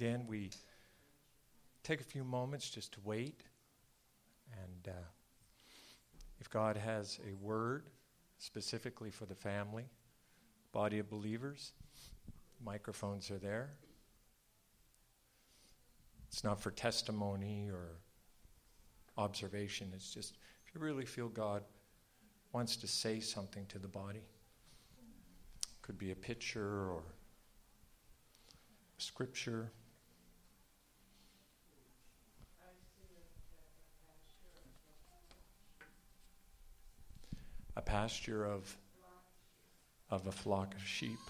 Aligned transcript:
again, 0.00 0.22
we 0.28 0.48
take 1.82 2.00
a 2.00 2.04
few 2.04 2.22
moments 2.22 2.70
just 2.70 2.92
to 2.92 3.00
wait. 3.02 3.42
And 4.52 4.94
uh, 4.94 5.06
if 6.38 6.48
God 6.48 6.76
has 6.76 7.18
a 7.28 7.34
word 7.44 7.90
specifically 8.38 9.10
for 9.10 9.26
the 9.26 9.34
family, 9.34 9.86
body 10.70 11.00
of 11.00 11.10
believers, 11.10 11.72
microphones 12.64 13.28
are 13.32 13.38
there. 13.38 13.70
It's 16.28 16.44
not 16.44 16.60
for 16.60 16.70
testimony 16.70 17.68
or 17.68 17.96
observation. 19.16 19.90
It's 19.96 20.14
just 20.14 20.36
if 20.64 20.72
you 20.76 20.80
really 20.80 21.06
feel 21.06 21.28
God 21.28 21.64
wants 22.52 22.76
to 22.76 22.86
say 22.86 23.18
something 23.18 23.66
to 23.66 23.80
the 23.80 23.88
body. 23.88 24.22
Could 25.82 25.98
be 25.98 26.12
a 26.12 26.16
picture 26.16 26.88
or 26.88 27.02
scripture. 28.98 29.72
A 37.78 37.80
pasture 37.80 38.44
of, 38.44 38.76
of 40.10 40.26
a 40.26 40.32
flock 40.32 40.74
of 40.74 40.82
sheep. 40.82 41.20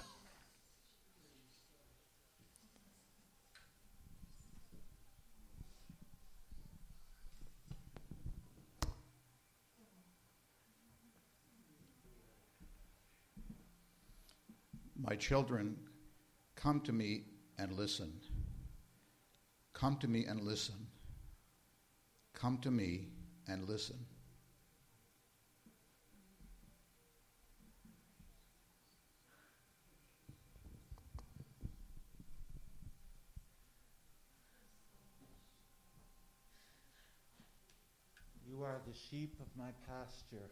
My 14.97 15.17
children, 15.17 15.77
come 16.57 16.81
to 16.81 16.95
me 16.95 17.25
and 17.59 17.73
listen. 17.75 18.11
Come 19.75 19.99
to 19.99 20.09
me 20.09 20.25
and 20.25 20.41
listen. 20.41 20.87
Come 22.33 22.57
to 22.63 22.71
me 22.71 23.09
and 23.47 23.69
listen. 23.69 23.99
You 38.51 38.58
are 38.69 38.81
the 38.87 38.97
sheep 39.11 39.35
of 39.41 39.47
my 39.57 39.71
pasture. 39.87 40.51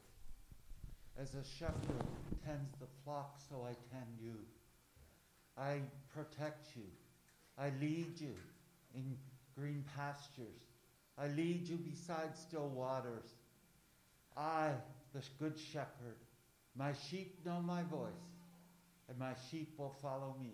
As 1.18 1.34
a 1.34 1.44
shepherd 1.58 2.06
tends 2.44 2.72
the 2.80 2.86
flock, 3.04 3.38
so 3.48 3.66
I 3.66 3.74
tend 3.92 4.18
you. 4.22 4.36
I 5.58 5.80
protect 6.14 6.76
you. 6.76 6.88
I 7.58 7.70
lead 7.80 8.18
you 8.18 8.34
in 8.94 9.16
green 9.54 9.84
pastures. 9.96 10.62
I 11.18 11.28
lead 11.28 11.68
you 11.68 11.76
beside 11.76 12.36
still 12.36 12.68
waters. 12.68 13.34
I, 14.36 14.70
the 15.14 15.22
good 15.38 15.58
shepherd, 15.58 16.16
my 16.74 16.92
sheep 17.10 17.38
know 17.44 17.60
my 17.60 17.82
voice, 17.82 18.12
and 19.08 19.18
my 19.18 19.32
sheep 19.50 19.74
will 19.78 19.94
follow 20.02 20.36
me. 20.40 20.52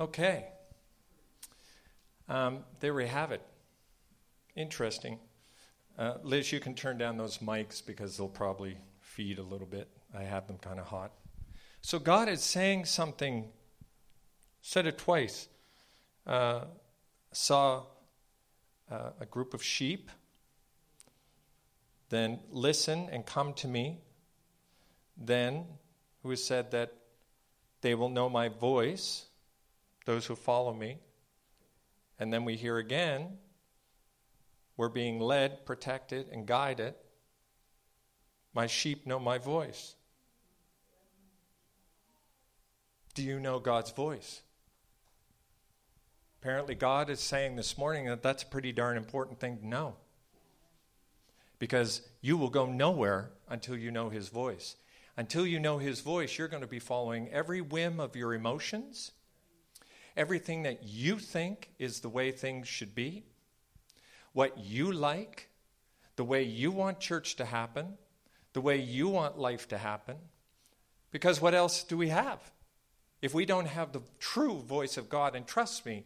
Okay. 0.00 0.46
Um, 2.28 2.64
there 2.80 2.92
we 2.92 3.06
have 3.06 3.32
it. 3.32 3.40
Interesting. 4.54 5.18
Uh, 5.98 6.14
Liz, 6.22 6.52
you 6.52 6.60
can 6.60 6.74
turn 6.74 6.98
down 6.98 7.16
those 7.16 7.38
mics 7.38 7.84
because 7.84 8.16
they'll 8.16 8.28
probably 8.28 8.76
feed 9.00 9.38
a 9.38 9.42
little 9.42 9.66
bit. 9.66 9.88
I 10.14 10.22
have 10.22 10.46
them 10.46 10.58
kind 10.58 10.78
of 10.78 10.86
hot. 10.86 11.12
So 11.80 11.98
God 11.98 12.28
is 12.28 12.42
saying 12.42 12.84
something, 12.84 13.48
said 14.60 14.86
it 14.86 14.98
twice. 14.98 15.48
Uh, 16.26 16.64
saw 17.32 17.84
uh, 18.90 19.10
a 19.20 19.26
group 19.26 19.54
of 19.54 19.62
sheep, 19.62 20.10
then 22.10 22.40
listen 22.50 23.08
and 23.10 23.24
come 23.24 23.54
to 23.54 23.68
me. 23.68 24.00
Then, 25.16 25.64
who 26.22 26.36
said 26.36 26.70
that 26.72 26.92
they 27.80 27.94
will 27.94 28.08
know 28.08 28.28
my 28.28 28.48
voice, 28.48 29.26
those 30.04 30.26
who 30.26 30.36
follow 30.36 30.74
me. 30.74 30.98
And 32.18 32.32
then 32.32 32.44
we 32.44 32.56
hear 32.56 32.78
again 32.78 33.38
we're 34.78 34.88
being 34.88 35.18
led, 35.18 35.66
protected, 35.66 36.28
and 36.30 36.46
guided. 36.46 36.94
My 38.54 38.68
sheep 38.68 39.06
know 39.06 39.18
my 39.18 39.36
voice. 39.36 39.96
Do 43.14 43.24
you 43.24 43.40
know 43.40 43.58
God's 43.58 43.90
voice? 43.90 44.42
Apparently, 46.40 46.76
God 46.76 47.10
is 47.10 47.18
saying 47.18 47.56
this 47.56 47.76
morning 47.76 48.06
that 48.06 48.22
that's 48.22 48.44
a 48.44 48.46
pretty 48.46 48.70
darn 48.70 48.96
important 48.96 49.40
thing 49.40 49.58
to 49.58 49.66
know. 49.66 49.96
Because 51.58 52.02
you 52.20 52.36
will 52.36 52.48
go 52.48 52.64
nowhere 52.66 53.30
until 53.48 53.76
you 53.76 53.90
know 53.90 54.10
His 54.10 54.28
voice. 54.28 54.76
Until 55.16 55.44
you 55.44 55.58
know 55.58 55.78
His 55.78 56.00
voice, 56.02 56.38
you're 56.38 56.46
going 56.46 56.62
to 56.62 56.68
be 56.68 56.78
following 56.78 57.28
every 57.30 57.60
whim 57.60 57.98
of 57.98 58.14
your 58.14 58.32
emotions, 58.32 59.10
everything 60.18 60.64
that 60.64 60.82
you 60.82 61.18
think 61.18 61.70
is 61.78 62.00
the 62.00 62.08
way 62.08 62.32
things 62.32 62.68
should 62.68 62.94
be 62.94 63.24
what 64.32 64.58
you 64.58 64.92
like, 64.92 65.48
the 66.16 66.24
way 66.24 66.42
you 66.42 66.70
want 66.70 67.00
church 67.00 67.36
to 67.36 67.44
happen, 67.44 67.96
the 68.52 68.60
way 68.60 68.76
you 68.76 69.08
want 69.08 69.38
life 69.38 69.66
to 69.68 69.78
happen. 69.78 70.16
Because 71.10 71.40
what 71.40 71.54
else 71.54 71.82
do 71.82 71.96
we 71.96 72.08
have? 72.08 72.38
If 73.22 73.34
we 73.34 73.46
don't 73.46 73.66
have 73.66 73.92
the 73.92 74.02
true 74.20 74.60
voice 74.60 74.96
of 74.96 75.08
God, 75.08 75.34
and 75.34 75.46
trust 75.46 75.86
me, 75.86 76.04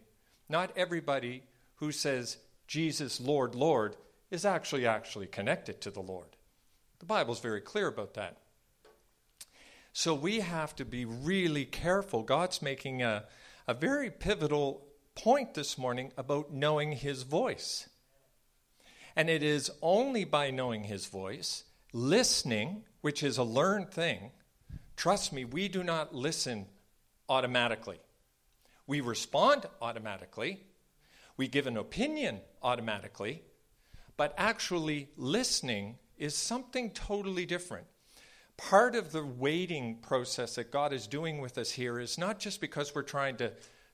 not 0.49 0.71
everybody 0.77 1.43
who 1.77 1.93
says 1.93 2.39
Jesus, 2.67 3.21
Lord, 3.21 3.55
Lord, 3.55 3.97
is 4.31 4.44
actually 4.44 4.87
actually 4.87 5.27
connected 5.27 5.81
to 5.83 5.91
the 5.91 6.00
Lord. 6.00 6.37
The 7.00 7.06
Bible's 7.06 7.41
very 7.41 7.61
clear 7.61 7.89
about 7.89 8.15
that. 8.15 8.39
So 9.93 10.15
we 10.15 10.41
have 10.41 10.75
to 10.77 10.87
be 10.87 11.05
really 11.05 11.67
careful. 11.67 12.23
God's 12.23 12.62
making 12.62 13.03
a, 13.03 13.25
a 13.67 13.75
very 13.75 14.11
pivotal 14.11 14.87
point 15.15 15.55
this 15.55 15.78
morning 15.78 16.12
about 16.17 16.53
knowing 16.53 16.93
his 16.93 17.23
voice. 17.23 17.89
And 19.15 19.28
it 19.28 19.43
is 19.43 19.71
only 19.83 20.25
by 20.25 20.50
knowing 20.50 20.84
his 20.84 21.06
voice, 21.06 21.65
listening, 21.93 22.84
which 23.03 23.23
is 23.23 23.39
a 23.39 23.45
learned 23.45 23.91
thing. 23.91 24.31
Trust 24.97 25.33
me, 25.33 25.45
we 25.45 25.69
do 25.69 25.84
not 25.84 26.15
listen 26.15 26.67
automatically. 27.28 28.00
We 28.87 29.00
respond 29.00 29.67
automatically. 29.81 30.61
We 31.37 31.49
give 31.49 31.67
an 31.67 31.77
opinion 31.77 32.41
automatically. 32.62 33.43
But 34.17 34.34
actually, 34.37 35.09
listening 35.17 35.99
is 36.19 36.34
something 36.34 36.91
totally 36.91 37.47
different. 37.47 37.87
Part 38.56 38.94
of 38.94 39.12
the 39.12 39.24
waiting 39.24 39.96
process 39.96 40.54
that 40.54 40.70
God 40.70 40.92
is 40.92 41.06
doing 41.06 41.40
with 41.40 41.58
us 41.58 41.72
here 41.72 41.98
is 41.98 42.18
not 42.18 42.38
just 42.38 42.60
because 42.60 42.94
we're 42.94 43.02
trying 43.02 43.36
to 43.36 43.52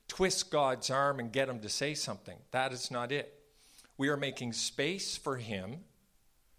twist 0.09 0.51
God's 0.51 0.91
arm 0.91 1.21
and 1.21 1.33
get 1.33 1.49
him 1.49 1.61
to 1.61 1.69
say 1.69 1.95
something. 1.95 2.39
That 2.51 2.73
is 2.73 2.91
not 2.91 3.13
it. 3.13 3.39
We 3.99 4.09
are 4.09 4.17
making 4.17 4.53
space 4.53 5.17
for 5.17 5.37
Him 5.37 5.81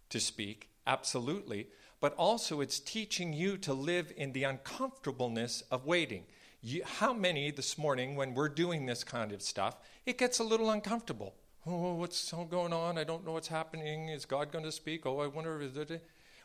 to 0.09 0.19
speak, 0.19 0.69
absolutely, 0.85 1.67
but 2.01 2.13
also 2.15 2.59
it's 2.59 2.81
teaching 2.81 3.31
you 3.31 3.57
to 3.59 3.73
live 3.73 4.11
in 4.17 4.33
the 4.33 4.43
uncomfortableness 4.43 5.63
of 5.71 5.85
waiting. 5.85 6.25
You, 6.61 6.81
how 6.83 7.13
many 7.13 7.49
this 7.51 7.77
morning, 7.77 8.17
when 8.17 8.33
we're 8.33 8.49
doing 8.49 8.85
this 8.85 9.05
kind 9.05 9.31
of 9.31 9.41
stuff, 9.41 9.77
it 10.05 10.17
gets 10.17 10.39
a 10.39 10.43
little 10.43 10.69
uncomfortable? 10.69 11.33
Oh, 11.65 11.93
what's 11.93 12.33
going 12.49 12.73
on? 12.73 12.97
I 12.97 13.05
don't 13.05 13.25
know 13.25 13.31
what's 13.31 13.47
happening. 13.47 14.09
Is 14.09 14.25
God 14.25 14.51
going 14.51 14.65
to 14.65 14.71
speak? 14.71 15.05
Oh, 15.05 15.19
I 15.19 15.27
wonder. 15.27 15.61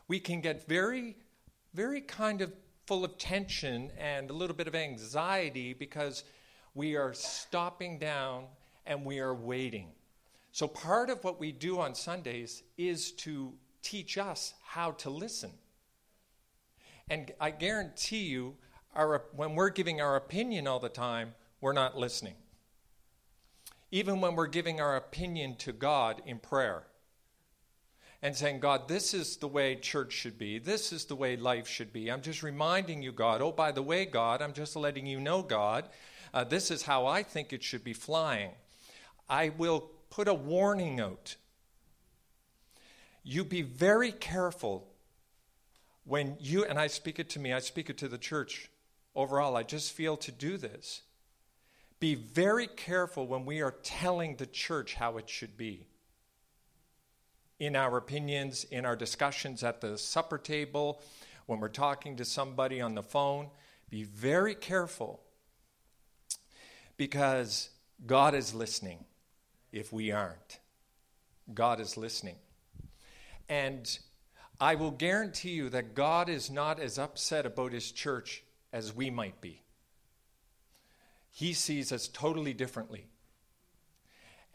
We 0.07 0.19
can 0.21 0.39
get 0.39 0.65
very, 0.65 1.17
very 1.75 1.99
kind 1.99 2.41
of 2.41 2.53
full 2.87 3.03
of 3.03 3.17
tension 3.17 3.91
and 3.97 4.29
a 4.29 4.33
little 4.33 4.55
bit 4.55 4.67
of 4.67 4.75
anxiety 4.75 5.73
because 5.73 6.23
we 6.73 6.95
are 6.95 7.13
stopping 7.13 7.99
down 7.99 8.45
and 8.85 9.03
we 9.03 9.19
are 9.19 9.35
waiting. 9.35 9.89
So, 10.53 10.69
part 10.69 11.09
of 11.09 11.21
what 11.25 11.37
we 11.37 11.51
do 11.51 11.79
on 11.79 11.93
Sundays 11.93 12.63
is 12.77 13.11
to 13.11 13.53
teach 13.81 14.17
us 14.17 14.53
how 14.63 14.91
to 14.91 15.09
listen. 15.09 15.51
And 17.09 17.33
I 17.41 17.51
guarantee 17.51 18.23
you, 18.23 18.55
our, 18.95 19.25
when 19.35 19.55
we're 19.55 19.69
giving 19.69 19.99
our 19.99 20.15
opinion 20.15 20.67
all 20.67 20.79
the 20.79 20.87
time, 20.87 21.35
we're 21.59 21.73
not 21.73 21.97
listening. 21.97 22.35
Even 23.91 24.21
when 24.21 24.35
we're 24.35 24.47
giving 24.47 24.79
our 24.79 24.95
opinion 24.95 25.57
to 25.57 25.73
God 25.73 26.21
in 26.25 26.39
prayer 26.39 26.87
and 28.25 28.35
saying, 28.35 28.59
God, 28.59 28.87
this 28.87 29.13
is 29.13 29.37
the 29.37 29.47
way 29.47 29.75
church 29.75 30.11
should 30.11 30.39
be, 30.39 30.57
this 30.57 30.91
is 30.91 31.05
the 31.05 31.15
way 31.15 31.37
life 31.37 31.67
should 31.67 31.93
be. 31.93 32.11
I'm 32.11 32.23
just 32.23 32.41
reminding 32.41 33.03
you, 33.03 33.11
God, 33.11 33.39
oh, 33.39 33.51
by 33.51 33.71
the 33.71 33.83
way, 33.83 34.03
God, 34.05 34.41
I'm 34.41 34.51
just 34.51 34.75
letting 34.75 35.05
you 35.05 35.19
know, 35.19 35.43
God, 35.43 35.87
uh, 36.33 36.43
this 36.43 36.71
is 36.71 36.81
how 36.81 37.05
I 37.05 37.21
think 37.21 37.53
it 37.53 37.61
should 37.61 37.83
be 37.83 37.93
flying. 37.93 38.49
I 39.29 39.49
will 39.49 39.91
put 40.09 40.27
a 40.27 40.33
warning 40.33 40.99
out. 40.99 41.35
You 43.21 43.45
be 43.45 43.61
very 43.61 44.11
careful 44.11 44.87
when 46.03 46.35
you, 46.39 46.65
and 46.65 46.79
I 46.79 46.87
speak 46.87 47.19
it 47.19 47.29
to 47.29 47.39
me, 47.39 47.53
I 47.53 47.59
speak 47.59 47.91
it 47.91 47.99
to 47.99 48.07
the 48.07 48.17
church 48.17 48.71
overall, 49.13 49.55
I 49.55 49.61
just 49.61 49.93
feel 49.93 50.17
to 50.17 50.31
do 50.31 50.57
this. 50.57 51.03
Be 51.99 52.15
very 52.15 52.65
careful 52.65 53.27
when 53.27 53.45
we 53.45 53.61
are 53.61 53.75
telling 53.83 54.37
the 54.37 54.47
church 54.47 54.95
how 54.95 55.19
it 55.19 55.29
should 55.29 55.55
be. 55.57 55.85
In 57.59 57.75
our 57.75 57.97
opinions, 57.97 58.65
in 58.65 58.85
our 58.85 58.95
discussions 58.95 59.63
at 59.63 59.81
the 59.81 59.97
supper 59.97 60.37
table, 60.37 61.01
when 61.45 61.59
we're 61.59 61.69
talking 61.69 62.17
to 62.17 62.25
somebody 62.25 62.81
on 62.81 62.95
the 62.95 63.03
phone, 63.03 63.49
be 63.89 64.03
very 64.03 64.55
careful 64.55 65.21
because 66.97 67.69
God 68.05 68.33
is 68.35 68.53
listening 68.53 69.05
if 69.71 69.93
we 69.93 70.11
aren't. 70.11 70.59
God 71.53 71.79
is 71.79 71.97
listening. 71.97 72.35
And 73.47 73.97
I 74.59 74.75
will 74.75 74.91
guarantee 74.91 75.51
you 75.51 75.69
that 75.69 75.95
God 75.95 76.29
is 76.29 76.49
not 76.49 76.79
as 76.79 76.97
upset 76.97 77.45
about 77.45 77.73
his 77.73 77.91
church 77.91 78.43
as 78.73 78.95
we 78.95 79.09
might 79.09 79.39
be. 79.41 79.61
He 81.31 81.53
sees 81.53 81.91
us 81.91 82.07
totally 82.07 82.53
differently. 82.53 83.07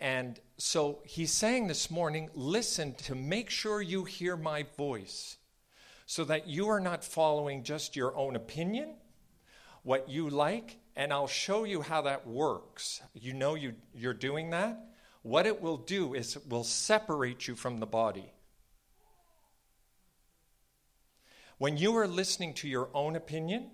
And 0.01 0.41
so 0.57 1.01
he's 1.05 1.31
saying 1.31 1.67
this 1.67 1.91
morning 1.91 2.31
listen 2.35 2.95
to 2.95 3.15
make 3.15 3.51
sure 3.51 3.83
you 3.83 4.05
hear 4.05 4.37
my 4.37 4.65
voice 4.77 5.37
so 6.07 6.25
that 6.25 6.49
you 6.49 6.69
are 6.69 6.81
not 6.81 7.05
following 7.05 7.63
just 7.63 7.95
your 7.95 8.17
own 8.17 8.35
opinion, 8.35 8.95
what 9.83 10.09
you 10.09 10.31
like, 10.31 10.79
and 10.97 11.13
I'll 11.13 11.29
show 11.29 11.65
you 11.65 11.83
how 11.83 12.03
that 12.03 12.27
works. 12.27 13.01
You 13.15 13.35
know 13.35 13.55
you, 13.55 13.75
you're 13.95 14.15
doing 14.15 14.51
that. 14.51 14.87
What 15.23 15.47
it 15.47 15.61
will 15.61 15.77
do 15.77 16.15
is 16.15 16.35
it 16.35 16.49
will 16.49 16.65
separate 16.65 17.47
you 17.47 17.55
from 17.55 17.79
the 17.79 17.87
body. 17.87 18.33
When 21.59 21.77
you 21.77 21.95
are 21.97 22.09
listening 22.09 22.55
to 22.55 22.69
your 22.69 22.89
own 22.95 23.17
opinion, 23.17 23.71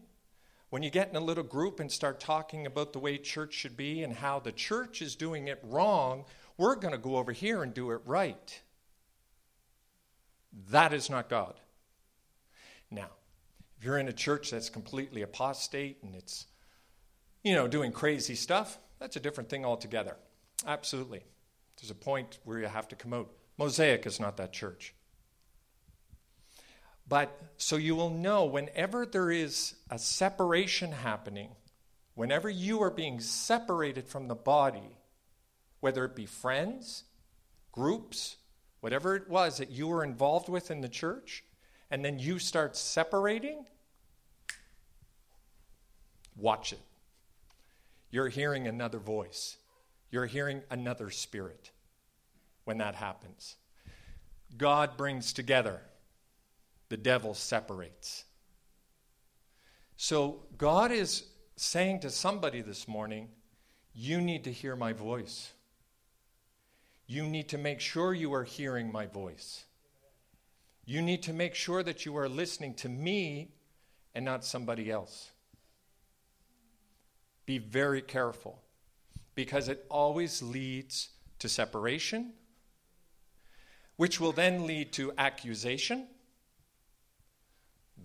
when 0.71 0.83
you 0.83 0.91
get 0.91 1.09
in 1.09 1.17
a 1.17 1.21
little 1.21 1.45
group 1.45 1.81
and 1.81 1.91
start 1.91 2.19
talking 2.19 2.67
about 2.67 2.93
the 2.93 2.99
way 2.99 3.19
church 3.19 3.55
should 3.55 3.77
be 3.77 4.03
and 4.03 4.13
how 4.13 4.41
the 4.41 4.53
church 4.53 5.01
is 5.01 5.15
doing 5.15 5.49
it 5.49 5.61
wrong, 5.63 6.25
we're 6.57 6.75
going 6.75 6.93
to 6.93 6.99
go 6.99 7.17
over 7.17 7.33
here 7.33 7.63
and 7.63 7.73
do 7.73 7.91
it 7.93 8.01
right. 8.05 8.61
That 10.71 10.93
is 10.93 11.09
not 11.09 11.29
God. 11.29 11.61
Now, 12.91 13.11
if 13.79 13.85
you're 13.85 13.99
in 13.99 14.09
a 14.09 14.13
church 14.13 14.51
that's 14.51 14.71
completely 14.71 15.23
apostate 15.23 15.99
and 16.03 16.15
it's, 16.15 16.47
you 17.45 17.55
know, 17.55 17.69
doing 17.69 17.93
crazy 17.93 18.35
stuff, 18.35 18.79
that's 18.99 19.17
a 19.17 19.21
different 19.21 19.51
thing 19.51 19.65
altogether. 19.65 20.17
Absolutely. 20.67 21.23
There's 21.77 21.91
a 21.91 21.95
point 21.95 22.39
where 22.45 22.59
you 22.59 22.67
have 22.67 22.89
to 22.89 22.97
come 22.97 23.13
out. 23.13 23.31
Mosaic 23.59 24.07
is 24.07 24.19
not 24.19 24.37
that 24.39 24.53
church. 24.53 24.95
But 27.09 27.39
so 27.57 27.77
you 27.77 27.95
will 27.95 28.11
know 28.11 28.45
whenever 28.45 29.07
there 29.07 29.31
is 29.31 29.75
a 29.91 29.99
separation 29.99 30.93
happening, 30.93 31.51
whenever 32.15 32.49
you 32.49 32.83
are 32.83 32.91
being 32.91 33.21
separated 33.21 34.09
from 34.09 34.27
the 34.27 34.35
body, 34.35 34.99
whether 35.81 36.05
it 36.05 36.17
be 36.17 36.27
friends, 36.27 37.05
groups, 37.71 38.37
whatever 38.81 39.15
it 39.15 39.29
was 39.29 39.59
that 39.59 39.71
you 39.71 39.87
were 39.87 40.03
involved 40.03 40.49
with 40.49 40.71
in 40.71 40.81
the 40.81 40.89
church, 40.89 41.45
and 41.91 42.05
then 42.05 42.19
you 42.19 42.39
start 42.39 42.77
separating, 42.77 43.65
watch 46.37 46.73
it. 46.73 46.81
You're 48.11 48.29
hearing 48.29 48.67
another 48.67 48.99
voice, 48.99 49.59
you're 50.11 50.27
hearing 50.27 50.63
another 50.71 51.11
spirit 51.11 51.71
when 52.65 52.79
that 52.79 52.97
happens. 52.97 53.57
God 54.57 54.97
brings 54.97 55.33
together 55.33 55.83
the 56.89 56.97
devil 56.97 57.35
separates. 57.35 58.25
So 59.97 60.45
God 60.59 60.93
is 60.93 61.25
saying 61.57 62.01
to 62.01 62.11
somebody 62.11 62.61
this 62.61 62.87
morning, 62.87 63.29
you 63.95 64.21
need 64.21 64.45
to 64.45 64.53
hear 64.53 64.77
my 64.77 64.93
voice. 64.93 65.53
You 67.07 67.25
need 67.25 67.49
to 67.51 67.59
make 67.59 67.81
sure 67.81 68.13
you 68.13 68.35
are 68.35 68.45
hearing 68.45 68.93
my 68.93 69.07
voice. 69.07 69.65
You 70.85 71.03
need 71.03 71.23
to 71.25 71.33
make 71.33 71.55
sure 71.55 71.83
that 71.83 72.05
you 72.05 72.17
are 72.17 72.29
listening 72.29 72.75
to 72.75 72.89
me 72.89 73.53
and 74.15 74.25
not 74.25 74.45
somebody 74.45 74.91
else. 74.91 75.31
Be 77.45 77.59
very 77.59 78.03
careful 78.03 78.61
because 79.35 79.69
it 79.69 79.85
always 79.89 80.43
leads 80.43 81.11
to 81.39 81.49
separation, 81.49 82.33
which 83.97 84.21
will 84.21 84.33
then 84.33 84.67
lead 84.67 84.93
to 84.95 85.13
accusation, 85.17 86.09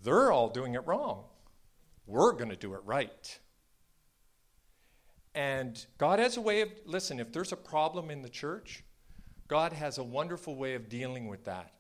they're 0.03 0.31
all 0.31 0.49
doing 0.49 0.75
it 0.75 0.85
wrong. 0.85 1.23
We're 2.07 2.33
going 2.33 2.49
to 2.49 2.55
do 2.55 2.73
it 2.73 2.81
right. 2.85 3.39
And 5.33 5.83
God 5.97 6.19
has 6.19 6.37
a 6.37 6.41
way 6.41 6.61
of, 6.61 6.69
listen, 6.85 7.19
if 7.19 7.31
there's 7.31 7.51
a 7.51 7.57
problem 7.57 8.09
in 8.09 8.21
the 8.21 8.29
church, 8.29 8.83
God 9.47 9.73
has 9.73 9.97
a 9.97 10.03
wonderful 10.03 10.55
way 10.55 10.75
of 10.75 10.89
dealing 10.89 11.27
with 11.27 11.45
that. 11.45 11.71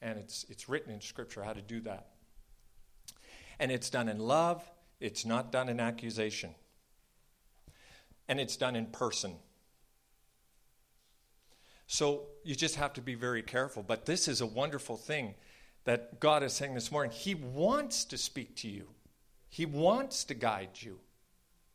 And 0.00 0.18
it's, 0.18 0.46
it's 0.48 0.68
written 0.68 0.92
in 0.92 1.00
Scripture 1.00 1.42
how 1.42 1.52
to 1.52 1.60
do 1.60 1.80
that. 1.80 2.08
And 3.58 3.70
it's 3.70 3.90
done 3.90 4.08
in 4.08 4.18
love, 4.18 4.62
it's 5.00 5.26
not 5.26 5.52
done 5.52 5.68
in 5.68 5.80
accusation. 5.80 6.54
And 8.26 8.40
it's 8.40 8.56
done 8.56 8.76
in 8.76 8.86
person. 8.86 9.34
So 11.86 12.28
you 12.44 12.54
just 12.54 12.76
have 12.76 12.94
to 12.94 13.02
be 13.02 13.14
very 13.14 13.42
careful. 13.42 13.82
But 13.82 14.06
this 14.06 14.28
is 14.28 14.40
a 14.40 14.46
wonderful 14.46 14.96
thing 14.96 15.34
that 15.84 16.20
God 16.20 16.42
is 16.42 16.52
saying 16.52 16.74
this 16.74 16.92
morning. 16.92 17.12
He 17.12 17.34
wants 17.34 18.04
to 18.06 18.18
speak 18.18 18.56
to 18.56 18.68
you, 18.68 18.88
He 19.48 19.66
wants 19.66 20.24
to 20.24 20.34
guide 20.34 20.70
you, 20.80 20.98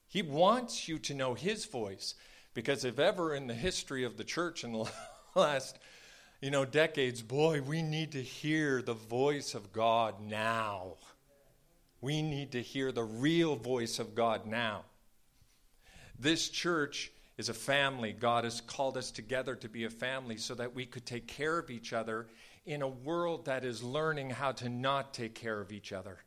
He 0.07 0.21
wants 0.21 0.87
you 0.87 0.99
to 0.99 1.13
know 1.13 1.33
His 1.33 1.65
voice. 1.65 2.15
Because 2.53 2.85
if 2.85 2.99
ever 2.99 3.35
in 3.35 3.47
the 3.47 3.53
history 3.53 4.05
of 4.05 4.15
the 4.15 4.23
church 4.23 4.63
in 4.63 4.71
the 4.71 4.89
last 5.35 5.77
you 6.41 6.51
know 6.51 6.63
decades 6.65 7.21
boy 7.21 7.61
we 7.61 7.81
need 7.81 8.11
to 8.11 8.21
hear 8.21 8.81
the 8.81 8.93
voice 8.93 9.55
of 9.55 9.73
god 9.73 10.13
now 10.21 10.93
we 12.01 12.21
need 12.21 12.51
to 12.51 12.61
hear 12.61 12.91
the 12.91 13.03
real 13.03 13.55
voice 13.55 13.99
of 13.99 14.13
god 14.13 14.45
now 14.45 14.83
this 16.19 16.49
church 16.49 17.11
is 17.37 17.49
a 17.49 17.53
family 17.53 18.11
god 18.11 18.43
has 18.43 18.61
called 18.61 18.95
us 18.95 19.11
together 19.11 19.55
to 19.55 19.67
be 19.67 19.85
a 19.85 19.89
family 19.89 20.37
so 20.37 20.53
that 20.53 20.75
we 20.75 20.85
could 20.85 21.05
take 21.05 21.25
care 21.25 21.57
of 21.57 21.71
each 21.71 21.93
other 21.93 22.27
in 22.65 22.81
a 22.81 22.87
world 22.87 23.45
that 23.45 23.63
is 23.63 23.83
learning 23.83 24.31
how 24.31 24.51
to 24.53 24.69
not 24.69 25.13
take 25.13 25.35
care 25.35 25.59
of 25.61 25.71
each 25.71 25.91
other. 25.91 26.17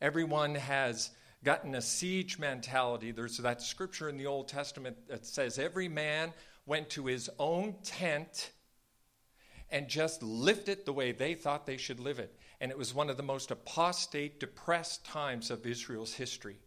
Everyone 0.00 0.54
has 0.54 1.10
gotten 1.44 1.74
a 1.74 1.82
siege 1.82 2.38
mentality. 2.38 3.10
There's 3.10 3.38
that 3.38 3.62
scripture 3.62 4.08
in 4.08 4.16
the 4.16 4.26
Old 4.26 4.48
Testament 4.48 4.96
that 5.08 5.24
says 5.26 5.58
every 5.58 5.88
man 5.88 6.32
went 6.66 6.90
to 6.90 7.06
his 7.06 7.30
own 7.38 7.74
tent 7.82 8.50
and 9.70 9.88
just 9.88 10.22
lived 10.22 10.68
it 10.68 10.84
the 10.84 10.92
way 10.92 11.12
they 11.12 11.34
thought 11.34 11.66
they 11.66 11.78
should 11.78 11.98
live 11.98 12.18
it. 12.18 12.36
And 12.60 12.70
it 12.70 12.78
was 12.78 12.94
one 12.94 13.10
of 13.10 13.16
the 13.16 13.22
most 13.22 13.50
apostate, 13.50 14.38
depressed 14.38 15.04
times 15.04 15.50
of 15.50 15.66
Israel's 15.66 16.14
history. 16.14 16.58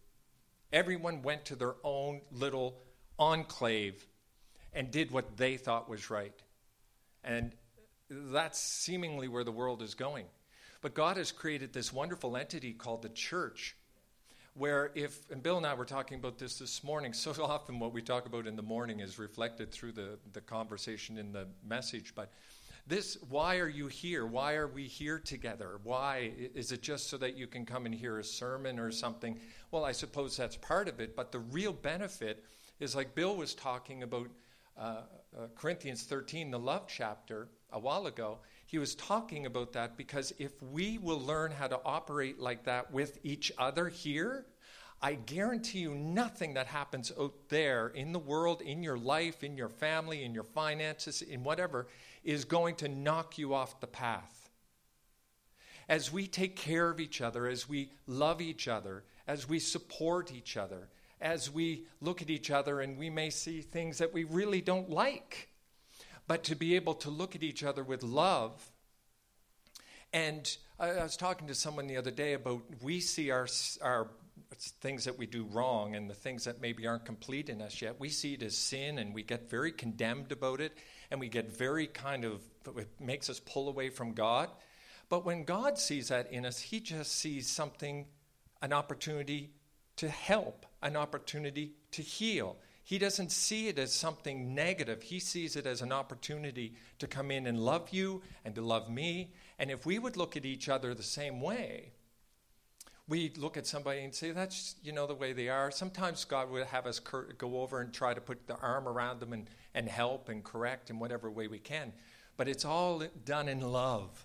Everyone 0.72 1.22
went 1.22 1.44
to 1.46 1.56
their 1.56 1.76
own 1.84 2.20
little 2.32 2.78
enclave 3.18 4.06
and 4.72 4.90
did 4.90 5.10
what 5.10 5.36
they 5.36 5.56
thought 5.56 5.88
was 5.88 6.10
right. 6.10 6.34
And 7.24 7.52
that's 8.10 8.58
seemingly 8.58 9.28
where 9.28 9.44
the 9.44 9.52
world 9.52 9.82
is 9.82 9.94
going. 9.94 10.26
But 10.80 10.94
God 10.94 11.16
has 11.16 11.32
created 11.32 11.72
this 11.72 11.92
wonderful 11.92 12.36
entity 12.36 12.72
called 12.72 13.02
the 13.02 13.08
church, 13.08 13.76
where 14.54 14.92
if, 14.94 15.30
and 15.30 15.42
Bill 15.42 15.56
and 15.56 15.66
I 15.66 15.74
were 15.74 15.84
talking 15.84 16.18
about 16.18 16.38
this 16.38 16.58
this 16.58 16.84
morning, 16.84 17.12
so 17.12 17.32
often 17.42 17.78
what 17.78 17.92
we 17.92 18.02
talk 18.02 18.26
about 18.26 18.46
in 18.46 18.56
the 18.56 18.62
morning 18.62 19.00
is 19.00 19.18
reflected 19.18 19.72
through 19.72 19.92
the, 19.92 20.18
the 20.32 20.40
conversation 20.40 21.18
in 21.18 21.32
the 21.32 21.46
message. 21.66 22.12
But 22.14 22.30
this, 22.86 23.18
why 23.30 23.58
are 23.58 23.68
you 23.68 23.88
here? 23.88 24.26
Why 24.26 24.54
are 24.54 24.68
we 24.68 24.84
here 24.84 25.18
together? 25.18 25.80
Why? 25.82 26.30
Is 26.54 26.70
it 26.70 26.82
just 26.82 27.08
so 27.10 27.16
that 27.16 27.36
you 27.36 27.48
can 27.48 27.66
come 27.66 27.84
and 27.84 27.94
hear 27.94 28.20
a 28.20 28.24
sermon 28.24 28.78
or 28.78 28.92
something? 28.92 29.40
Well, 29.72 29.84
I 29.84 29.92
suppose 29.92 30.36
that's 30.36 30.56
part 30.56 30.86
of 30.88 31.00
it, 31.00 31.16
but 31.16 31.32
the 31.32 31.40
real 31.40 31.72
benefit 31.72 32.44
is 32.78 32.94
like 32.94 33.14
Bill 33.14 33.34
was 33.34 33.54
talking 33.54 34.04
about 34.04 34.28
uh, 34.78 34.80
uh, 34.80 35.46
Corinthians 35.56 36.04
13, 36.04 36.50
the 36.50 36.58
love 36.58 36.86
chapter 36.86 37.48
a 37.72 37.78
while 37.78 38.06
ago, 38.06 38.38
he 38.66 38.78
was 38.78 38.94
talking 38.94 39.46
about 39.46 39.72
that 39.74 39.96
because 39.96 40.32
if 40.38 40.60
we 40.62 40.98
will 40.98 41.20
learn 41.20 41.52
how 41.52 41.66
to 41.68 41.80
operate 41.84 42.40
like 42.40 42.64
that 42.64 42.92
with 42.92 43.18
each 43.22 43.52
other 43.58 43.88
here, 43.88 44.46
I 45.00 45.14
guarantee 45.14 45.80
you 45.80 45.94
nothing 45.94 46.54
that 46.54 46.66
happens 46.66 47.12
out 47.18 47.34
there 47.48 47.88
in 47.88 48.12
the 48.12 48.18
world, 48.18 48.62
in 48.62 48.82
your 48.82 48.96
life, 48.96 49.44
in 49.44 49.56
your 49.56 49.68
family, 49.68 50.24
in 50.24 50.34
your 50.34 50.44
finances, 50.44 51.22
in 51.22 51.44
whatever, 51.44 51.86
is 52.24 52.44
going 52.44 52.76
to 52.76 52.88
knock 52.88 53.38
you 53.38 53.54
off 53.54 53.80
the 53.80 53.86
path. 53.86 54.50
As 55.88 56.10
we 56.10 56.26
take 56.26 56.56
care 56.56 56.90
of 56.90 56.98
each 56.98 57.20
other, 57.20 57.46
as 57.46 57.68
we 57.68 57.90
love 58.06 58.40
each 58.40 58.66
other, 58.66 59.04
as 59.28 59.48
we 59.48 59.58
support 59.58 60.32
each 60.32 60.56
other, 60.56 60.88
as 61.20 61.50
we 61.50 61.86
look 62.00 62.22
at 62.22 62.30
each 62.30 62.50
other 62.50 62.80
and 62.80 62.98
we 62.98 63.10
may 63.10 63.30
see 63.30 63.60
things 63.60 63.98
that 63.98 64.12
we 64.12 64.24
really 64.24 64.60
don't 64.60 64.90
like 64.90 65.48
but 66.26 66.44
to 66.44 66.54
be 66.56 66.76
able 66.76 66.94
to 66.94 67.10
look 67.10 67.34
at 67.36 67.42
each 67.42 67.62
other 67.64 67.84
with 67.84 68.02
love 68.02 68.70
And 70.12 70.56
I, 70.78 70.90
I 70.90 71.02
was 71.02 71.16
talking 71.16 71.48
to 71.48 71.54
someone 71.54 71.86
the 71.86 71.96
other 71.96 72.10
day 72.10 72.34
about 72.34 72.62
we 72.82 73.00
see 73.00 73.30
our, 73.30 73.46
our 73.82 74.08
things 74.80 75.04
that 75.04 75.18
we 75.18 75.26
do 75.26 75.44
wrong 75.44 75.94
and 75.94 76.08
the 76.08 76.14
things 76.14 76.44
that 76.44 76.60
maybe 76.60 76.86
aren't 76.86 77.04
complete 77.04 77.48
in 77.48 77.60
us 77.60 77.82
yet. 77.82 78.00
We 78.00 78.08
see 78.08 78.34
it 78.34 78.42
as 78.42 78.56
sin 78.56 78.98
and 78.98 79.14
we 79.14 79.22
get 79.22 79.50
very 79.50 79.72
condemned 79.72 80.32
about 80.32 80.60
it 80.60 80.76
and 81.10 81.20
we 81.20 81.28
get 81.28 81.56
very 81.56 81.86
kind 81.86 82.24
of, 82.24 82.42
it 82.76 82.88
makes 83.00 83.28
us 83.28 83.40
pull 83.40 83.68
away 83.68 83.90
from 83.90 84.12
God. 84.12 84.48
But 85.08 85.24
when 85.24 85.44
God 85.44 85.78
sees 85.78 86.08
that 86.08 86.32
in 86.32 86.46
us, 86.46 86.58
He 86.60 86.80
just 86.80 87.12
sees 87.12 87.48
something, 87.48 88.06
an 88.62 88.72
opportunity 88.72 89.50
to 89.96 90.08
help, 90.08 90.66
an 90.82 90.96
opportunity 90.96 91.72
to 91.92 92.02
heal. 92.02 92.56
He 92.86 92.98
doesn't 92.98 93.32
see 93.32 93.66
it 93.66 93.80
as 93.80 93.92
something 93.92 94.54
negative. 94.54 95.02
He 95.02 95.18
sees 95.18 95.56
it 95.56 95.66
as 95.66 95.82
an 95.82 95.90
opportunity 95.90 96.74
to 97.00 97.08
come 97.08 97.32
in 97.32 97.48
and 97.48 97.58
love 97.58 97.88
you 97.90 98.22
and 98.44 98.54
to 98.54 98.62
love 98.62 98.88
me. 98.88 99.32
And 99.58 99.72
if 99.72 99.84
we 99.84 99.98
would 99.98 100.16
look 100.16 100.36
at 100.36 100.44
each 100.44 100.68
other 100.68 100.94
the 100.94 101.02
same 101.02 101.40
way, 101.40 101.90
we 103.08 103.32
look 103.36 103.56
at 103.56 103.66
somebody 103.66 104.04
and 104.04 104.14
say, 104.14 104.30
that's, 104.30 104.76
you 104.84 104.92
know, 104.92 105.08
the 105.08 105.16
way 105.16 105.32
they 105.32 105.48
are. 105.48 105.72
Sometimes 105.72 106.24
God 106.24 106.48
would 106.48 106.68
have 106.68 106.86
us 106.86 107.00
cur- 107.00 107.32
go 107.36 107.60
over 107.60 107.80
and 107.80 107.92
try 107.92 108.14
to 108.14 108.20
put 108.20 108.46
the 108.46 108.54
arm 108.58 108.86
around 108.86 109.18
them 109.18 109.32
and, 109.32 109.50
and 109.74 109.88
help 109.88 110.28
and 110.28 110.44
correct 110.44 110.88
in 110.88 111.00
whatever 111.00 111.28
way 111.28 111.48
we 111.48 111.58
can. 111.58 111.92
But 112.36 112.46
it's 112.46 112.64
all 112.64 113.02
done 113.24 113.48
in 113.48 113.62
love. 113.62 114.24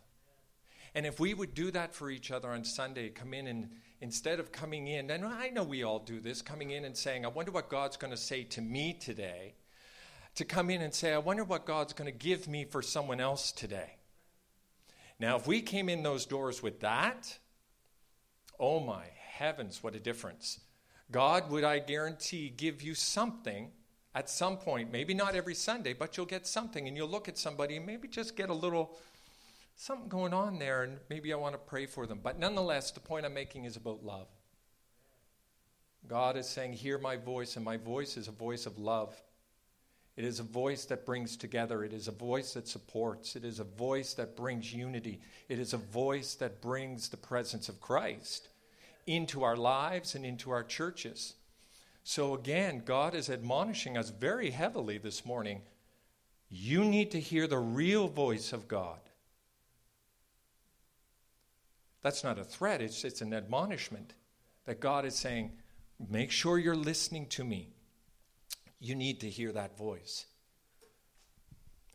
And 0.93 1.05
if 1.05 1.19
we 1.19 1.33
would 1.33 1.53
do 1.53 1.71
that 1.71 1.93
for 1.93 2.09
each 2.09 2.31
other 2.31 2.49
on 2.49 2.63
Sunday, 2.63 3.09
come 3.09 3.33
in 3.33 3.47
and 3.47 3.69
instead 4.01 4.39
of 4.39 4.51
coming 4.51 4.87
in, 4.87 5.09
and 5.09 5.25
I 5.25 5.49
know 5.49 5.63
we 5.63 5.83
all 5.83 5.99
do 5.99 6.19
this, 6.19 6.41
coming 6.41 6.71
in 6.71 6.85
and 6.85 6.97
saying, 6.97 7.23
I 7.23 7.29
wonder 7.29 7.51
what 7.51 7.69
God's 7.69 7.97
going 7.97 8.11
to 8.11 8.17
say 8.17 8.43
to 8.43 8.61
me 8.61 8.93
today, 8.93 9.53
to 10.35 10.43
come 10.43 10.69
in 10.69 10.81
and 10.81 10.93
say, 10.93 11.13
I 11.13 11.19
wonder 11.19 11.43
what 11.43 11.65
God's 11.65 11.93
going 11.93 12.11
to 12.11 12.17
give 12.17 12.47
me 12.47 12.65
for 12.65 12.81
someone 12.81 13.19
else 13.19 13.51
today. 13.51 13.97
Now, 15.19 15.35
if 15.37 15.45
we 15.45 15.61
came 15.61 15.87
in 15.87 16.03
those 16.03 16.25
doors 16.25 16.63
with 16.63 16.79
that, 16.79 17.37
oh 18.59 18.79
my 18.79 19.05
heavens, 19.15 19.83
what 19.83 19.95
a 19.95 19.99
difference. 19.99 20.59
God 21.11 21.51
would, 21.51 21.63
I 21.63 21.79
guarantee, 21.79 22.49
give 22.49 22.81
you 22.81 22.95
something 22.95 23.71
at 24.15 24.29
some 24.29 24.57
point, 24.57 24.91
maybe 24.91 25.13
not 25.13 25.35
every 25.35 25.55
Sunday, 25.55 25.93
but 25.93 26.17
you'll 26.17 26.25
get 26.25 26.47
something, 26.47 26.87
and 26.87 26.97
you'll 26.97 27.07
look 27.07 27.29
at 27.29 27.37
somebody 27.37 27.77
and 27.77 27.85
maybe 27.85 28.07
just 28.07 28.35
get 28.35 28.49
a 28.49 28.53
little 28.53 28.97
something 29.75 30.09
going 30.09 30.33
on 30.33 30.59
there, 30.59 30.83
and 30.83 30.99
maybe 31.09 31.33
I 31.33 31.37
want 31.37 31.53
to 31.53 31.59
pray 31.59 31.85
for 31.85 32.05
them. 32.05 32.19
But 32.21 32.39
nonetheless, 32.39 32.91
the 32.91 32.99
point 32.99 33.25
I'm 33.25 33.33
making 33.33 33.65
is 33.65 33.75
about 33.75 34.03
love. 34.03 34.27
God 36.07 36.37
is 36.37 36.47
saying, 36.47 36.73
Hear 36.73 36.97
my 36.97 37.17
voice, 37.17 37.55
and 37.55 37.65
my 37.65 37.77
voice 37.77 38.17
is 38.17 38.27
a 38.27 38.31
voice 38.31 38.65
of 38.65 38.77
love. 38.77 39.15
It 40.17 40.25
is 40.25 40.39
a 40.39 40.43
voice 40.43 40.85
that 40.85 41.05
brings 41.05 41.37
together. 41.37 41.83
It 41.83 41.93
is 41.93 42.07
a 42.07 42.11
voice 42.11 42.53
that 42.53 42.67
supports. 42.67 43.35
It 43.35 43.45
is 43.45 43.59
a 43.59 43.63
voice 43.63 44.13
that 44.15 44.35
brings 44.35 44.73
unity. 44.73 45.21
It 45.47 45.57
is 45.57 45.73
a 45.73 45.77
voice 45.77 46.35
that 46.35 46.61
brings 46.61 47.09
the 47.09 47.17
presence 47.17 47.69
of 47.69 47.79
Christ 47.79 48.49
into 49.07 49.43
our 49.43 49.55
lives 49.55 50.15
and 50.15 50.25
into 50.25 50.51
our 50.51 50.63
churches. 50.63 51.35
So, 52.03 52.33
again, 52.33 52.81
God 52.83 53.15
is 53.15 53.29
admonishing 53.29 53.97
us 53.97 54.09
very 54.09 54.49
heavily 54.49 54.97
this 54.97 55.25
morning. 55.25 55.61
You 56.49 56.83
need 56.83 57.11
to 57.11 57.19
hear 57.19 57.47
the 57.47 57.59
real 57.59 58.07
voice 58.07 58.51
of 58.51 58.67
God. 58.67 58.99
That's 62.01 62.23
not 62.23 62.39
a 62.39 62.43
threat, 62.43 62.81
it's, 62.81 63.03
it's 63.03 63.21
an 63.21 63.33
admonishment 63.33 64.13
that 64.65 64.79
God 64.79 65.05
is 65.05 65.15
saying, 65.15 65.51
make 66.09 66.31
sure 66.31 66.57
you're 66.57 66.75
listening 66.75 67.27
to 67.27 67.43
me. 67.43 67.69
You 68.79 68.95
need 68.95 69.19
to 69.21 69.29
hear 69.29 69.51
that 69.51 69.77
voice. 69.77 70.25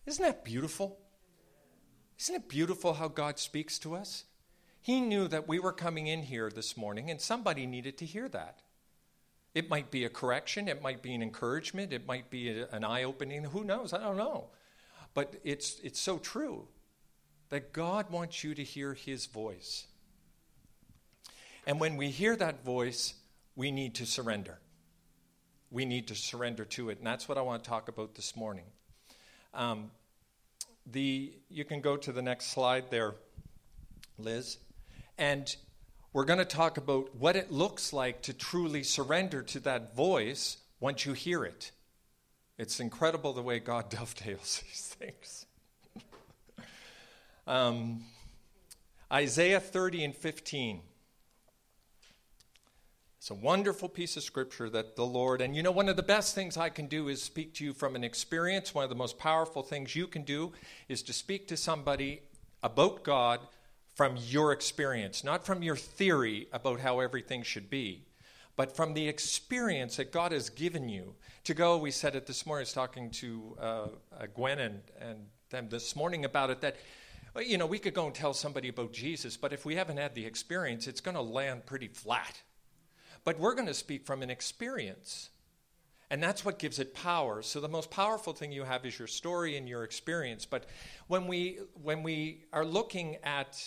Isn't 0.07 0.25
that 0.25 0.45
beautiful? 0.45 0.99
Isn't 2.19 2.37
it 2.37 2.49
beautiful 2.49 2.95
how 2.95 3.09
God 3.09 3.39
speaks 3.39 3.79
to 3.81 3.95
us? 3.97 4.25
He 4.81 5.01
knew 5.01 5.27
that 5.29 5.49
we 5.49 5.59
were 5.59 5.73
coming 5.73 6.07
in 6.07 6.23
here 6.23 6.49
this 6.49 6.77
morning 6.77 7.11
and 7.11 7.21
somebody 7.21 7.67
needed 7.67 7.99
to 7.99 8.07
hear 8.07 8.29
that. 8.29 8.61
It 9.53 9.69
might 9.69 9.91
be 9.91 10.05
a 10.05 10.11
correction, 10.11 10.69
it 10.69 10.83
might 10.83 11.03
be 11.03 11.15
an 11.15 11.23
encouragement, 11.23 11.93
it 11.93 12.07
might 12.07 12.31
be 12.31 12.51
a, 12.51 12.69
an 12.69 12.85
eye 12.85 13.03
opening, 13.03 13.43
who 13.43 13.65
knows? 13.65 13.93
I 13.93 13.99
don't 13.99 14.17
know. 14.17 14.51
But 15.15 15.35
it's, 15.45 15.81
it's 15.81 15.99
so 15.99 16.19
true 16.19 16.69
that 17.49 17.73
God 17.73 18.11
wants 18.11 18.45
you 18.45 18.55
to 18.55 18.63
hear 18.63 18.95
His 18.95 19.27
voice. 19.27 19.87
And 21.67 21.81
when 21.81 21.97
we 21.97 22.11
hear 22.11 22.37
that 22.37 22.65
voice, 22.65 23.15
we 23.57 23.73
need 23.73 23.97
to 23.97 24.07
surrender. 24.07 24.59
We 25.71 25.85
need 25.85 26.07
to 26.09 26.15
surrender 26.15 26.65
to 26.65 26.91
it. 26.91 26.99
And 26.99 27.07
that's 27.07 27.29
what 27.29 27.37
I 27.37 27.41
want 27.41 27.65
to 27.65 27.69
talk 27.69 27.89
about 27.89 28.15
this 28.15 28.37
morning. 28.37 28.67
Um, 29.53 29.91
the, 30.87 31.33
you 31.51 31.65
can 31.65 31.81
go 31.81 31.97
to 31.97 32.13
the 32.13 32.23
next 32.23 32.53
slide 32.53 32.91
there, 32.91 33.15
Liz. 34.17 34.59
And 35.19 35.55
we're 36.13 36.25
going 36.25 36.39
to 36.39 36.45
talk 36.45 36.77
about 36.77 37.17
what 37.17 37.35
it 37.35 37.51
looks 37.51 37.93
like 37.93 38.23
to 38.23 38.33
truly 38.33 38.85
surrender 38.85 39.43
to 39.43 39.61
that 39.61 39.97
voice 39.97 40.59
once 40.79 41.05
you 41.05 41.15
hear 41.15 41.45
it. 41.45 41.73
It's 42.59 42.79
incredible 42.79 43.33
the 43.33 43.43
way 43.43 43.59
God 43.59 43.89
dovetails 43.91 44.63
these 44.65 44.95
things. 44.99 45.47
um, 47.47 48.05
Isaiah 49.13 49.61
30 49.61 50.05
and 50.05 50.15
15. 50.15 50.81
It's 53.27 53.33
a 53.33 53.35
wonderful 53.35 53.89
piece 53.89 54.17
of 54.17 54.23
scripture 54.23 54.71
that 54.71 54.95
the 54.95 55.05
Lord, 55.05 55.41
and 55.41 55.57
you 55.57 55.61
know, 55.61 55.73
one 55.73 55.89
of 55.89 55.97
the 55.97 56.03
best 56.05 56.33
things 56.33 56.57
I 56.57 56.69
can 56.69 56.87
do 56.87 57.09
is 57.09 57.21
speak 57.21 57.55
to 57.55 57.65
you 57.65 57.73
from 57.73 57.97
an 57.97 58.05
experience. 58.05 58.73
One 58.73 58.85
of 58.85 58.89
the 58.89 58.95
most 58.95 59.19
powerful 59.19 59.65
things 59.65 59.97
you 59.97 60.07
can 60.07 60.23
do 60.23 60.53
is 60.89 61.03
to 61.03 61.13
speak 61.13 61.49
to 61.49 61.57
somebody 61.57 62.21
about 62.63 63.03
God 63.03 63.41
from 63.97 64.17
your 64.17 64.53
experience, 64.53 65.25
not 65.25 65.45
from 65.45 65.65
your 65.65 65.75
theory 65.75 66.47
about 66.53 66.79
how 66.79 67.01
everything 67.01 67.43
should 67.43 67.69
be, 67.69 68.05
but 68.55 68.77
from 68.77 68.95
the 68.95 69.09
experience 69.09 69.97
that 69.97 70.13
God 70.13 70.31
has 70.31 70.49
given 70.49 70.89
you. 70.89 71.17
To 71.47 71.55
go, 71.55 71.79
we 71.79 71.91
said 71.91 72.15
it 72.15 72.29
this 72.29 72.47
morning, 72.47 72.61
I 72.61 72.63
was 72.63 72.73
talking 72.75 73.11
to 73.11 73.57
uh, 73.61 73.65
uh, 73.65 74.27
Gwen 74.37 74.61
and, 74.61 74.83
and 75.01 75.19
them 75.51 75.69
this 75.69 75.97
morning 75.97 76.25
about 76.25 76.51
it, 76.51 76.61
that 76.61 76.77
you 77.45 77.59
know, 77.59 77.67
we 77.67 77.81
could 77.81 77.93
go 77.93 78.07
and 78.07 78.15
tell 78.15 78.35
somebody 78.35 78.69
about 78.69 78.93
Jesus, 78.93 79.37
but 79.37 79.53
if 79.53 79.65
we 79.65 79.75
haven't 79.75 79.97
had 79.97 80.15
the 80.15 80.25
experience, 80.25 80.87
it's 80.87 81.01
going 81.01 81.17
to 81.17 81.23
land 81.23 81.67
pretty 81.67 81.89
flat. 81.89 82.41
But 83.27 83.41
we're 83.41 83.55
going 83.55 83.67
to 83.67 83.75
speak 83.75 84.07
from 84.07 84.23
an 84.23 84.31
experience. 84.31 85.31
And 86.11 86.23
that's 86.23 86.45
what 86.45 86.61
gives 86.61 86.79
it 86.79 86.95
power. 86.95 87.43
So 87.43 87.59
the 87.59 87.69
most 87.69 87.91
powerful 87.91 88.33
thing 88.33 88.53
you 88.53 88.63
have 88.63 88.87
is 88.87 88.97
your 88.97 89.09
story 89.09 89.57
and 89.57 89.69
your 89.69 89.83
experience. 89.83 90.47
But 90.47 90.67
when 91.09 91.27
we 91.27 91.59
when 91.83 92.05
we 92.05 92.45
are 92.53 92.65
looking 92.65 93.17
at 93.25 93.61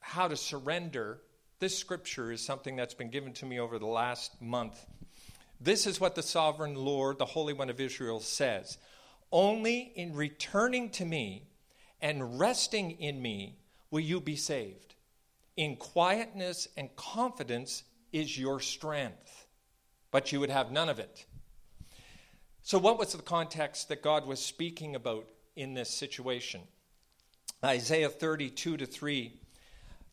how 0.00 0.26
to 0.26 0.36
surrender, 0.36 1.20
this 1.58 1.76
scripture 1.76 2.32
is 2.32 2.42
something 2.42 2.76
that's 2.76 2.94
been 2.94 3.10
given 3.10 3.34
to 3.34 3.44
me 3.46 3.60
over 3.60 3.78
the 3.78 3.84
last 3.84 4.40
month. 4.40 4.86
This 5.60 5.86
is 5.86 6.00
what 6.00 6.14
the 6.14 6.22
sovereign 6.22 6.74
Lord, 6.74 7.18
the 7.18 7.26
Holy 7.26 7.52
One 7.52 7.68
of 7.68 7.80
Israel, 7.80 8.20
says 8.20 8.78
Only 9.30 9.92
in 9.94 10.14
returning 10.14 10.88
to 10.92 11.04
me 11.04 11.48
and 12.00 12.40
resting 12.40 12.92
in 12.92 13.20
me 13.20 13.58
will 13.90 14.00
you 14.00 14.18
be 14.18 14.36
saved. 14.36 14.94
In 15.58 15.76
quietness 15.76 16.68
and 16.74 16.96
confidence 16.96 17.84
is 18.14 18.38
your 18.38 18.60
strength, 18.60 19.48
but 20.12 20.30
you 20.30 20.38
would 20.38 20.48
have 20.48 20.70
none 20.70 20.88
of 20.88 21.00
it. 21.00 21.26
So, 22.62 22.78
what 22.78 22.96
was 22.96 23.12
the 23.12 23.20
context 23.20 23.88
that 23.88 24.02
God 24.02 24.24
was 24.24 24.38
speaking 24.38 24.94
about 24.94 25.26
in 25.56 25.74
this 25.74 25.90
situation? 25.90 26.60
Isaiah 27.64 28.08
32 28.08 28.76
to 28.76 28.86
3 28.86 29.32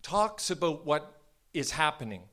talks 0.02 0.50
about 0.50 0.84
what 0.84 1.22
is 1.54 1.72
happening. 1.72 2.24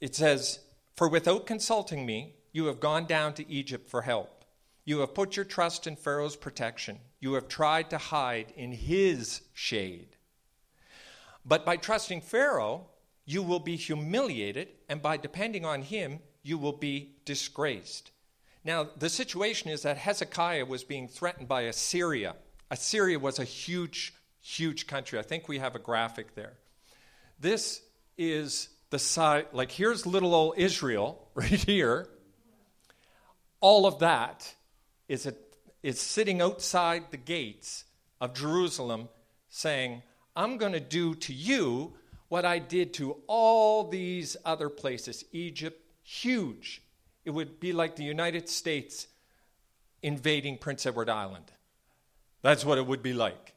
It 0.00 0.16
says, 0.16 0.58
For 0.96 1.08
without 1.08 1.46
consulting 1.46 2.04
me, 2.04 2.34
you 2.52 2.66
have 2.66 2.80
gone 2.80 3.06
down 3.06 3.34
to 3.34 3.48
Egypt 3.48 3.88
for 3.88 4.02
help. 4.02 4.44
You 4.84 4.98
have 5.00 5.14
put 5.14 5.36
your 5.36 5.44
trust 5.44 5.86
in 5.86 5.94
Pharaoh's 5.94 6.36
protection. 6.36 6.98
You 7.20 7.34
have 7.34 7.46
tried 7.46 7.90
to 7.90 7.98
hide 7.98 8.52
in 8.56 8.72
his 8.72 9.42
shade. 9.54 10.16
But 11.44 11.64
by 11.64 11.76
trusting 11.76 12.22
Pharaoh, 12.22 12.88
you 13.30 13.44
will 13.44 13.60
be 13.60 13.76
humiliated, 13.76 14.66
and 14.88 15.00
by 15.00 15.16
depending 15.16 15.64
on 15.64 15.82
him, 15.82 16.18
you 16.42 16.58
will 16.58 16.72
be 16.72 17.12
disgraced. 17.24 18.10
Now, 18.64 18.88
the 18.98 19.08
situation 19.08 19.70
is 19.70 19.82
that 19.82 19.96
Hezekiah 19.98 20.66
was 20.66 20.82
being 20.82 21.06
threatened 21.06 21.46
by 21.46 21.62
Assyria. 21.62 22.34
Assyria 22.72 23.20
was 23.20 23.38
a 23.38 23.44
huge, 23.44 24.12
huge 24.40 24.88
country. 24.88 25.16
I 25.16 25.22
think 25.22 25.46
we 25.46 25.58
have 25.58 25.76
a 25.76 25.78
graphic 25.78 26.34
there. 26.34 26.54
This 27.38 27.82
is 28.18 28.68
the 28.90 28.98
side, 28.98 29.46
like 29.52 29.70
here's 29.70 30.06
little 30.06 30.34
old 30.34 30.54
Israel 30.58 31.28
right 31.34 31.48
here. 31.50 32.08
All 33.60 33.86
of 33.86 34.00
that 34.00 34.52
is, 35.08 35.26
a, 35.26 35.34
is 35.84 36.00
sitting 36.00 36.42
outside 36.42 37.04
the 37.12 37.16
gates 37.16 37.84
of 38.20 38.34
Jerusalem 38.34 39.08
saying, 39.48 40.02
I'm 40.34 40.58
going 40.58 40.72
to 40.72 40.80
do 40.80 41.14
to 41.14 41.32
you 41.32 41.94
what 42.30 42.44
I 42.44 42.60
did 42.60 42.94
to 42.94 43.16
all 43.26 43.88
these 43.88 44.36
other 44.44 44.68
places. 44.68 45.24
Egypt, 45.32 45.84
huge. 46.04 46.80
It 47.24 47.30
would 47.30 47.58
be 47.58 47.72
like 47.72 47.96
the 47.96 48.04
United 48.04 48.48
States 48.48 49.08
invading 50.02 50.58
Prince 50.58 50.86
Edward 50.86 51.10
Island. 51.10 51.50
That's 52.40 52.64
what 52.64 52.78
it 52.78 52.86
would 52.86 53.02
be 53.02 53.12
like. 53.12 53.54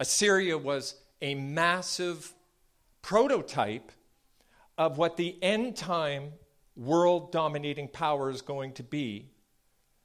Assyria 0.00 0.56
was 0.56 0.94
a 1.20 1.34
massive 1.34 2.32
prototype 3.02 3.92
of 4.78 4.96
what 4.96 5.18
the 5.18 5.36
end 5.42 5.76
time 5.76 6.32
world 6.74 7.30
dominating 7.30 7.86
power 7.86 8.30
is 8.30 8.40
going 8.40 8.72
to 8.72 8.82
be 8.82 9.28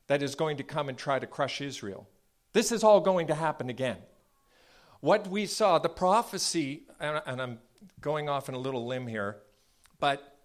that 0.07 0.21
is 0.21 0.35
going 0.35 0.57
to 0.57 0.63
come 0.63 0.89
and 0.89 0.97
try 0.97 1.17
to 1.17 1.25
crush 1.25 1.61
Israel. 1.61 2.09
This 2.51 2.73
is 2.73 2.83
all 2.83 2.99
going 2.99 3.27
to 3.27 3.35
happen 3.35 3.69
again. 3.69 3.97
What 4.99 5.27
we 5.27 5.45
saw, 5.45 5.79
the 5.79 5.89
prophecy, 5.89 6.83
and 6.99 7.41
I'm 7.41 7.59
going 8.01 8.29
off 8.29 8.50
on 8.50 8.55
a 8.55 8.60
little 8.60 8.86
limb 8.86 9.08
here, 9.08 9.38
but 10.00 10.38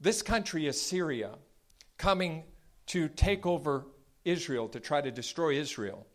this 0.00 0.22
country, 0.22 0.66
Assyria, 0.66 1.30
coming 1.96 2.42
to 2.86 3.08
take 3.08 3.46
over 3.46 3.86
Israel, 4.24 4.68
to 4.68 4.80
try 4.80 5.00
to 5.00 5.10
destroy 5.10 5.54
Israel, 5.54 6.06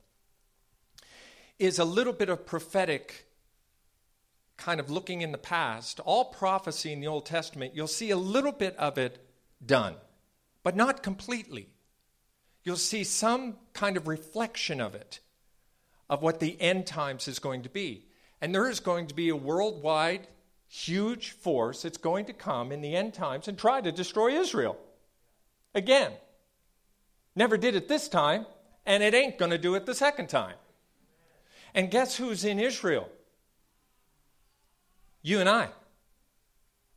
is 1.57 1.79
a 1.79 1.85
little 1.85 2.13
bit 2.13 2.29
of 2.29 2.45
prophetic 2.45 3.25
kind 4.57 4.79
of 4.79 4.89
looking 4.89 5.21
in 5.21 5.31
the 5.31 5.37
past. 5.37 5.99
All 6.01 6.25
prophecy 6.25 6.91
in 6.91 6.99
the 6.99 7.07
Old 7.07 7.25
Testament, 7.25 7.75
you'll 7.75 7.87
see 7.87 8.11
a 8.11 8.17
little 8.17 8.51
bit 8.51 8.75
of 8.77 8.97
it 8.97 9.25
done, 9.65 9.95
but 10.63 10.75
not 10.75 11.01
completely. 11.01 11.69
You'll 12.63 12.75
see 12.75 13.03
some 13.03 13.55
kind 13.73 13.95
of 13.95 14.07
reflection 14.07 14.81
of 14.81 14.93
it, 14.93 15.21
of 16.09 16.21
what 16.21 16.39
the 16.39 16.59
end 16.61 16.85
times 16.85 17.27
is 17.27 17.39
going 17.39 17.61
to 17.63 17.69
be. 17.69 18.05
And 18.41 18.53
there 18.53 18.69
is 18.69 18.79
going 18.79 19.07
to 19.07 19.15
be 19.15 19.29
a 19.29 19.35
worldwide 19.35 20.27
huge 20.67 21.31
force 21.31 21.81
that's 21.83 21.97
going 21.97 22.25
to 22.25 22.33
come 22.33 22.71
in 22.71 22.81
the 22.81 22.95
end 22.95 23.13
times 23.13 23.47
and 23.47 23.57
try 23.57 23.81
to 23.81 23.91
destroy 23.91 24.39
Israel. 24.39 24.77
Again. 25.73 26.11
Never 27.35 27.55
did 27.55 27.75
it 27.75 27.87
this 27.87 28.07
time, 28.07 28.47
and 28.83 29.03
it 29.03 29.13
ain't 29.13 29.37
going 29.37 29.51
to 29.51 29.59
do 29.59 29.75
it 29.75 29.85
the 29.85 29.93
second 29.93 30.27
time. 30.27 30.55
And 31.75 31.91
guess 31.91 32.17
who's 32.17 32.43
in 32.43 32.59
Israel? 32.59 33.07
You 35.21 35.39
and 35.39 35.47
I. 35.47 35.69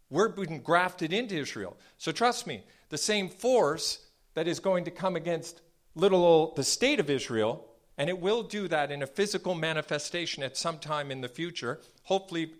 We're 0.08 0.30
being 0.30 0.62
grafted 0.62 1.12
into 1.12 1.36
Israel. 1.36 1.76
So 1.98 2.10
trust 2.10 2.46
me, 2.46 2.64
the 2.88 2.96
same 2.96 3.28
force 3.28 4.06
that 4.32 4.48
is 4.48 4.60
going 4.60 4.84
to 4.84 4.90
come 4.90 5.14
against 5.14 5.60
little 5.94 6.24
old 6.24 6.56
the 6.56 6.64
state 6.64 7.00
of 7.00 7.10
Israel, 7.10 7.66
and 7.98 8.08
it 8.08 8.18
will 8.18 8.42
do 8.42 8.66
that 8.68 8.90
in 8.90 9.02
a 9.02 9.06
physical 9.06 9.54
manifestation 9.54 10.42
at 10.42 10.56
some 10.56 10.78
time 10.78 11.10
in 11.10 11.20
the 11.20 11.28
future, 11.28 11.80
hopefully 12.04 12.54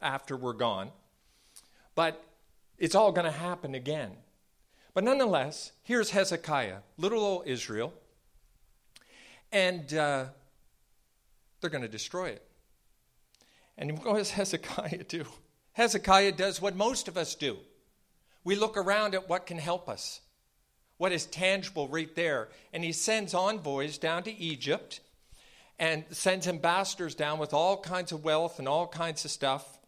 after 0.00 0.36
we're 0.36 0.52
gone. 0.52 0.90
But 1.94 2.24
it's 2.78 2.94
all 2.94 3.12
going 3.12 3.26
to 3.26 3.30
happen 3.30 3.74
again. 3.74 4.12
But 4.94 5.04
nonetheless, 5.04 5.72
here's 5.82 6.10
Hezekiah, 6.10 6.78
little 6.96 7.20
old 7.20 7.46
Israel, 7.46 7.92
and 9.52 9.92
uh, 9.94 10.24
they're 11.60 11.70
going 11.70 11.82
to 11.82 11.88
destroy 11.88 12.30
it. 12.30 12.42
And 13.78 13.98
what 14.04 14.16
does 14.16 14.30
Hezekiah 14.30 15.04
do? 15.04 15.24
Hezekiah 15.72 16.32
does 16.32 16.60
what 16.60 16.74
most 16.74 17.08
of 17.08 17.16
us 17.16 17.34
do. 17.34 17.58
We 18.42 18.56
look 18.56 18.76
around 18.76 19.14
at 19.14 19.28
what 19.28 19.46
can 19.46 19.58
help 19.58 19.88
us, 19.88 20.20
what 20.96 21.12
is 21.12 21.26
tangible 21.26 21.88
right 21.88 22.14
there. 22.16 22.48
And 22.72 22.82
he 22.82 22.92
sends 22.92 23.34
envoys 23.34 23.98
down 23.98 24.22
to 24.24 24.36
Egypt 24.36 25.00
and 25.80 26.04
sends 26.10 26.46
ambassadors 26.46 27.14
down 27.14 27.38
with 27.38 27.54
all 27.54 27.80
kinds 27.80 28.12
of 28.12 28.22
wealth 28.22 28.58
and 28.58 28.68
all 28.68 28.86
kinds 28.86 29.24
of 29.24 29.30
stuff 29.30 29.78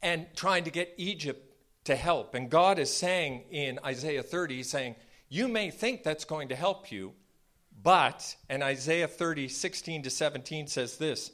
and 0.00 0.26
trying 0.36 0.62
to 0.64 0.70
get 0.70 0.94
Egypt 0.96 1.52
to 1.84 1.96
help. 1.96 2.34
And 2.34 2.48
God 2.48 2.78
is 2.78 2.94
saying 2.94 3.42
in 3.50 3.80
Isaiah 3.84 4.22
30, 4.22 4.62
saying, 4.62 4.94
You 5.28 5.48
may 5.48 5.70
think 5.70 6.04
that's 6.04 6.24
going 6.24 6.48
to 6.48 6.56
help 6.56 6.92
you, 6.92 7.12
but, 7.82 8.36
and 8.48 8.62
Isaiah 8.62 9.08
30, 9.08 9.48
16 9.48 10.04
to 10.04 10.10
17 10.10 10.68
says 10.68 10.96
this 10.96 11.32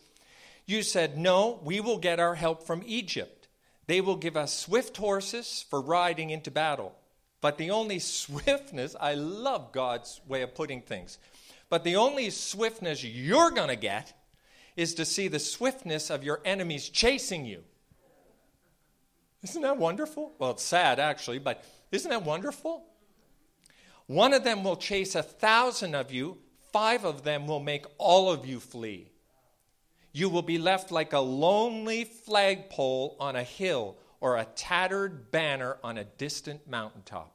You 0.66 0.82
said, 0.82 1.18
No, 1.18 1.60
we 1.62 1.80
will 1.80 1.98
get 1.98 2.18
our 2.18 2.34
help 2.34 2.66
from 2.66 2.82
Egypt. 2.86 3.46
They 3.88 4.00
will 4.00 4.16
give 4.16 4.38
us 4.38 4.58
swift 4.58 4.96
horses 4.96 5.66
for 5.68 5.82
riding 5.82 6.30
into 6.30 6.50
battle. 6.50 6.94
But 7.42 7.58
the 7.58 7.72
only 7.72 7.98
swiftness, 7.98 8.96
I 8.98 9.14
love 9.14 9.72
God's 9.72 10.20
way 10.26 10.40
of 10.40 10.54
putting 10.54 10.80
things, 10.80 11.18
but 11.72 11.84
the 11.84 11.96
only 11.96 12.28
swiftness 12.28 13.02
you're 13.02 13.50
going 13.50 13.70
to 13.70 13.76
get 13.76 14.12
is 14.76 14.92
to 14.92 15.06
see 15.06 15.26
the 15.26 15.38
swiftness 15.38 16.10
of 16.10 16.22
your 16.22 16.42
enemies 16.44 16.90
chasing 16.90 17.46
you. 17.46 17.62
Isn't 19.42 19.62
that 19.62 19.78
wonderful? 19.78 20.34
Well, 20.38 20.50
it's 20.50 20.62
sad 20.62 21.00
actually, 21.00 21.38
but 21.38 21.64
isn't 21.90 22.10
that 22.10 22.26
wonderful? 22.26 22.84
One 24.04 24.34
of 24.34 24.44
them 24.44 24.64
will 24.64 24.76
chase 24.76 25.14
a 25.14 25.22
thousand 25.22 25.94
of 25.94 26.12
you, 26.12 26.36
five 26.74 27.06
of 27.06 27.24
them 27.24 27.46
will 27.46 27.58
make 27.58 27.86
all 27.96 28.30
of 28.30 28.44
you 28.44 28.60
flee. 28.60 29.10
You 30.12 30.28
will 30.28 30.42
be 30.42 30.58
left 30.58 30.92
like 30.92 31.14
a 31.14 31.20
lonely 31.20 32.04
flagpole 32.04 33.16
on 33.18 33.34
a 33.34 33.42
hill 33.42 33.96
or 34.20 34.36
a 34.36 34.44
tattered 34.44 35.30
banner 35.30 35.78
on 35.82 35.96
a 35.96 36.04
distant 36.04 36.68
mountaintop. 36.68 37.31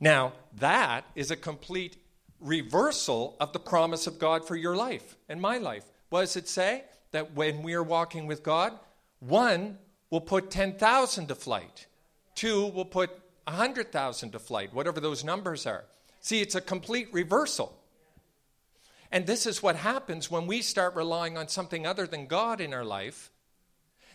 Now, 0.00 0.32
that 0.58 1.04
is 1.14 1.30
a 1.30 1.36
complete 1.36 1.96
reversal 2.40 3.36
of 3.40 3.52
the 3.52 3.58
promise 3.58 4.06
of 4.06 4.18
God 4.18 4.46
for 4.46 4.56
your 4.56 4.76
life 4.76 5.16
and 5.28 5.40
my 5.40 5.58
life. 5.58 5.84
What 6.08 6.20
does 6.20 6.36
it 6.36 6.48
say? 6.48 6.84
That 7.10 7.34
when 7.34 7.62
we 7.62 7.74
are 7.74 7.82
walking 7.82 8.26
with 8.26 8.42
God, 8.42 8.78
one 9.20 9.78
will 10.10 10.20
put 10.20 10.50
10,000 10.50 11.26
to 11.26 11.34
flight. 11.34 11.86
Two 12.34 12.66
will 12.66 12.84
put 12.84 13.10
100,000 13.44 14.30
to 14.32 14.38
flight, 14.38 14.72
whatever 14.72 15.00
those 15.00 15.24
numbers 15.24 15.66
are. 15.66 15.84
See, 16.20 16.40
it's 16.40 16.54
a 16.54 16.60
complete 16.60 17.08
reversal. 17.12 17.74
And 19.10 19.26
this 19.26 19.46
is 19.46 19.62
what 19.62 19.76
happens 19.76 20.30
when 20.30 20.46
we 20.46 20.60
start 20.62 20.94
relying 20.94 21.38
on 21.38 21.48
something 21.48 21.86
other 21.86 22.06
than 22.06 22.26
God 22.26 22.60
in 22.60 22.74
our 22.74 22.84
life, 22.84 23.30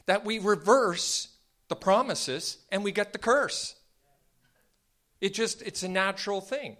that 0.05 0.23
we 0.23 0.39
reverse 0.39 1.29
the 1.67 1.75
promises 1.75 2.59
and 2.71 2.83
we 2.83 2.91
get 2.91 3.11
the 3.11 3.19
curse. 3.19 3.75
It 5.23 5.33
just, 5.33 5.61
it's 5.61 5.83
a 5.83 5.87
natural 5.87 6.41
thing. 6.41 6.75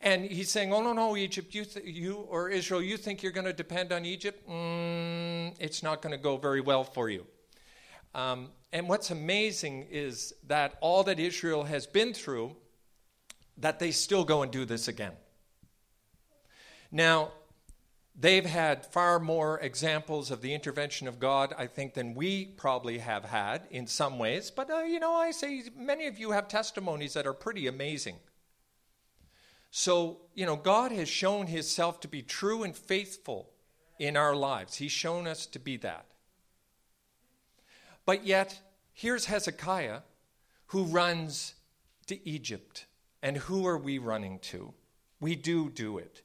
And 0.00 0.24
he's 0.24 0.48
saying, 0.48 0.72
oh, 0.72 0.80
no, 0.80 0.92
no, 0.92 1.16
Egypt, 1.16 1.56
you, 1.56 1.64
th- 1.64 1.84
you 1.84 2.14
or 2.30 2.50
Israel, 2.50 2.80
you 2.80 2.96
think 2.96 3.20
you're 3.20 3.32
going 3.32 3.46
to 3.48 3.52
depend 3.52 3.92
on 3.92 4.04
Egypt? 4.04 4.48
Mm, 4.48 5.56
it's 5.58 5.82
not 5.82 6.00
going 6.00 6.12
to 6.12 6.22
go 6.22 6.36
very 6.36 6.60
well 6.60 6.84
for 6.84 7.10
you. 7.10 7.26
Um, 8.14 8.50
and 8.72 8.88
what's 8.88 9.10
amazing 9.10 9.88
is 9.90 10.32
that 10.46 10.76
all 10.80 11.02
that 11.02 11.18
Israel 11.18 11.64
has 11.64 11.84
been 11.84 12.14
through, 12.14 12.54
that 13.56 13.80
they 13.80 13.90
still 13.90 14.22
go 14.22 14.42
and 14.42 14.52
do 14.52 14.64
this 14.64 14.86
again. 14.86 15.14
Now, 16.92 17.32
they've 18.18 18.44
had 18.44 18.84
far 18.84 19.20
more 19.20 19.60
examples 19.60 20.30
of 20.30 20.42
the 20.42 20.52
intervention 20.52 21.06
of 21.06 21.20
God, 21.20 21.54
I 21.56 21.66
think, 21.66 21.94
than 21.94 22.14
we 22.14 22.46
probably 22.46 22.98
have 22.98 23.24
had 23.24 23.62
in 23.70 23.86
some 23.86 24.18
ways. 24.18 24.50
But, 24.50 24.70
uh, 24.70 24.78
you 24.78 24.98
know, 24.98 25.14
I 25.14 25.30
say 25.30 25.62
many 25.76 26.06
of 26.06 26.18
you 26.18 26.32
have 26.32 26.48
testimonies 26.48 27.14
that 27.14 27.26
are 27.26 27.32
pretty 27.32 27.66
amazing. 27.66 28.16
So, 29.70 30.22
you 30.34 30.46
know, 30.46 30.56
God 30.56 30.92
has 30.92 31.08
shown 31.08 31.46
himself 31.46 32.00
to 32.00 32.08
be 32.08 32.22
true 32.22 32.64
and 32.64 32.74
faithful 32.76 33.50
in 33.98 34.16
our 34.16 34.34
lives. 34.34 34.76
He's 34.76 34.92
shown 34.92 35.26
us 35.26 35.46
to 35.46 35.58
be 35.58 35.76
that. 35.78 36.06
But 38.04 38.26
yet, 38.26 38.60
here's 38.92 39.26
Hezekiah 39.26 40.00
who 40.66 40.84
runs 40.84 41.54
to 42.06 42.28
Egypt. 42.28 42.86
And 43.22 43.36
who 43.36 43.66
are 43.66 43.78
we 43.78 43.98
running 43.98 44.38
to? 44.40 44.74
We 45.20 45.34
do 45.34 45.70
do 45.70 45.98
it. 45.98 46.22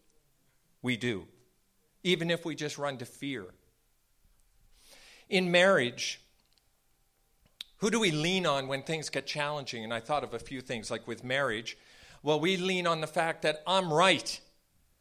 We 0.82 0.96
do. 0.96 1.28
Even 2.04 2.30
if 2.30 2.46
we 2.46 2.56
just 2.56 2.78
run 2.78 2.98
to 2.98 3.06
fear. 3.06 3.46
In 5.30 5.52
marriage, 5.52 6.22
who 7.78 7.90
do 7.90 8.00
we 8.00 8.12
lean 8.12 8.46
on 8.46 8.68
when 8.68 8.84
things 8.84 9.10
get 9.10 9.26
challenging? 9.26 9.84
And 9.84 9.94
I 9.94 10.00
thought 10.00 10.24
of 10.24 10.34
a 10.34 10.40
few 10.40 10.62
things, 10.62 10.92
like 10.92 11.08
with 11.08 11.24
marriage. 11.24 11.78
Well, 12.22 12.40
we 12.40 12.58
lean 12.58 12.88
on 12.88 13.02
the 13.02 13.08
fact 13.08 13.42
that 13.42 13.62
I'm 13.68 13.92
right 13.92 14.40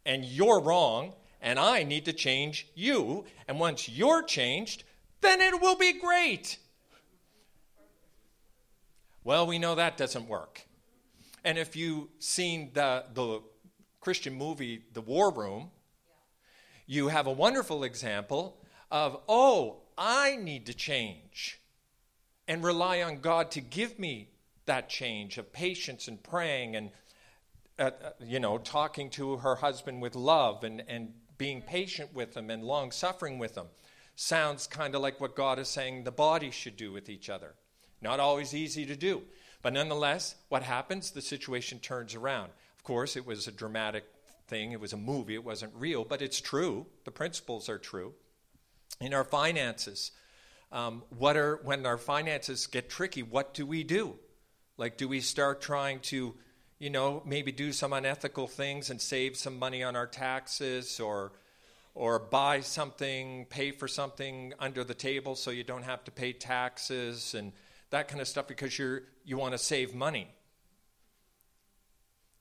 and 0.05 0.25
you're 0.25 0.61
wrong, 0.61 1.13
and 1.41 1.59
I 1.59 1.85
need 1.85 2.05
to 2.07 2.13
change 2.13 2.67
you. 2.75 3.25
And 3.47 3.61
once 3.61 3.89
you're 3.89 4.23
changed, 4.23 4.85
then 5.21 5.41
it 5.41 5.61
will 5.61 5.77
be 5.77 5.93
great. 5.93 6.59
Well, 9.25 9.47
we 9.47 9.59
know 9.59 9.77
that 9.77 9.97
doesn't 9.97 10.27
work. 10.27 10.63
And 11.45 11.59
if 11.59 11.77
you've 11.77 12.09
seen 12.19 12.71
the, 12.75 13.05
the 13.15 13.43
Christian 14.01 14.35
movie, 14.35 14.83
The 14.93 15.01
War 15.01 15.33
Room, 15.33 15.71
you 16.87 17.09
have 17.09 17.27
a 17.27 17.33
wonderful 17.33 17.85
example 17.85 18.59
of, 18.91 19.21
oh, 19.29 19.83
I 19.97 20.37
need 20.37 20.67
to 20.67 20.75
change 20.75 21.61
and 22.49 22.65
rely 22.65 23.03
on 23.03 23.21
God 23.21 23.51
to 23.53 23.61
give 23.61 23.99
me 23.99 24.31
that 24.67 24.89
change 24.89 25.39
of 25.39 25.53
patience 25.53 26.09
and 26.09 26.23
praying 26.23 26.77
and 26.77 26.91
uh, 27.79 27.91
you 28.21 28.39
know, 28.39 28.59
talking 28.59 29.11
to 29.11 29.39
her 29.39 29.57
husband 29.57 30.03
with 30.03 30.15
love 30.15 30.63
and, 30.63 30.85
and 30.89 31.13
being 31.39 31.63
patient 31.63 32.13
with 32.15 32.35
them 32.35 32.51
and 32.51 32.63
long 32.63 32.91
suffering 32.91 33.39
with 33.39 33.55
them. 33.55 33.67
Sounds 34.15 34.67
kind 34.67 34.95
of 34.95 35.01
like 35.01 35.21
what 35.21 35.35
God 35.35 35.59
is 35.59 35.69
saying 35.69 36.05
the 36.05 36.13
body 36.13 36.51
should 36.51 36.77
do 36.77 36.93
with 36.93 37.09
each 37.09 37.31
other. 37.31 37.55
Not 38.01 38.21
always 38.21 38.55
easy 38.55 38.85
to 38.87 38.95
do. 38.95 39.23
But 39.63 39.73
nonetheless, 39.73 40.35
what 40.49 40.63
happens? 40.63 41.11
The 41.11 41.23
situation 41.23 41.79
turns 41.79 42.15
around. 42.15 42.51
Of 42.77 42.85
course, 42.85 43.17
it 43.17 43.27
was 43.27 43.47
a 43.47 43.53
dramatic 43.53 44.05
thing. 44.53 44.73
It 44.73 44.81
was 44.81 44.93
a 44.93 44.99
movie, 44.99 45.35
it 45.35 45.45
wasn't 45.45 45.73
real, 45.75 46.05
but 46.05 46.21
it's 46.21 46.39
true. 46.41 46.87
The 47.05 47.11
principles 47.11 47.71
are 47.71 47.79
true. 47.79 48.13
In 49.01 49.15
our 49.15 49.25
finances, 49.25 50.11
um, 50.71 51.05
what 51.09 51.39
are, 51.39 51.61
when 51.65 51.87
our 51.87 51.97
finances 51.97 52.67
get 52.67 52.91
tricky, 52.91 53.23
what 53.23 53.55
do 53.55 53.65
we 53.65 53.83
do? 53.83 54.19
Like, 54.77 54.99
do 54.99 55.09
we 55.09 55.21
start 55.21 55.63
trying 55.63 56.01
to, 56.01 56.35
you 56.79 56.91
know, 56.91 57.23
maybe 57.25 57.51
do 57.51 57.73
some 57.73 57.95
unethical 57.95 58.47
things 58.47 58.91
and 58.91 59.01
save 59.01 59.39
some 59.39 59.59
money 59.59 59.83
on 59.83 59.97
our 59.97 60.07
taxes 60.07 61.01
or, 61.01 61.33
or 61.95 62.19
buy 62.19 62.61
something, 62.61 63.47
pay 63.47 63.71
for 63.71 63.89
something 63.89 64.53
under 64.59 64.85
the 64.85 64.95
table 64.95 65.35
so 65.35 65.51
you 65.51 65.65
don't 65.65 65.85
have 65.85 66.05
to 66.05 66.11
pay 66.11 66.35
taxes 66.35 67.35
and 67.35 67.53
that 67.89 68.09
kind 68.09 68.21
of 68.21 68.29
stuff 68.29 68.47
because 68.47 68.79
you're, 68.79 69.05
you 69.25 69.39
want 69.39 69.53
to 69.53 69.59
save 69.59 69.95
money? 69.95 70.29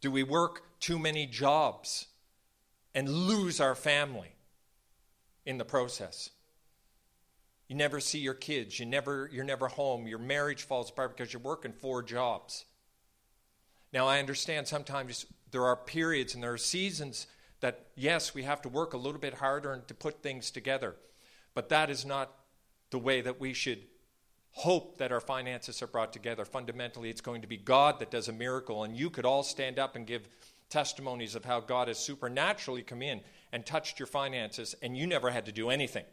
Do 0.02 0.12
we 0.12 0.24
work 0.24 0.64
too 0.82 1.00
many 1.00 1.26
jobs 1.26 2.08
and 2.94 3.08
lose 3.08 3.62
our 3.62 3.76
family 3.76 4.36
in 5.46 5.58
the 5.58 5.66
process? 5.66 6.32
You 7.70 7.78
never 7.78 8.02
see 8.02 8.20
your 8.20 8.34
kids. 8.34 8.78
You 8.82 8.86
never, 8.86 9.30
you're 9.32 9.46
never 9.46 9.70
home. 9.70 10.06
Your 10.06 10.20
marriage 10.20 10.64
falls 10.64 10.90
apart 10.90 11.16
because 11.16 11.32
you're 11.32 11.42
working 11.42 11.72
four 11.72 12.04
jobs. 12.04 12.66
Now, 13.94 14.08
I 14.08 14.20
understand 14.20 14.68
sometimes 14.68 15.26
there 15.52 15.64
are 15.64 15.78
periods 15.78 16.34
and 16.34 16.44
there 16.44 16.52
are 16.52 16.58
seasons 16.58 17.28
that, 17.62 17.88
yes, 17.96 18.34
we 18.34 18.44
have 18.44 18.62
to 18.64 18.70
work 18.70 18.94
a 18.94 18.98
little 18.98 19.22
bit 19.22 19.36
harder 19.36 19.72
and 19.72 19.88
to 19.88 19.94
put 19.94 20.22
things 20.22 20.52
together. 20.52 20.96
But 21.54 21.70
that 21.70 21.90
is 21.90 22.06
not 22.06 22.34
the 22.90 23.00
way 23.00 23.22
that 23.22 23.40
we 23.40 23.54
should 23.54 23.84
hope 24.52 24.98
that 24.98 25.14
our 25.14 25.22
finances 25.22 25.82
are 25.82 25.88
brought 25.88 26.12
together. 26.12 26.44
Fundamentally, 26.44 27.10
it's 27.10 27.22
going 27.22 27.42
to 27.42 27.48
be 27.48 27.58
God 27.58 28.00
that 28.00 28.12
does 28.12 28.28
a 28.28 28.34
miracle. 28.34 28.84
And 28.84 28.98
you 28.98 29.10
could 29.10 29.26
all 29.26 29.44
stand 29.44 29.80
up 29.80 29.96
and 29.96 30.06
give 30.06 30.28
testimonies 30.72 31.36
of 31.36 31.46
how 31.46 31.60
God 31.60 31.88
has 31.88 32.00
supernaturally 32.00 32.82
come 32.82 33.04
in 33.04 33.22
and 33.52 33.66
touched 33.66 34.00
your 34.00 34.08
finances, 34.08 34.74
and 34.82 34.98
you 34.98 35.06
never 35.06 35.30
had 35.30 35.46
to 35.46 35.52
do 35.52 35.70
anything. 35.70 36.06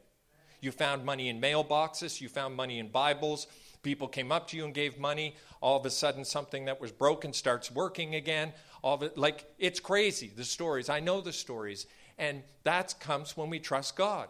You 0.61 0.73
found 0.73 1.05
money 1.05 1.29
in 1.29 1.41
mailboxes, 1.41 2.21
you 2.21 2.29
found 2.29 2.57
money 2.57 2.79
in 2.79 2.89
Bibles. 2.89 3.47
People 3.83 4.09
came 4.09 4.33
up 4.33 4.49
to 4.49 4.57
you 4.57 4.65
and 4.65 4.75
gave 4.75 4.99
money. 4.99 5.37
All 5.61 5.79
of 5.79 5.87
a 5.87 5.91
sudden, 5.91 6.25
something 6.25 6.65
that 6.65 6.81
was 6.81 6.91
broken 6.91 7.33
starts 7.33 7.71
working 7.71 8.17
again. 8.17 8.53
All 8.83 8.95
of 8.95 9.03
it, 9.05 9.17
like 9.17 9.47
it's 9.59 9.79
crazy. 9.79 10.33
The 10.35 10.45
stories. 10.45 10.89
I 10.89 10.99
know 10.99 11.21
the 11.21 11.33
stories, 11.33 11.87
and 12.19 12.43
that 12.65 12.95
comes 12.99 13.37
when 13.37 13.51
we 13.51 13.61
trust 13.61 13.95
God. 13.95 14.29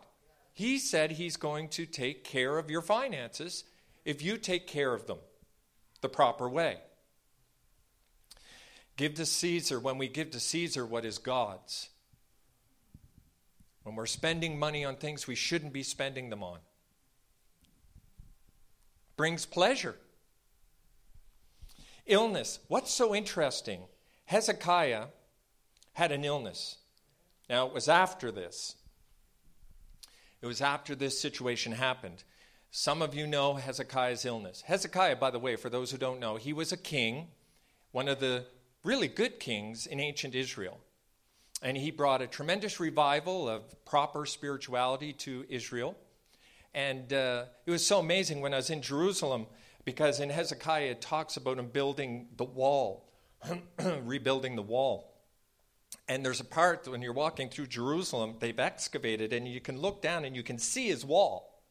He 0.52 0.78
said 0.78 1.12
He's 1.12 1.38
going 1.38 1.68
to 1.70 1.86
take 1.86 2.24
care 2.24 2.58
of 2.58 2.70
your 2.70 2.82
finances 2.82 3.64
if 4.04 4.22
you 4.22 4.36
take 4.36 4.66
care 4.66 4.92
of 4.92 5.06
them 5.06 5.18
the 6.02 6.08
proper 6.08 6.48
way. 6.48 6.78
Give 8.98 9.14
to 9.14 9.26
Caesar 9.26 9.78
when 9.78 9.96
we 9.96 10.08
give 10.08 10.32
to 10.32 10.40
Caesar 10.40 10.84
what 10.84 11.04
is 11.04 11.18
God's. 11.18 11.88
When 13.84 13.94
we're 13.94 14.06
spending 14.06 14.58
money 14.58 14.84
on 14.84 14.96
things 14.96 15.28
we 15.28 15.36
shouldn't 15.36 15.72
be 15.72 15.84
spending 15.84 16.30
them 16.30 16.42
on. 16.42 16.58
Brings 19.16 19.46
pleasure. 19.46 19.94
Illness. 22.06 22.58
What's 22.66 22.90
so 22.90 23.14
interesting? 23.14 23.82
Hezekiah 24.24 25.04
had 25.92 26.10
an 26.10 26.24
illness. 26.24 26.78
Now, 27.48 27.68
it 27.68 27.72
was 27.72 27.88
after 27.88 28.32
this. 28.32 28.74
It 30.42 30.46
was 30.46 30.60
after 30.60 30.96
this 30.96 31.20
situation 31.20 31.70
happened. 31.70 32.24
Some 32.72 33.00
of 33.00 33.14
you 33.14 33.28
know 33.28 33.54
Hezekiah's 33.54 34.24
illness. 34.24 34.62
Hezekiah, 34.62 35.16
by 35.16 35.30
the 35.30 35.38
way, 35.38 35.54
for 35.54 35.70
those 35.70 35.92
who 35.92 35.98
don't 35.98 36.18
know, 36.18 36.34
he 36.34 36.52
was 36.52 36.72
a 36.72 36.76
king, 36.76 37.28
one 37.92 38.08
of 38.08 38.18
the 38.18 38.44
really 38.84 39.08
good 39.08 39.40
kings 39.40 39.86
in 39.86 40.00
ancient 40.00 40.34
Israel 40.34 40.78
and 41.62 41.76
he 41.76 41.90
brought 41.90 42.22
a 42.22 42.26
tremendous 42.26 42.78
revival 42.78 43.48
of 43.48 43.84
proper 43.84 44.26
spirituality 44.26 45.12
to 45.12 45.44
Israel. 45.48 45.96
And 46.74 47.12
uh, 47.12 47.46
it 47.66 47.70
was 47.70 47.84
so 47.84 47.98
amazing 47.98 48.40
when 48.40 48.52
I 48.52 48.56
was 48.56 48.70
in 48.70 48.82
Jerusalem, 48.82 49.46
because 49.84 50.20
in 50.20 50.30
Hezekiah 50.30 50.90
it 50.90 51.00
talks 51.00 51.36
about 51.36 51.58
him 51.58 51.68
building 51.68 52.28
the 52.36 52.44
wall, 52.44 53.10
rebuilding 54.02 54.54
the 54.54 54.62
wall. 54.62 55.14
And 56.06 56.24
there's 56.24 56.40
a 56.40 56.44
part 56.44 56.86
when 56.86 57.02
you're 57.02 57.12
walking 57.12 57.48
through 57.48 57.66
Jerusalem, 57.66 58.36
they've 58.38 58.58
excavated, 58.58 59.32
and 59.32 59.48
you 59.48 59.60
can 59.60 59.78
look 59.80 60.00
down 60.00 60.24
and 60.24 60.36
you 60.36 60.42
can 60.42 60.58
see 60.58 60.88
his 60.88 61.04
wall, 61.04 61.62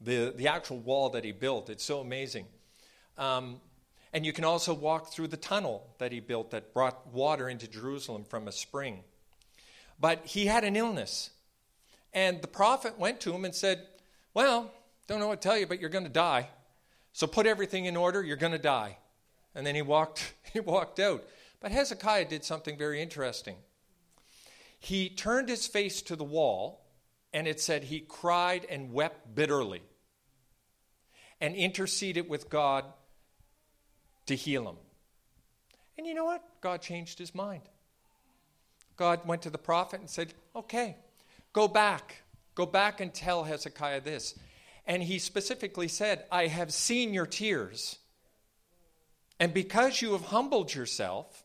the, 0.00 0.32
the 0.36 0.48
actual 0.48 0.78
wall 0.78 1.10
that 1.10 1.24
he 1.24 1.32
built. 1.32 1.70
It's 1.70 1.84
so 1.84 2.00
amazing. 2.00 2.46
Um, 3.16 3.60
and 4.12 4.24
you 4.24 4.32
can 4.32 4.44
also 4.44 4.72
walk 4.72 5.12
through 5.12 5.28
the 5.28 5.36
tunnel 5.36 5.86
that 5.98 6.12
he 6.12 6.20
built 6.20 6.50
that 6.50 6.72
brought 6.72 7.12
water 7.12 7.48
into 7.48 7.68
Jerusalem 7.68 8.24
from 8.24 8.48
a 8.48 8.52
spring. 8.52 9.00
But 10.00 10.26
he 10.26 10.46
had 10.46 10.64
an 10.64 10.76
illness. 10.76 11.30
And 12.14 12.40
the 12.40 12.48
prophet 12.48 12.98
went 12.98 13.20
to 13.20 13.32
him 13.32 13.44
and 13.44 13.54
said, 13.54 13.86
Well, 14.32 14.70
don't 15.06 15.20
know 15.20 15.28
what 15.28 15.42
to 15.42 15.48
tell 15.48 15.58
you, 15.58 15.66
but 15.66 15.80
you're 15.80 15.90
going 15.90 16.04
to 16.04 16.10
die. 16.10 16.48
So 17.12 17.26
put 17.26 17.46
everything 17.46 17.84
in 17.84 17.96
order, 17.96 18.22
you're 18.22 18.36
going 18.36 18.52
to 18.52 18.58
die. 18.58 18.98
And 19.54 19.66
then 19.66 19.74
he 19.74 19.82
walked, 19.82 20.34
he 20.52 20.60
walked 20.60 21.00
out. 21.00 21.24
But 21.60 21.72
Hezekiah 21.72 22.26
did 22.26 22.44
something 22.44 22.78
very 22.78 23.02
interesting. 23.02 23.56
He 24.78 25.08
turned 25.08 25.48
his 25.48 25.66
face 25.66 26.02
to 26.02 26.14
the 26.14 26.24
wall, 26.24 26.86
and 27.32 27.48
it 27.48 27.60
said 27.60 27.84
he 27.84 28.00
cried 28.00 28.64
and 28.70 28.92
wept 28.92 29.34
bitterly 29.34 29.82
and 31.40 31.54
interceded 31.54 32.28
with 32.28 32.48
God 32.48 32.84
to 34.28 34.36
heal 34.36 34.68
him. 34.68 34.76
And 35.96 36.06
you 36.06 36.14
know 36.14 36.24
what? 36.24 36.42
God 36.60 36.80
changed 36.80 37.18
his 37.18 37.34
mind. 37.34 37.62
God 38.96 39.26
went 39.26 39.42
to 39.42 39.50
the 39.50 39.58
prophet 39.58 40.00
and 40.00 40.08
said, 40.08 40.32
Okay, 40.54 40.96
go 41.52 41.68
back. 41.68 42.22
Go 42.54 42.66
back 42.66 43.00
and 43.00 43.12
tell 43.12 43.44
Hezekiah 43.44 44.00
this. 44.00 44.34
And 44.86 45.02
he 45.02 45.18
specifically 45.18 45.88
said, 45.88 46.24
I 46.32 46.46
have 46.46 46.72
seen 46.72 47.12
your 47.12 47.26
tears. 47.26 47.98
And 49.38 49.52
because 49.52 50.02
you 50.02 50.12
have 50.12 50.22
humbled 50.22 50.74
yourself, 50.74 51.44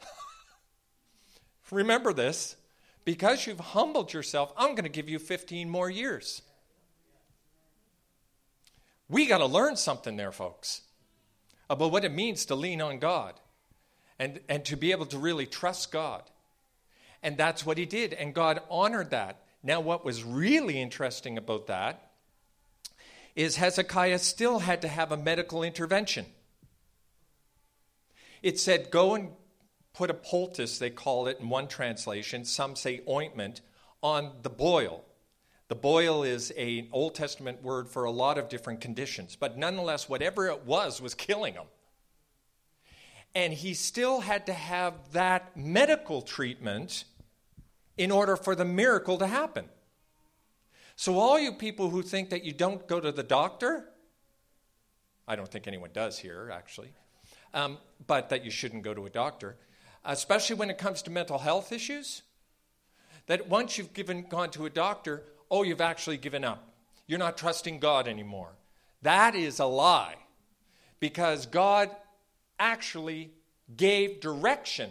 remember 1.70 2.12
this, 2.12 2.56
because 3.04 3.46
you've 3.46 3.58
humbled 3.58 4.12
yourself, 4.12 4.52
I'm 4.56 4.70
going 4.70 4.84
to 4.84 4.90
give 4.90 5.08
you 5.08 5.18
15 5.18 5.68
more 5.68 5.90
years. 5.90 6.42
We 9.08 9.26
got 9.26 9.38
to 9.38 9.46
learn 9.46 9.76
something 9.76 10.16
there, 10.16 10.32
folks 10.32 10.82
about 11.70 11.92
what 11.92 12.04
it 12.04 12.12
means 12.12 12.44
to 12.46 12.54
lean 12.54 12.80
on 12.80 12.98
God 12.98 13.34
and, 14.18 14.40
and 14.48 14.64
to 14.66 14.76
be 14.76 14.92
able 14.92 15.06
to 15.06 15.18
really 15.18 15.46
trust 15.46 15.90
God. 15.90 16.22
And 17.22 17.36
that's 17.36 17.64
what 17.64 17.78
he 17.78 17.86
did. 17.86 18.12
And 18.12 18.34
God 18.34 18.60
honored 18.70 19.10
that. 19.10 19.42
Now, 19.62 19.80
what 19.80 20.04
was 20.04 20.24
really 20.24 20.80
interesting 20.80 21.38
about 21.38 21.68
that 21.68 22.10
is 23.34 23.56
Hezekiah 23.56 24.18
still 24.18 24.60
had 24.60 24.82
to 24.82 24.88
have 24.88 25.12
a 25.12 25.16
medical 25.16 25.62
intervention. 25.62 26.26
It 28.42 28.58
said, 28.58 28.90
Go 28.90 29.14
and 29.14 29.30
put 29.94 30.10
a 30.10 30.14
poultice, 30.14 30.78
they 30.78 30.90
call 30.90 31.26
it 31.28 31.38
in 31.40 31.48
one 31.48 31.68
translation, 31.68 32.44
some 32.44 32.76
say 32.76 33.02
ointment, 33.08 33.60
on 34.02 34.32
the 34.42 34.50
boil. 34.50 35.04
The 35.72 35.76
boil 35.76 36.22
is 36.22 36.50
an 36.50 36.88
Old 36.92 37.14
Testament 37.14 37.62
word 37.62 37.88
for 37.88 38.04
a 38.04 38.10
lot 38.10 38.36
of 38.36 38.50
different 38.50 38.82
conditions, 38.82 39.38
but 39.40 39.56
nonetheless, 39.56 40.06
whatever 40.06 40.48
it 40.48 40.66
was 40.66 41.00
was 41.00 41.14
killing 41.14 41.54
him. 41.54 41.64
And 43.34 43.54
he 43.54 43.72
still 43.72 44.20
had 44.20 44.44
to 44.48 44.52
have 44.52 44.92
that 45.12 45.56
medical 45.56 46.20
treatment 46.20 47.04
in 47.96 48.10
order 48.10 48.36
for 48.36 48.54
the 48.54 48.66
miracle 48.66 49.16
to 49.16 49.26
happen. 49.26 49.64
So, 50.94 51.18
all 51.18 51.38
you 51.38 51.52
people 51.52 51.88
who 51.88 52.02
think 52.02 52.28
that 52.28 52.44
you 52.44 52.52
don't 52.52 52.86
go 52.86 53.00
to 53.00 53.10
the 53.10 53.22
doctor, 53.22 53.88
I 55.26 55.36
don't 55.36 55.48
think 55.48 55.66
anyone 55.66 55.88
does 55.94 56.18
here, 56.18 56.50
actually, 56.52 56.92
um, 57.54 57.78
but 58.06 58.28
that 58.28 58.44
you 58.44 58.50
shouldn't 58.50 58.82
go 58.82 58.92
to 58.92 59.06
a 59.06 59.10
doctor, 59.10 59.56
especially 60.04 60.56
when 60.56 60.68
it 60.68 60.76
comes 60.76 61.00
to 61.04 61.10
mental 61.10 61.38
health 61.38 61.72
issues, 61.72 62.20
that 63.26 63.48
once 63.48 63.78
you've 63.78 63.94
given, 63.94 64.26
gone 64.28 64.50
to 64.50 64.66
a 64.66 64.70
doctor, 64.70 65.22
oh, 65.52 65.62
you've 65.62 65.82
actually 65.82 66.16
given 66.16 66.44
up. 66.44 66.66
You're 67.06 67.18
not 67.18 67.36
trusting 67.36 67.78
God 67.78 68.08
anymore. 68.08 68.52
That 69.02 69.34
is 69.34 69.60
a 69.60 69.66
lie 69.66 70.16
because 70.98 71.44
God 71.44 71.90
actually 72.58 73.32
gave 73.76 74.20
direction 74.20 74.90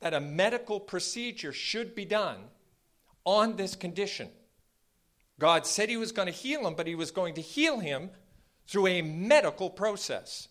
that 0.00 0.12
a 0.12 0.20
medical 0.20 0.78
procedure 0.78 1.52
should 1.52 1.94
be 1.94 2.04
done 2.04 2.36
on 3.24 3.56
this 3.56 3.74
condition. 3.74 4.28
God 5.38 5.66
said 5.66 5.88
he 5.88 5.96
was 5.96 6.12
going 6.12 6.26
to 6.26 6.32
heal 6.32 6.66
him, 6.66 6.74
but 6.74 6.86
he 6.86 6.94
was 6.94 7.10
going 7.10 7.34
to 7.34 7.40
heal 7.40 7.78
him 7.78 8.10
through 8.66 8.88
a 8.88 9.02
medical 9.02 9.70
process. 9.70 10.48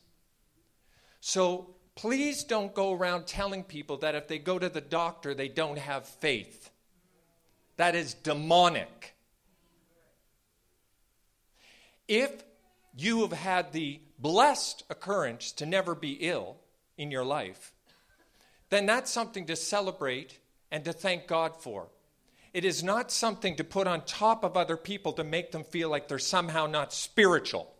So 1.20 1.76
please 1.96 2.44
don't 2.44 2.74
go 2.74 2.94
around 2.94 3.28
telling 3.28 3.64
people 3.64 3.98
that 3.98 4.16
if 4.16 4.28
they 4.28 4.40
go 4.40 4.58
to 4.58 4.70
the 4.70 4.82
doctor, 4.82 5.36
they 5.36 5.48
don't 5.48 5.78
have 5.78 6.08
faith. 6.08 6.72
That 7.76 7.94
is 7.94 8.16
demonic. 8.16 9.14
If 12.08 12.44
you 12.96 13.22
have 13.22 13.34
had 13.34 13.72
the 13.72 14.00
blessed 14.20 14.84
occurrence 14.90 15.52
to 15.54 15.66
never 15.66 15.94
be 15.94 16.14
ill 16.14 16.58
in 16.98 17.12
your 17.12 17.26
life, 17.26 17.74
then 18.70 18.86
that's 18.86 19.12
something 19.12 19.46
to 19.46 19.56
celebrate 19.56 20.40
and 20.72 20.84
to 20.86 20.94
thank 20.94 21.28
God 21.28 21.62
for. 21.62 21.88
It 22.54 22.66
is 22.66 22.84
not 22.84 23.12
something 23.12 23.56
to 23.58 23.64
put 23.64 23.88
on 23.88 24.02
top 24.02 24.44
of 24.44 24.58
other 24.58 24.78
people 24.78 25.14
to 25.14 25.24
make 25.24 25.52
them 25.52 25.64
feel 25.64 25.90
like 25.90 26.08
they're 26.08 26.20
somehow 26.20 26.66
not 26.66 26.94
spiritual. 26.94 27.74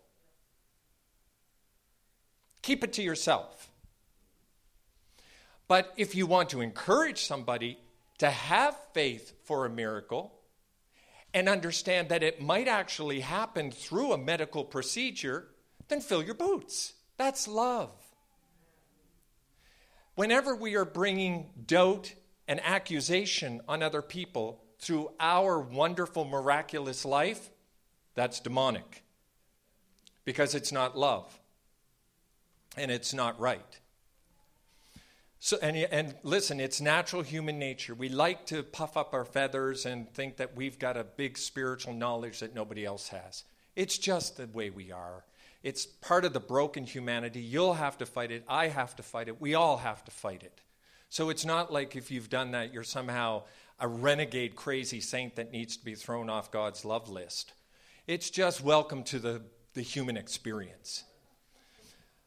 Keep 2.62 2.84
it 2.84 2.94
to 2.94 3.02
yourself. 3.02 3.70
But 5.68 5.94
if 5.98 6.16
you 6.16 6.28
want 6.28 6.50
to 6.50 6.62
encourage 6.62 7.24
somebody 7.24 7.80
to 8.20 8.30
have 8.30 8.78
faith 8.94 9.34
for 9.46 9.66
a 9.66 9.70
miracle 9.70 10.37
and 11.34 11.50
understand 11.50 12.10
that 12.10 12.24
it 12.24 12.42
might 12.42 12.68
actually 12.68 13.20
happen 13.20 13.72
through 13.72 14.14
a 14.14 14.18
medical 14.18 14.64
procedure, 14.64 15.48
then 15.88 16.02
fill 16.02 16.24
your 16.24 16.36
boots. 16.36 16.94
That's 17.18 17.48
love. 17.48 17.92
Whenever 20.16 20.56
we 20.56 20.76
are 20.76 20.86
bringing 20.86 21.52
doubt 21.66 22.14
and 22.48 22.60
accusation 22.64 23.62
on 23.68 23.84
other 23.84 24.02
people 24.02 24.64
through 24.80 25.12
our 25.20 25.60
wonderful, 25.60 26.26
miraculous 26.26 27.06
life, 27.06 27.50
that's 28.16 28.40
demonic 28.40 29.04
because 30.26 30.56
it's 30.56 30.72
not 30.72 30.98
love 30.98 31.40
and 32.76 32.90
it's 32.90 33.14
not 33.14 33.40
right. 33.40 33.80
So, 35.40 35.58
and, 35.62 35.78
and 35.78 36.16
listen, 36.24 36.60
it's 36.60 36.82
natural 36.82 37.22
human 37.22 37.60
nature. 37.60 37.94
We 37.94 38.10
like 38.10 38.48
to 38.48 38.64
puff 38.64 38.98
up 38.98 39.14
our 39.14 39.26
feathers 39.26 39.86
and 39.86 40.12
think 40.12 40.38
that 40.38 40.56
we've 40.56 40.80
got 40.80 40.98
a 40.98 41.04
big 41.04 41.38
spiritual 41.38 41.94
knowledge 41.94 42.40
that 42.40 42.56
nobody 42.56 42.86
else 42.86 43.10
has. 43.10 43.44
It's 43.76 43.98
just 43.98 44.38
the 44.38 44.48
way 44.48 44.72
we 44.72 44.92
are. 44.92 45.24
It's 45.62 45.86
part 45.86 46.26
of 46.26 46.34
the 46.34 46.40
broken 46.40 46.86
humanity. 46.86 47.42
You'll 47.42 47.76
have 47.76 47.98
to 48.00 48.06
fight 48.06 48.32
it. 48.32 48.44
I 48.48 48.68
have 48.70 48.96
to 48.96 49.04
fight 49.04 49.28
it. 49.28 49.40
We 49.40 49.54
all 49.54 49.78
have 49.78 50.04
to 50.06 50.12
fight 50.12 50.42
it. 50.42 50.62
So 51.10 51.30
it's 51.30 51.46
not 51.46 51.72
like 51.72 51.96
if 51.96 52.10
you've 52.10 52.30
done 52.30 52.52
that, 52.52 52.74
you're 52.74 52.84
somehow 52.84 53.44
a 53.80 53.88
renegade, 53.88 54.56
crazy 54.56 55.00
saint 55.00 55.36
that 55.36 55.52
needs 55.52 55.78
to 55.78 55.86
be 55.86 55.96
thrown 55.96 56.30
off 56.30 56.52
God's 56.52 56.84
love 56.84 57.10
list. 57.10 57.54
It's 58.08 58.30
just 58.30 58.64
welcome 58.64 59.04
to 59.06 59.20
the, 59.20 59.42
the 59.74 59.82
human 59.82 60.18
experience. 60.18 61.04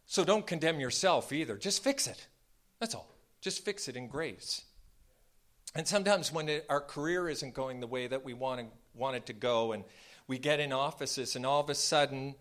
So 0.07 0.25
don't 0.25 0.46
condemn 0.46 0.81
yourself 0.81 1.33
either. 1.33 1.57
Just 1.57 1.83
fix 1.83 2.07
it. 2.07 2.27
That's 2.81 2.95
all. 2.95 3.14
Just 3.40 3.64
fix 3.64 3.88
it 3.88 3.97
in 3.97 4.09
grace. 4.09 4.62
And 5.75 5.87
sometimes 5.87 6.33
when 6.33 6.49
it, 6.49 6.66
our 6.69 6.81
career 6.81 7.29
isn't 7.29 7.55
going 7.55 7.79
the 7.79 7.87
way 7.87 8.09
that 8.09 8.25
we 8.25 8.35
want, 8.35 8.69
want 8.95 9.16
it 9.16 9.27
to 9.27 9.33
go, 9.33 9.73
and 9.73 9.85
we 10.27 10.38
get 10.38 10.59
in 10.59 10.73
offices, 10.73 11.37
and 11.37 11.47
all 11.47 11.61
of 11.61 11.71
a 11.71 11.75
sudden 11.75 12.35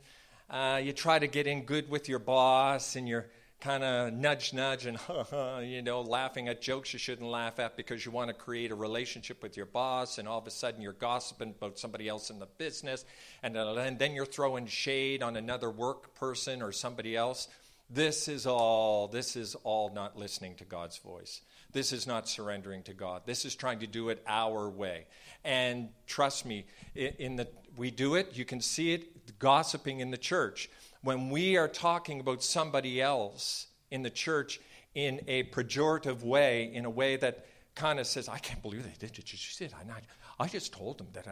uh, 0.49 0.81
you 0.83 0.93
try 0.93 1.19
to 1.19 1.27
get 1.27 1.45
in 1.45 1.63
good 1.63 1.89
with 1.89 2.09
your 2.09 2.19
boss, 2.19 2.95
and 2.95 3.07
you're 3.07 3.27
kind 3.59 3.83
of 3.83 4.13
nudge, 4.13 4.53
nudge, 4.53 4.85
and 4.85 4.97
you 5.69 5.81
know, 5.81 6.01
laughing 6.01 6.47
at 6.47 6.61
jokes 6.61 6.93
you 6.93 6.99
shouldn't 6.99 7.29
laugh 7.29 7.59
at 7.59 7.75
because 7.75 8.05
you 8.05 8.11
want 8.11 8.29
to 8.29 8.33
create 8.33 8.71
a 8.71 8.75
relationship 8.75 9.43
with 9.43 9.57
your 9.57 9.65
boss, 9.65 10.17
and 10.17 10.27
all 10.27 10.39
of 10.39 10.47
a 10.47 10.51
sudden 10.51 10.81
you're 10.81 10.93
gossiping 10.93 11.49
about 11.49 11.77
somebody 11.77 12.07
else 12.07 12.29
in 12.29 12.39
the 12.39 12.47
business, 12.57 13.05
and, 13.43 13.55
and 13.55 13.99
then 13.99 14.13
you're 14.13 14.25
throwing 14.25 14.65
shade 14.65 15.21
on 15.21 15.35
another 15.35 15.69
work 15.69 16.15
person 16.15 16.61
or 16.61 16.71
somebody 16.71 17.15
else. 17.15 17.47
This 17.89 18.27
is 18.27 18.45
all, 18.45 19.07
this 19.07 19.35
is 19.35 19.55
all 19.63 19.91
not 19.93 20.17
listening 20.17 20.55
to 20.55 20.65
God's 20.65 20.97
voice. 20.97 21.41
This 21.71 21.91
is 21.91 22.05
not 22.05 22.27
surrendering 22.27 22.83
to 22.83 22.93
God. 22.93 23.23
This 23.25 23.45
is 23.45 23.55
trying 23.55 23.79
to 23.79 23.87
do 23.87 24.09
it 24.09 24.23
our 24.27 24.69
way. 24.69 25.05
And 25.43 25.89
trust 26.07 26.45
me, 26.45 26.65
in 26.95 27.35
the, 27.35 27.47
we 27.77 27.91
do 27.91 28.15
it, 28.15 28.31
you 28.33 28.45
can 28.45 28.61
see 28.61 28.93
it 28.93 29.39
gossiping 29.39 29.99
in 29.99 30.11
the 30.11 30.17
church. 30.17 30.69
When 31.01 31.29
we 31.29 31.57
are 31.57 31.67
talking 31.67 32.19
about 32.19 32.43
somebody 32.43 33.01
else 33.01 33.67
in 33.89 34.03
the 34.03 34.09
church 34.09 34.59
in 34.93 35.21
a 35.27 35.43
pejorative 35.43 36.23
way, 36.23 36.71
in 36.73 36.85
a 36.85 36.89
way 36.89 37.15
that 37.17 37.47
kind 37.75 37.99
of 37.99 38.07
says, 38.07 38.27
I 38.27 38.39
can't 38.39 38.61
believe 38.61 38.83
they 38.83 39.07
did 39.07 39.17
it. 39.17 39.31
you 39.31 39.37
said. 39.37 39.73
I, 39.73 40.43
I 40.43 40.47
just 40.47 40.73
told 40.73 40.97
them 40.97 41.07
that. 41.13 41.25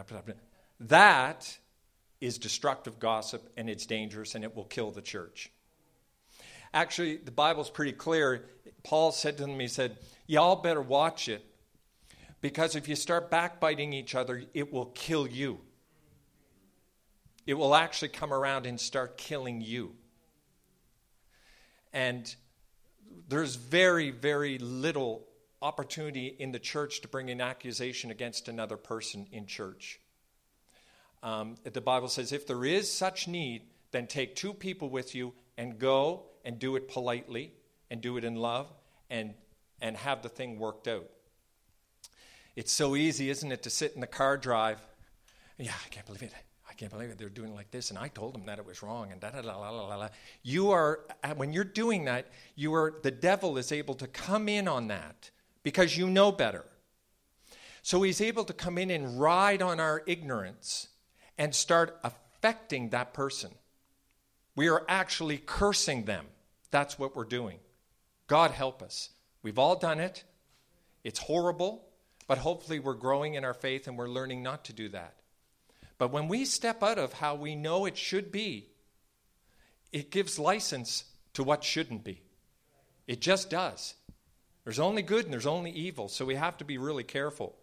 That 0.80 1.58
is 2.22 2.38
destructive 2.38 3.00
gossip 3.00 3.52
and 3.58 3.70
it's 3.70 3.86
dangerous 3.86 4.36
and 4.36 4.44
it 4.44 4.56
will 4.56 4.66
kill 4.66 4.92
the 4.92 5.02
church. 5.02 5.52
Actually, 6.74 7.18
the 7.18 7.32
Bible's 7.32 7.70
pretty 7.70 7.94
clear. 7.94 8.46
Paul 8.84 9.12
said 9.12 9.38
to 9.38 9.44
them, 9.44 9.60
he 9.60 9.68
said, 9.68 9.98
Y'all 10.28 10.58
better 10.58 10.82
watch 10.82 11.30
it 11.30 11.46
because 12.42 12.76
if 12.76 12.88
you 12.88 12.96
start 12.96 13.32
backbiting 13.32 13.94
each 13.94 14.14
other, 14.16 14.44
it 14.54 14.72
will 14.72 14.88
kill 14.88 15.28
you. 15.28 15.60
It 17.46 17.54
will 17.54 17.74
actually 17.74 18.10
come 18.10 18.34
around 18.34 18.66
and 18.66 18.80
start 18.80 19.18
killing 19.18 19.62
you. 19.62 19.96
And 21.94 22.34
there's 23.30 23.56
very, 23.56 24.12
very 24.12 24.58
little 24.58 25.26
opportunity 25.62 26.28
in 26.28 26.52
the 26.52 26.60
church 26.60 27.02
to 27.02 27.08
bring 27.08 27.30
an 27.30 27.42
accusation 27.42 28.12
against 28.12 28.48
another 28.48 28.78
person 28.78 29.28
in 29.32 29.46
church. 29.46 30.00
Um, 31.24 31.56
the 31.64 31.82
Bible 31.82 32.10
says, 32.10 32.32
if 32.32 32.46
there 32.46 32.64
is 32.64 32.92
such 32.92 33.28
need, 33.28 33.64
then 33.92 34.08
take 34.08 34.36
two 34.36 34.54
people 34.54 34.90
with 34.90 35.16
you 35.16 35.34
and 35.58 35.80
go 35.80 36.26
and 36.48 36.58
do 36.58 36.78
it 36.78 36.88
politely 36.88 37.52
and 37.92 38.00
do 38.00 38.16
it 38.16 38.24
in 38.24 38.36
love 38.36 38.72
and, 39.10 39.34
and 39.82 39.98
have 39.98 40.24
the 40.24 40.30
thing 40.30 40.58
worked 40.58 40.88
out. 40.88 41.10
It's 42.56 42.72
so 42.72 42.96
easy, 42.96 43.30
isn't 43.30 43.52
it, 43.52 43.64
to 43.64 43.70
sit 43.70 43.94
in 43.96 44.02
the 44.02 44.08
car 44.08 44.38
drive? 44.38 44.80
Yeah, 45.58 45.74
I 45.86 45.90
can't 45.90 46.06
believe 46.06 46.24
it. 46.24 46.34
I 46.70 46.74
can't 46.74 46.92
believe 46.92 47.10
it. 47.10 47.18
They're 47.18 47.28
doing 47.28 47.54
like 47.54 47.70
this, 47.72 47.90
and 47.90 48.00
I 48.00 48.08
told 48.08 48.34
them 48.34 48.46
that 48.46 48.60
it 48.60 48.66
was 48.66 48.82
wrong, 48.82 49.12
and 49.12 49.20
da 49.20 49.32
da 49.32 49.42
da 49.42 49.60
la 49.60 49.70
la 49.70 49.96
la. 49.96 50.10
You 50.42 50.72
are 50.72 51.02
uh, 51.24 51.34
when 51.36 51.52
you're 51.52 51.64
doing 51.64 52.06
that, 52.06 52.28
you 52.56 52.74
are 52.74 52.96
the 53.04 53.12
devil 53.12 53.58
is 53.58 53.72
able 53.72 53.96
to 53.96 54.08
come 54.08 54.48
in 54.48 54.68
on 54.68 54.88
that 54.88 55.32
because 55.64 55.98
you 55.98 56.10
know 56.10 56.32
better. 56.32 56.66
So 57.82 58.04
he's 58.04 58.22
able 58.22 58.46
to 58.46 58.54
come 58.54 58.78
in 58.78 58.90
and 58.90 59.20
ride 59.20 59.62
on 59.62 59.80
our 59.80 60.04
ignorance 60.08 60.88
and 61.38 61.54
start 61.54 62.00
affecting 62.04 62.90
that 62.90 63.14
person. 63.14 63.52
We 64.56 64.70
are 64.70 64.86
actually 64.88 65.38
cursing 65.38 66.06
them. 66.06 66.26
That's 66.72 67.00
what 67.00 67.16
we're 67.16 67.26
doing. 67.26 67.60
God 68.28 68.52
help 68.52 68.82
us. 68.82 69.10
We've 69.42 69.60
all 69.60 69.78
done 69.78 70.00
it. 70.00 70.24
It's 71.04 71.20
horrible, 71.20 71.86
but 72.28 72.38
hopefully 72.38 72.80
we're 72.80 72.94
growing 72.94 73.36
in 73.36 73.46
our 73.46 73.54
faith 73.54 73.88
and 73.88 73.98
we're 73.98 74.10
learning 74.10 74.44
not 74.44 74.66
to 74.66 74.74
do 74.74 74.90
that. 74.90 75.16
But 75.98 76.12
when 76.12 76.28
we 76.28 76.46
step 76.46 76.84
out 76.84 77.00
of 77.00 77.14
how 77.14 77.36
we 77.36 77.56
know 77.56 77.86
it 77.86 77.98
should 77.98 78.32
be, 78.32 78.68
it 79.92 80.12
gives 80.12 80.38
license 80.38 81.06
to 81.34 81.44
what 81.44 81.64
shouldn't 81.64 82.04
be. 82.04 82.22
It 83.08 83.22
just 83.22 83.50
does. 83.50 83.96
There's 84.64 84.80
only 84.80 85.02
good 85.02 85.24
and 85.24 85.34
there's 85.34 85.48
only 85.48 85.72
evil, 85.72 86.10
so 86.10 86.26
we 86.26 86.36
have 86.36 86.58
to 86.58 86.66
be 86.66 86.78
really 86.78 87.06
careful. 87.06 87.56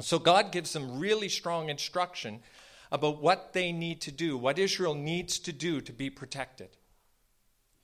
So 0.00 0.18
God 0.18 0.52
gives 0.52 0.72
them 0.72 0.98
really 0.98 1.28
strong 1.28 1.70
instruction 1.70 2.40
about 2.92 3.22
what 3.22 3.52
they 3.54 3.72
need 3.72 4.02
to 4.02 4.12
do, 4.12 4.36
what 4.36 4.58
Israel 4.58 4.94
needs 4.94 5.38
to 5.40 5.52
do 5.52 5.80
to 5.80 5.92
be 5.92 6.10
protected. 6.10 6.68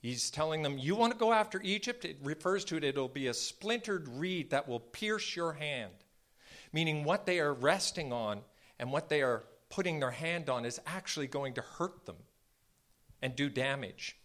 He's 0.05 0.29
telling 0.29 0.61
them, 0.61 0.77
You 0.77 0.95
want 0.95 1.13
to 1.13 1.17
go 1.17 1.33
after 1.33 1.59
Egypt? 1.63 2.05
It 2.05 2.19
refers 2.21 2.63
to 2.65 2.77
it, 2.77 2.83
it'll 2.83 3.07
be 3.07 3.25
a 3.25 3.33
splintered 3.33 4.07
reed 4.07 4.51
that 4.51 4.67
will 4.67 4.79
pierce 4.79 5.35
your 5.35 5.53
hand. 5.53 5.93
Meaning, 6.71 7.03
what 7.03 7.25
they 7.25 7.39
are 7.39 7.53
resting 7.53 8.13
on 8.13 8.41
and 8.77 8.91
what 8.91 9.09
they 9.09 9.23
are 9.23 9.45
putting 9.71 9.99
their 9.99 10.11
hand 10.11 10.47
on 10.47 10.63
is 10.63 10.79
actually 10.85 11.25
going 11.25 11.55
to 11.55 11.61
hurt 11.61 12.05
them 12.05 12.17
and 13.23 13.35
do 13.35 13.49
damage. 13.49 14.15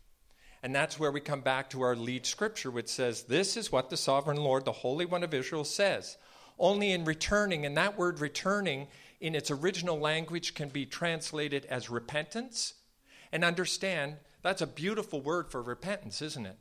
And 0.63 0.75
that's 0.75 1.01
where 1.01 1.11
we 1.11 1.21
come 1.21 1.41
back 1.41 1.71
to 1.71 1.81
our 1.81 1.97
lead 1.97 2.27
scripture, 2.27 2.71
which 2.71 2.89
says, 2.89 3.23
This 3.23 3.57
is 3.57 3.73
what 3.73 3.89
the 3.89 3.97
sovereign 3.97 4.37
Lord, 4.37 4.67
the 4.67 4.73
Holy 4.73 5.07
One 5.07 5.25
of 5.25 5.33
Israel, 5.33 5.65
says. 5.65 6.19
Only 6.59 6.93
in 6.93 7.07
returning, 7.07 7.65
and 7.65 7.75
that 7.79 7.97
word 7.97 8.21
returning 8.21 8.89
in 9.19 9.35
its 9.35 9.51
original 9.51 9.99
language 9.99 10.53
can 10.53 10.69
be 10.69 10.85
translated 10.85 11.65
as 11.71 11.89
repentance. 11.89 12.75
And 13.33 13.45
understand 13.45 14.17
that's 14.43 14.63
a 14.63 14.67
beautiful 14.67 15.21
word 15.21 15.51
for 15.51 15.63
repentance, 15.63 16.23
isn't 16.23 16.47
it? 16.47 16.57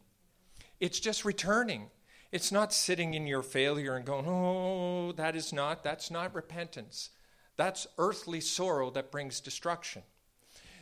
It's 0.80 1.00
just 1.00 1.26
returning. 1.26 1.89
It's 2.32 2.52
not 2.52 2.74
sitting 2.74 3.13
in 3.13 3.28
your 3.28 3.42
failure 3.42 3.96
and 3.96 4.06
going, 4.06 4.26
oh, 4.28 5.12
that 5.13 5.36
is 5.36 5.52
not, 5.52 5.84
that's 5.84 6.12
not 6.12 6.36
repentance. 6.36 7.10
That's 7.58 7.88
earthly 7.98 8.39
sorrow 8.39 8.89
that 8.92 9.12
brings 9.12 9.39
destruction. 9.39 10.04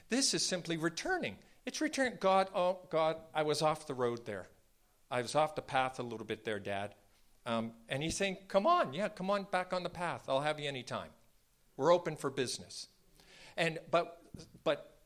This 0.10 0.34
is 0.34 0.46
simply 0.46 0.78
returning. 0.78 1.38
It's 1.66 1.82
returning. 1.82 2.18
God, 2.20 2.50
oh, 2.54 2.80
God, 2.90 3.18
I 3.34 3.44
was 3.44 3.62
off 3.62 3.88
the 3.88 3.94
road 3.94 4.26
there. 4.26 4.48
I 5.10 5.22
was 5.22 5.36
off 5.36 5.56
the 5.56 5.62
path 5.62 6.00
a 6.00 6.04
little 6.04 6.26
bit 6.26 6.44
there, 6.44 6.60
Dad. 6.60 6.96
Um, 7.46 7.72
and 7.88 8.04
he's 8.04 8.18
saying, 8.18 8.38
come 8.50 8.68
on, 8.68 8.94
yeah, 8.94 9.08
come 9.08 9.30
on 9.30 9.48
back 9.50 9.72
on 9.72 9.84
the 9.84 9.90
path. 9.90 10.26
I'll 10.28 10.42
have 10.42 10.60
you 10.60 10.68
anytime. 10.68 11.10
We're 11.78 11.94
open 11.94 12.18
for 12.18 12.30
business. 12.30 12.88
And, 13.56 13.80
but, 13.90 14.22
but 14.64 14.97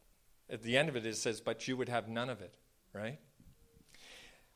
at 0.51 0.63
the 0.63 0.77
end 0.77 0.89
of 0.89 0.95
it, 0.95 1.05
it 1.05 1.17
says, 1.17 1.41
But 1.41 1.67
you 1.67 1.77
would 1.77 1.89
have 1.89 2.07
none 2.07 2.29
of 2.29 2.41
it, 2.41 2.53
right? 2.93 3.19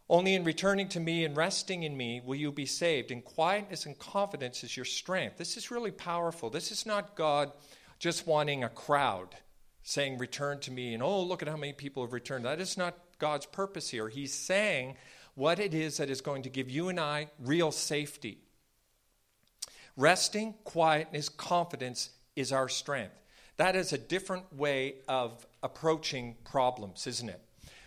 Only 0.08 0.36
in 0.36 0.44
returning 0.44 0.88
to 0.90 1.00
me 1.00 1.26
and 1.26 1.36
resting 1.36 1.84
in 1.84 1.98
me 1.98 2.22
will 2.24 2.36
you 2.36 2.52
be 2.52 2.68
saved. 2.68 3.10
And 3.10 3.24
quietness 3.24 3.88
and 3.88 3.98
confidence 3.98 4.64
is 4.64 4.76
your 4.76 4.86
strength. 4.86 5.38
This 5.38 5.58
is 5.58 5.72
really 5.72 5.92
powerful. 5.92 6.50
This 6.50 6.72
is 6.72 6.86
not 6.86 7.16
God 7.16 7.52
just 7.98 8.28
wanting 8.28 8.64
a 8.64 8.70
crowd 8.70 9.36
saying, 9.82 10.18
Return 10.18 10.60
to 10.62 10.72
me, 10.72 10.94
and 10.94 11.02
oh, 11.02 11.24
look 11.24 11.42
at 11.42 11.48
how 11.48 11.58
many 11.58 11.74
people 11.74 12.04
have 12.04 12.14
returned. 12.14 12.46
That 12.46 12.62
is 12.62 12.78
not 12.78 12.96
God's 13.18 13.46
purpose 13.46 13.90
here. 13.90 14.10
He's 14.10 14.34
saying 14.34 14.98
what 15.34 15.60
it 15.60 15.74
is 15.74 15.98
that 15.98 16.10
is 16.10 16.22
going 16.22 16.44
to 16.44 16.50
give 16.50 16.70
you 16.70 16.90
and 16.90 17.00
I 17.00 17.30
real 17.40 17.72
safety. 17.72 18.40
Resting, 19.98 20.56
quietness, 20.66 21.30
confidence 21.30 22.10
is 22.36 22.52
our 22.52 22.68
strength. 22.68 23.16
That 23.58 23.76
is 23.76 23.94
a 23.94 23.98
different 23.98 24.54
way 24.54 24.96
of 25.08 25.46
approaching 25.64 26.36
problems, 26.44 27.08
isn't 27.08 27.30
it? 27.30 27.42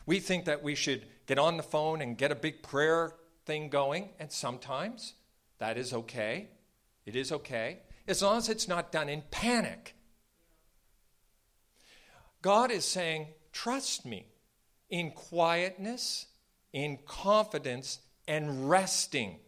We 0.06 0.20
think 0.20 0.46
that 0.46 0.62
we 0.62 0.74
should 0.74 1.04
get 1.26 1.38
on 1.38 1.56
the 1.56 1.62
phone 1.62 2.00
and 2.00 2.16
get 2.16 2.32
a 2.32 2.34
big 2.34 2.62
prayer 2.62 3.12
thing 3.44 3.68
going, 3.68 4.10
and 4.18 4.32
sometimes 4.32 5.14
that 5.58 5.76
is 5.76 5.92
okay. 5.92 6.48
It 7.04 7.16
is 7.16 7.32
okay, 7.32 7.80
as 8.06 8.22
long 8.22 8.38
as 8.38 8.48
it's 8.48 8.68
not 8.68 8.92
done 8.92 9.08
in 9.08 9.22
panic. 9.30 9.94
God 12.42 12.70
is 12.70 12.84
saying, 12.84 13.28
Trust 13.52 14.06
me 14.06 14.26
in 14.88 15.10
quietness, 15.10 16.26
in 16.72 16.98
confidence, 17.06 17.98
and 18.26 18.70
resting. 18.70 19.40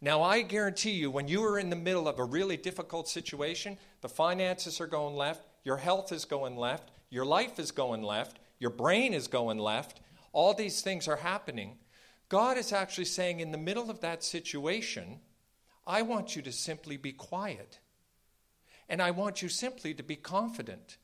Now, 0.00 0.22
I 0.22 0.42
guarantee 0.42 0.92
you, 0.92 1.10
when 1.10 1.26
you 1.26 1.42
are 1.44 1.58
in 1.58 1.70
the 1.70 1.76
middle 1.76 2.06
of 2.06 2.18
a 2.18 2.24
really 2.24 2.56
difficult 2.56 3.08
situation, 3.08 3.78
the 4.02 4.08
finances 4.08 4.80
are 4.80 4.86
going 4.86 5.16
left, 5.16 5.42
your 5.64 5.78
health 5.78 6.12
is 6.12 6.24
going 6.24 6.56
left, 6.56 6.90
your 7.08 7.24
life 7.24 7.58
is 7.58 7.70
going 7.70 8.02
left, 8.02 8.38
your 8.58 8.70
brain 8.70 9.14
is 9.14 9.26
going 9.26 9.58
left, 9.58 10.00
all 10.32 10.52
these 10.52 10.82
things 10.82 11.08
are 11.08 11.16
happening. 11.16 11.78
God 12.28 12.58
is 12.58 12.72
actually 12.72 13.06
saying, 13.06 13.40
in 13.40 13.52
the 13.52 13.58
middle 13.58 13.90
of 13.90 14.00
that 14.00 14.22
situation, 14.22 15.20
I 15.86 16.02
want 16.02 16.36
you 16.36 16.42
to 16.42 16.52
simply 16.52 16.96
be 16.96 17.12
quiet. 17.12 17.78
And 18.88 19.00
I 19.00 19.12
want 19.12 19.40
you 19.40 19.48
simply 19.48 19.94
to 19.94 20.02
be 20.02 20.16
confident. 20.16 20.98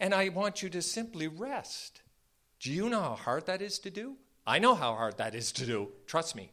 And 0.00 0.14
I 0.14 0.30
want 0.30 0.62
you 0.62 0.70
to 0.70 0.82
simply 0.82 1.28
rest. 1.28 2.02
Do 2.60 2.72
you 2.72 2.88
know 2.88 3.00
how 3.00 3.14
hard 3.14 3.46
that 3.46 3.62
is 3.62 3.78
to 3.80 3.90
do? 3.90 4.16
I 4.46 4.58
know 4.58 4.74
how 4.74 4.94
hard 4.94 5.18
that 5.18 5.34
is 5.34 5.52
to 5.52 5.66
do. 5.66 5.92
Trust 6.06 6.34
me. 6.34 6.50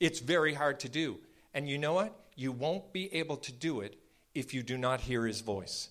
It's 0.00 0.18
very 0.18 0.54
hard 0.54 0.80
to 0.80 0.88
do. 0.88 1.18
And 1.54 1.68
you 1.68 1.78
know 1.78 1.92
what? 1.92 2.18
You 2.34 2.52
won't 2.52 2.92
be 2.92 3.12
able 3.14 3.36
to 3.36 3.52
do 3.52 3.80
it 3.80 3.98
if 4.34 4.54
you 4.54 4.62
do 4.62 4.78
not 4.78 5.02
hear 5.02 5.26
his 5.26 5.42
voice. 5.42 5.90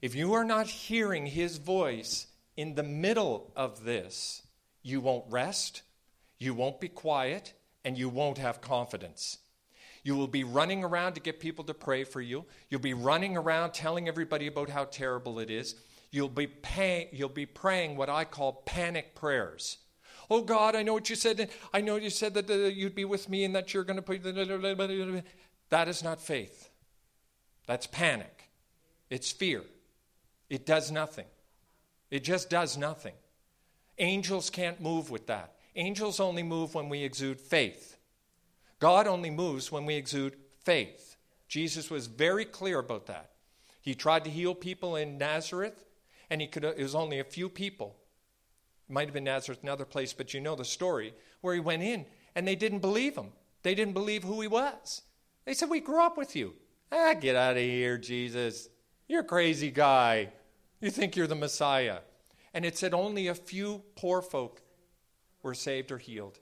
If 0.00 0.14
you 0.14 0.32
are 0.32 0.44
not 0.44 0.66
hearing 0.66 1.26
his 1.26 1.58
voice 1.58 2.26
in 2.56 2.74
the 2.74 2.82
middle 2.82 3.52
of 3.54 3.84
this, 3.84 4.42
you 4.82 5.00
won't 5.00 5.30
rest, 5.30 5.82
you 6.38 6.54
won't 6.54 6.80
be 6.80 6.88
quiet, 6.88 7.52
and 7.84 7.96
you 7.96 8.08
won't 8.08 8.38
have 8.38 8.60
confidence. 8.60 9.38
You 10.02 10.16
will 10.16 10.28
be 10.28 10.42
running 10.42 10.82
around 10.82 11.14
to 11.14 11.20
get 11.20 11.38
people 11.38 11.64
to 11.64 11.74
pray 11.74 12.04
for 12.04 12.20
you. 12.20 12.44
You'll 12.68 12.80
be 12.80 12.94
running 12.94 13.36
around 13.36 13.72
telling 13.72 14.08
everybody 14.08 14.48
about 14.48 14.68
how 14.68 14.84
terrible 14.84 15.38
it 15.38 15.50
is. 15.50 15.76
You'll 16.10 16.28
be, 16.28 16.46
pay, 16.46 17.08
you'll 17.12 17.28
be 17.28 17.46
praying 17.46 17.96
what 17.96 18.10
I 18.10 18.24
call 18.24 18.62
panic 18.66 19.14
prayers. 19.14 19.78
Oh 20.34 20.40
God, 20.40 20.74
I 20.74 20.82
know 20.82 20.94
what 20.94 21.10
you 21.10 21.14
said. 21.14 21.50
I 21.74 21.82
know 21.82 21.96
you 21.96 22.08
said 22.08 22.32
that 22.32 22.48
uh, 22.48 22.54
you'd 22.54 22.94
be 22.94 23.04
with 23.04 23.28
me 23.28 23.44
and 23.44 23.54
that 23.54 23.74
you're 23.74 23.84
going 23.84 23.96
to 23.96 24.02
put. 24.02 24.22
That 25.68 25.88
is 25.88 26.02
not 26.02 26.22
faith. 26.22 26.70
That's 27.66 27.86
panic. 27.86 28.48
It's 29.10 29.30
fear. 29.30 29.62
It 30.48 30.64
does 30.64 30.90
nothing. 30.90 31.26
It 32.10 32.24
just 32.24 32.48
does 32.48 32.78
nothing. 32.78 33.12
Angels 33.98 34.48
can't 34.48 34.80
move 34.80 35.10
with 35.10 35.26
that. 35.26 35.52
Angels 35.76 36.18
only 36.18 36.42
move 36.42 36.74
when 36.74 36.88
we 36.88 37.02
exude 37.04 37.38
faith. 37.38 37.98
God 38.78 39.06
only 39.06 39.28
moves 39.28 39.70
when 39.70 39.84
we 39.84 39.96
exude 39.96 40.36
faith. 40.64 41.18
Jesus 41.46 41.90
was 41.90 42.06
very 42.06 42.46
clear 42.46 42.78
about 42.78 43.04
that. 43.08 43.32
He 43.82 43.94
tried 43.94 44.24
to 44.24 44.30
heal 44.30 44.54
people 44.54 44.96
in 44.96 45.18
Nazareth, 45.18 45.84
and 46.30 46.40
he 46.40 46.46
could, 46.46 46.64
it 46.64 46.78
was 46.78 46.94
only 46.94 47.18
a 47.18 47.24
few 47.24 47.50
people 47.50 47.98
might 48.92 49.06
have 49.06 49.14
been 49.14 49.24
Nazareth, 49.24 49.62
another 49.62 49.84
place, 49.84 50.12
but 50.12 50.34
you 50.34 50.40
know 50.40 50.54
the 50.54 50.64
story, 50.64 51.14
where 51.40 51.54
he 51.54 51.60
went 51.60 51.82
in 51.82 52.06
and 52.34 52.46
they 52.46 52.54
didn't 52.54 52.80
believe 52.80 53.16
him. 53.16 53.32
They 53.62 53.74
didn't 53.74 53.94
believe 53.94 54.24
who 54.24 54.40
he 54.40 54.48
was. 54.48 55.02
They 55.44 55.54
said, 55.54 55.70
We 55.70 55.80
grew 55.80 56.02
up 56.02 56.16
with 56.16 56.36
you. 56.36 56.54
Ah, 56.90 57.14
get 57.14 57.36
out 57.36 57.56
of 57.56 57.62
here, 57.62 57.96
Jesus. 57.96 58.68
You're 59.08 59.22
a 59.22 59.24
crazy 59.24 59.70
guy. 59.70 60.28
You 60.80 60.90
think 60.90 61.16
you're 61.16 61.26
the 61.26 61.34
Messiah. 61.34 61.98
And 62.54 62.64
it 62.64 62.76
said 62.76 62.92
only 62.92 63.28
a 63.28 63.34
few 63.34 63.82
poor 63.96 64.20
folk 64.20 64.60
were 65.42 65.54
saved 65.54 65.90
or 65.90 65.98
healed. 65.98 66.38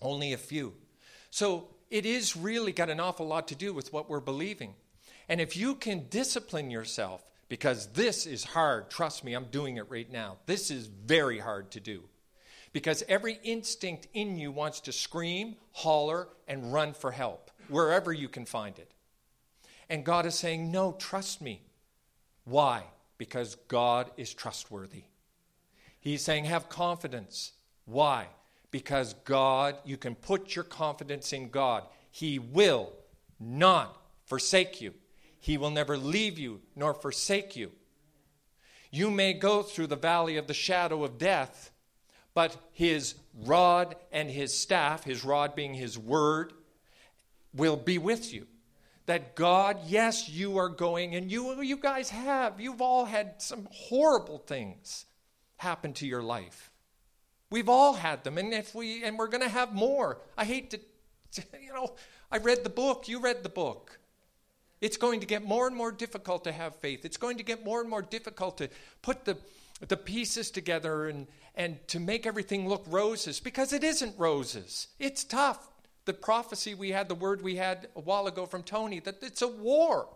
Only 0.00 0.32
a 0.32 0.38
few. 0.38 0.74
So 1.30 1.68
it 1.90 2.06
is 2.06 2.36
really 2.36 2.72
got 2.72 2.90
an 2.90 3.00
awful 3.00 3.26
lot 3.26 3.48
to 3.48 3.54
do 3.54 3.72
with 3.72 3.92
what 3.92 4.08
we're 4.08 4.20
believing. 4.20 4.74
And 5.28 5.40
if 5.40 5.56
you 5.56 5.74
can 5.74 6.06
discipline 6.08 6.70
yourself 6.70 7.24
because 7.48 7.88
this 7.88 8.26
is 8.26 8.44
hard. 8.44 8.90
Trust 8.90 9.24
me, 9.24 9.34
I'm 9.34 9.46
doing 9.46 9.76
it 9.76 9.86
right 9.88 10.10
now. 10.10 10.38
This 10.46 10.70
is 10.70 10.86
very 10.86 11.38
hard 11.38 11.70
to 11.72 11.80
do 11.80 12.02
because 12.72 13.02
every 13.08 13.38
instinct 13.42 14.08
in 14.12 14.36
you 14.38 14.50
wants 14.50 14.80
to 14.80 14.92
scream, 14.92 15.56
holler, 15.72 16.28
and 16.48 16.72
run 16.72 16.92
for 16.92 17.10
help 17.10 17.50
wherever 17.68 18.12
you 18.12 18.28
can 18.28 18.44
find 18.44 18.78
it. 18.78 18.92
And 19.88 20.04
God 20.04 20.26
is 20.26 20.34
saying, 20.34 20.70
No, 20.70 20.92
trust 20.92 21.40
me. 21.40 21.62
Why? 22.44 22.84
Because 23.18 23.54
God 23.68 24.10
is 24.16 24.34
trustworthy. 24.34 25.04
He's 26.00 26.22
saying, 26.22 26.44
Have 26.44 26.68
confidence. 26.68 27.52
Why? 27.84 28.26
Because 28.70 29.14
God, 29.24 29.76
you 29.84 29.96
can 29.96 30.14
put 30.14 30.54
your 30.54 30.64
confidence 30.64 31.32
in 31.32 31.50
God. 31.50 31.84
He 32.10 32.38
will 32.38 32.92
not 33.38 33.96
forsake 34.26 34.80
you. 34.80 34.92
He 35.46 35.58
will 35.58 35.70
never 35.70 35.96
leave 35.96 36.40
you 36.40 36.60
nor 36.74 36.92
forsake 36.92 37.54
you. 37.54 37.70
You 38.90 39.12
may 39.12 39.32
go 39.32 39.62
through 39.62 39.86
the 39.86 39.94
valley 39.94 40.38
of 40.38 40.48
the 40.48 40.54
shadow 40.54 41.04
of 41.04 41.18
death, 41.18 41.70
but 42.34 42.56
his 42.72 43.14
rod 43.44 43.94
and 44.10 44.28
his 44.28 44.58
staff, 44.58 45.04
his 45.04 45.24
rod 45.24 45.54
being 45.54 45.72
his 45.72 45.96
word, 45.96 46.52
will 47.54 47.76
be 47.76 47.96
with 47.96 48.34
you. 48.34 48.48
That 49.06 49.36
God, 49.36 49.78
yes, 49.86 50.28
you 50.28 50.58
are 50.58 50.68
going, 50.68 51.14
and 51.14 51.30
you, 51.30 51.62
you 51.62 51.76
guys 51.76 52.10
have, 52.10 52.60
you've 52.60 52.82
all 52.82 53.04
had 53.04 53.40
some 53.40 53.68
horrible 53.70 54.38
things 54.38 55.04
happen 55.58 55.92
to 55.92 56.08
your 56.08 56.24
life. 56.24 56.72
We've 57.52 57.68
all 57.68 57.92
had 57.92 58.24
them, 58.24 58.36
and 58.36 58.52
if 58.52 58.74
we 58.74 59.04
and 59.04 59.16
we're 59.16 59.28
going 59.28 59.44
to 59.44 59.48
have 59.48 59.72
more. 59.72 60.18
I 60.36 60.44
hate 60.44 60.70
to, 60.70 60.80
you 61.62 61.72
know, 61.72 61.94
I 62.32 62.38
read 62.38 62.64
the 62.64 62.68
book. 62.68 63.06
You 63.06 63.20
read 63.20 63.44
the 63.44 63.48
book. 63.48 64.00
It's 64.80 64.96
going 64.96 65.20
to 65.20 65.26
get 65.26 65.44
more 65.44 65.66
and 65.66 65.76
more 65.76 65.92
difficult 65.92 66.44
to 66.44 66.52
have 66.52 66.76
faith. 66.76 67.04
It's 67.04 67.16
going 67.16 67.38
to 67.38 67.42
get 67.42 67.64
more 67.64 67.80
and 67.80 67.88
more 67.88 68.02
difficult 68.02 68.58
to 68.58 68.68
put 69.02 69.24
the, 69.24 69.38
the 69.88 69.96
pieces 69.96 70.50
together 70.50 71.08
and, 71.08 71.26
and 71.54 71.78
to 71.88 71.98
make 71.98 72.26
everything 72.26 72.68
look 72.68 72.84
roses 72.88 73.40
because 73.40 73.72
it 73.72 73.82
isn't 73.82 74.18
roses. 74.18 74.88
It's 74.98 75.24
tough. 75.24 75.70
The 76.04 76.12
prophecy 76.12 76.74
we 76.74 76.90
had, 76.90 77.08
the 77.08 77.14
word 77.14 77.42
we 77.42 77.56
had 77.56 77.88
a 77.96 78.00
while 78.00 78.26
ago 78.26 78.46
from 78.46 78.62
Tony, 78.62 79.00
that 79.00 79.22
it's 79.22 79.42
a 79.42 79.48
war. 79.48 80.08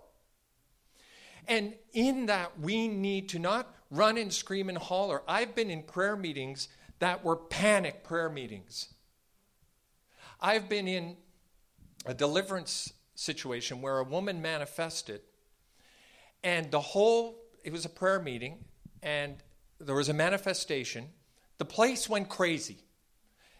And 1.48 1.74
in 1.92 2.26
that, 2.26 2.60
we 2.60 2.86
need 2.86 3.30
to 3.30 3.38
not 3.38 3.74
run 3.90 4.18
and 4.18 4.32
scream 4.32 4.68
and 4.68 4.78
holler. 4.78 5.22
I've 5.26 5.54
been 5.54 5.70
in 5.70 5.82
prayer 5.82 6.16
meetings 6.16 6.68
that 7.00 7.24
were 7.24 7.34
panic 7.36 8.04
prayer 8.04 8.28
meetings. 8.28 8.92
I've 10.40 10.68
been 10.68 10.86
in 10.86 11.16
a 12.06 12.14
deliverance 12.14 12.92
situation 13.20 13.82
where 13.82 13.98
a 13.98 14.04
woman 14.04 14.40
manifested, 14.40 15.20
and 16.42 16.70
the 16.70 16.80
whole, 16.80 17.36
it 17.62 17.72
was 17.72 17.84
a 17.84 17.90
prayer 17.90 18.18
meeting, 18.18 18.64
and 19.02 19.36
there 19.78 19.94
was 19.94 20.08
a 20.08 20.14
manifestation. 20.14 21.08
The 21.58 21.66
place 21.66 22.08
went 22.08 22.30
crazy. 22.30 22.78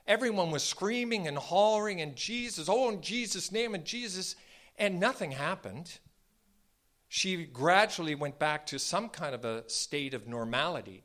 Everyone 0.07 0.51
was 0.51 0.63
screaming 0.63 1.29
and 1.29 1.37
hollering, 1.37 2.01
and 2.01 2.17
Jesus, 2.17 2.69
oh, 2.71 2.89
in 2.89 3.03
Jesus' 3.03 3.53
name, 3.53 3.75
and 3.75 3.85
Jesus, 3.85 4.35
and 4.79 4.99
nothing 4.99 5.33
happened. 5.33 5.99
She 7.09 7.45
gradually 7.45 8.15
went 8.15 8.39
back 8.39 8.67
to 8.67 8.79
some 8.79 9.11
kind 9.11 9.35
of 9.35 9.45
a 9.45 9.69
state 9.69 10.15
of 10.15 10.27
normality. 10.27 11.05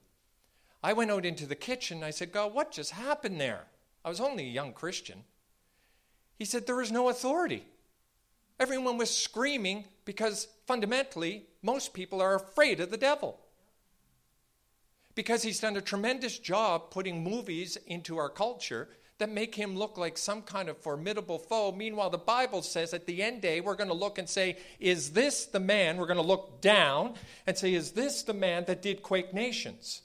I 0.82 0.94
went 0.94 1.12
out 1.12 1.26
into 1.26 1.46
the 1.46 1.56
kitchen. 1.56 2.04
I 2.04 2.12
said, 2.12 2.32
God, 2.32 2.54
what 2.54 2.72
just 2.72 2.92
happened 2.92 3.42
there? 3.42 3.66
I 4.06 4.10
was 4.10 4.22
only 4.22 4.46
a 4.46 4.52
young 4.52 4.72
Christian. 4.72 5.24
He 6.38 6.46
said, 6.46 6.68
There 6.68 6.82
is 6.82 6.92
no 6.92 7.10
authority. 7.10 7.66
Everyone 8.60 8.98
was 8.98 9.10
screaming 9.10 9.86
because 10.06 10.48
fundamentally, 10.66 11.46
most 11.62 11.94
people 11.94 12.22
are 12.22 12.36
afraid 12.36 12.80
of 12.80 12.92
the 12.92 12.98
devil. 12.98 13.40
Because 15.14 15.44
he's 15.44 15.60
done 15.60 15.78
a 15.78 15.82
tremendous 15.82 16.38
job 16.40 16.92
putting 16.92 17.24
movies 17.24 17.78
into 17.88 18.18
our 18.18 18.30
culture 18.30 18.90
that 19.18 19.30
make 19.30 19.56
him 19.56 19.78
look 19.78 19.98
like 19.98 20.18
some 20.18 20.42
kind 20.42 20.68
of 20.68 20.78
formidable 20.78 21.40
foe. 21.40 21.72
Meanwhile, 21.72 22.10
the 22.10 22.18
Bible 22.18 22.62
says 22.62 22.94
at 22.94 23.06
the 23.06 23.24
end 23.24 23.42
day, 23.42 23.62
we're 23.62 23.76
going 23.76 23.90
to 23.90 23.94
look 23.94 24.18
and 24.18 24.28
say, 24.28 24.58
Is 24.80 25.12
this 25.12 25.46
the 25.46 25.60
man? 25.60 25.98
We're 25.98 26.06
going 26.06 26.18
to 26.18 26.24
look 26.24 26.62
down 26.62 27.14
and 27.48 27.58
say, 27.58 27.74
Is 27.74 27.92
this 27.92 28.24
the 28.24 28.34
man 28.34 28.66
that 28.68 28.82
did 28.82 29.04
quake 29.04 29.34
nations? 29.34 30.02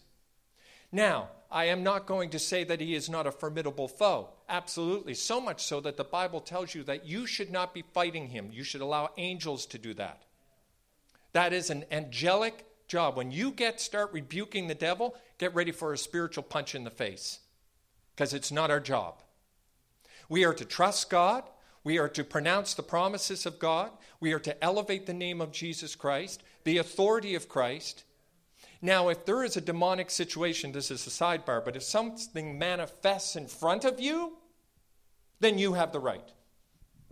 Now, 0.93 1.29
I 1.51 1.65
am 1.67 1.83
not 1.83 2.07
going 2.07 2.31
to 2.31 2.39
say 2.39 2.63
that 2.65 2.81
he 2.81 2.95
is 2.95 3.11
not 3.11 3.27
a 3.27 3.33
formidable 3.33 3.89
foe. 3.89 4.29
Absolutely. 4.51 5.15
So 5.15 5.41
much 5.41 5.63
so 5.63 5.81
that 5.81 5.97
the 5.97 6.03
Bible 6.03 6.41
tells 6.41 6.75
you 6.75 6.83
that 6.83 7.07
you 7.07 7.25
should 7.25 7.53
not 7.53 7.73
be 7.73 7.85
fighting 7.95 8.27
him. 8.27 8.49
You 8.51 8.65
should 8.65 8.81
allow 8.81 9.11
angels 9.17 9.65
to 9.67 9.79
do 9.79 9.95
that. 9.95 10.25
That 11.33 11.53
is 11.53 11.71
an 11.71 11.85
angelic 11.93 12.67
job. 12.89 13.17
When 13.17 13.31
you 13.31 13.53
get 13.53 13.81
start 13.81 14.13
rebuking 14.13 14.67
the 14.67 14.75
devil, 14.75 15.15
get 15.39 15.55
ready 15.55 15.71
for 15.71 15.93
a 15.93 15.99
spiritual 15.99 16.43
punch 16.43 16.75
in 16.75 16.83
the 16.83 16.91
face 16.91 17.39
because 18.17 18.35
it's 18.35 18.51
not 18.51 18.73
our 18.73 18.81
job. 18.81 19.23
We 20.29 20.45
are 20.45 20.55
to 20.55 20.65
trust 20.65 21.09
God. 21.09 21.45
We 21.85 21.99
are 21.99 22.09
to 22.09 22.25
pronounce 22.25 22.75
the 22.75 22.83
promises 22.83 23.47
of 23.47 23.61
God. 23.61 23.93
We 24.19 24.33
are 24.33 24.41
to 24.41 24.65
elevate 24.65 25.07
the 25.07 25.15
name 25.15 25.41
of 25.41 25.53
Jesus 25.53 25.95
Christ, 25.95 26.43
the 26.65 26.79
authority 26.79 27.37
of 27.37 27.49
Christ. 27.49 28.03
Now, 28.83 29.11
if 29.11 29.25
there 29.25 29.45
is 29.45 29.57
a 29.57 29.61
demonic 29.61 30.11
situation, 30.11 30.73
this 30.73 30.91
is 30.91 31.07
a 31.07 31.11
sidebar, 31.11 31.65
but 31.65 31.77
if 31.77 31.85
something 31.85 32.59
manifests 32.59 33.37
in 33.37 33.47
front 33.47 33.85
of 33.85 34.01
you, 34.01 34.39
then 35.41 35.59
you 35.59 35.73
have 35.73 35.93
the 35.93 36.01
right. 36.01 36.33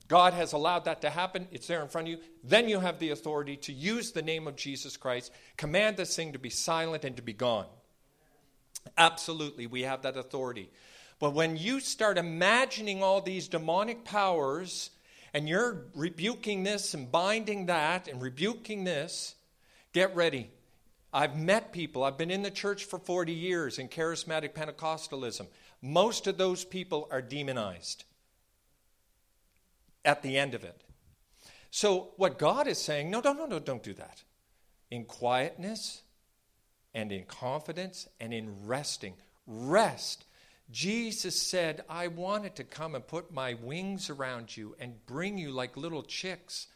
God 0.09 0.33
has 0.33 0.55
allowed 0.55 0.87
that 0.87 1.03
to 1.03 1.11
happen. 1.11 1.47
It's 1.53 1.67
there 1.67 1.83
in 1.83 1.89
front 1.89 2.09
of 2.09 2.13
you. 2.13 2.19
Then 2.43 2.69
you 2.69 2.81
have 2.81 2.99
the 2.99 3.11
authority 3.11 3.57
to 3.59 3.73
use 3.73 4.11
the 4.11 4.23
name 4.23 4.49
of 4.49 4.57
Jesus 4.57 4.97
Christ, 4.97 5.31
command 5.59 5.99
this 5.99 6.17
thing 6.17 6.33
to 6.33 6.39
be 6.39 6.51
silent 6.51 7.05
and 7.05 7.15
to 7.17 7.23
be 7.23 7.35
gone. 7.35 7.67
Absolutely, 8.97 9.67
we 9.67 9.83
have 9.83 10.03
that 10.03 10.17
authority. 10.17 10.71
But 11.19 11.35
when 11.35 11.59
you 11.59 11.81
start 11.81 12.17
imagining 12.17 13.03
all 13.03 13.21
these 13.21 13.49
demonic 13.49 14.05
powers 14.05 14.91
and 15.35 15.47
you're 15.47 15.87
rebuking 15.95 16.63
this 16.63 16.95
and 16.95 17.13
binding 17.13 17.67
that 17.67 18.09
and 18.09 18.23
rebuking 18.23 18.85
this, 18.85 19.35
get 19.93 20.17
ready. 20.17 20.51
I've 21.13 21.37
met 21.37 21.73
people, 21.73 22.05
I've 22.05 22.19
been 22.19 22.31
in 22.31 22.43
the 22.43 22.51
church 22.51 22.85
for 22.85 22.99
40 22.99 23.33
years 23.33 23.79
in 23.79 23.89
charismatic 23.89 24.53
Pentecostalism. 24.53 25.47
Most 25.83 26.27
of 26.27 26.39
those 26.39 26.65
people 26.65 27.09
are 27.11 27.23
demonized 27.23 28.05
at 30.09 30.23
the 30.23 30.39
end 30.39 30.55
of 30.55 30.65
it. 30.65 30.83
So, 31.71 32.13
what 32.17 32.39
God 32.39 32.67
is 32.67 32.79
saying, 32.79 33.11
no, 33.11 33.21
no, 33.21 33.35
no, 33.35 33.45
no, 33.45 33.59
don't 33.59 33.83
do 33.83 33.93
that. 33.93 34.25
In 34.91 35.05
quietness 35.05 36.01
and 36.95 37.13
in 37.13 37.25
confidence 37.25 38.09
and 38.19 38.33
in 38.33 38.67
resting. 38.67 39.13
Rest. 39.47 40.25
Jesus 40.71 41.41
said, 41.41 41.85
I 41.91 42.09
wanted 42.09 42.57
to 42.57 42.65
come 42.65 42.95
and 42.95 43.07
put 43.07 43.33
my 43.33 43.55
wings 43.55 44.09
around 44.09 44.57
you 44.57 44.75
and 44.81 45.05
bring 45.07 45.37
you 45.37 45.51
like 45.51 45.77
little 45.77 46.03
chicks. 46.03 46.69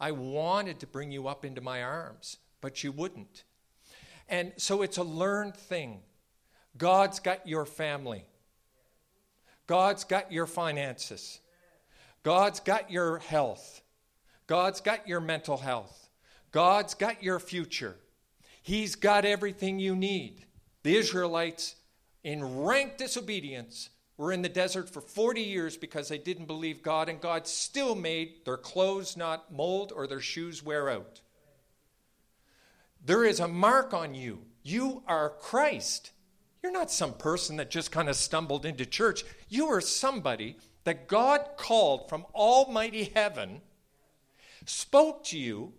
I 0.00 0.10
wanted 0.10 0.80
to 0.80 0.86
bring 0.88 1.12
you 1.12 1.28
up 1.28 1.44
into 1.44 1.60
my 1.60 1.84
arms, 1.84 2.38
but 2.60 2.82
you 2.82 2.90
wouldn't. 2.90 3.44
And 4.28 4.52
so 4.56 4.82
it's 4.82 4.98
a 4.98 5.04
learned 5.04 5.56
thing. 5.56 6.00
God's 6.76 7.20
got 7.20 7.46
your 7.46 7.66
family, 7.66 8.24
God's 9.68 10.02
got 10.02 10.32
your 10.32 10.46
finances, 10.46 11.40
God's 12.22 12.60
got 12.60 12.90
your 12.90 13.18
health, 13.18 13.82
God's 14.46 14.80
got 14.80 15.08
your 15.08 15.20
mental 15.20 15.56
health, 15.56 16.08
God's 16.52 16.94
got 16.94 17.22
your 17.22 17.38
future. 17.38 17.96
He's 18.62 18.94
got 18.94 19.24
everything 19.24 19.78
you 19.78 19.96
need. 19.96 20.44
The 20.82 20.96
Israelites, 20.96 21.76
in 22.22 22.62
rank 22.62 22.98
disobedience, 22.98 23.88
were 24.18 24.32
in 24.32 24.42
the 24.42 24.50
desert 24.50 24.90
for 24.90 25.00
40 25.00 25.40
years 25.40 25.78
because 25.78 26.08
they 26.08 26.18
didn't 26.18 26.44
believe 26.44 26.82
God, 26.82 27.08
and 27.08 27.22
God 27.22 27.46
still 27.46 27.94
made 27.94 28.44
their 28.44 28.58
clothes 28.58 29.16
not 29.16 29.50
mold 29.50 29.92
or 29.96 30.06
their 30.06 30.20
shoes 30.20 30.62
wear 30.62 30.90
out. 30.90 31.22
There 33.02 33.24
is 33.24 33.40
a 33.40 33.48
mark 33.48 33.94
on 33.94 34.14
you. 34.14 34.40
You 34.62 35.02
are 35.06 35.30
Christ. 35.30 36.10
You're 36.62 36.70
not 36.70 36.90
some 36.90 37.14
person 37.14 37.56
that 37.56 37.70
just 37.70 37.90
kind 37.90 38.10
of 38.10 38.16
stumbled 38.16 38.66
into 38.66 38.84
church. 38.84 39.24
You 39.48 39.68
are 39.68 39.80
somebody 39.80 40.58
that 40.90 41.06
God 41.06 41.50
called 41.56 42.08
from 42.08 42.26
Almighty 42.34 43.12
Heaven, 43.14 43.60
spoke 44.64 45.22
to 45.26 45.38
you, 45.38 45.72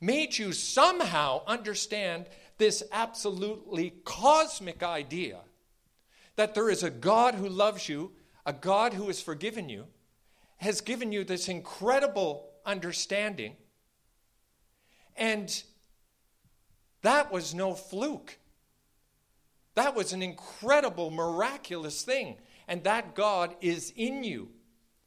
made 0.00 0.36
you 0.38 0.52
somehow 0.52 1.42
understand 1.46 2.26
this 2.58 2.82
absolutely 2.90 3.94
cosmic 4.04 4.82
idea 4.82 5.38
that 6.34 6.56
there 6.56 6.68
is 6.68 6.82
a 6.82 6.90
God 6.90 7.36
who 7.36 7.48
loves 7.48 7.88
you, 7.88 8.10
a 8.44 8.52
God 8.52 8.92
who 8.92 9.06
has 9.06 9.22
forgiven 9.22 9.68
you, 9.68 9.86
has 10.56 10.80
given 10.80 11.12
you 11.12 11.22
this 11.22 11.48
incredible 11.48 12.50
understanding. 12.66 13.54
And 15.16 15.62
that 17.02 17.30
was 17.30 17.54
no 17.54 17.74
fluke. 17.74 18.36
That 19.76 19.94
was 19.94 20.12
an 20.12 20.22
incredible, 20.22 21.12
miraculous 21.12 22.02
thing. 22.02 22.36
And 22.70 22.84
that 22.84 23.14
God 23.14 23.54
is 23.60 23.92
in 23.96 24.24
you. 24.24 24.48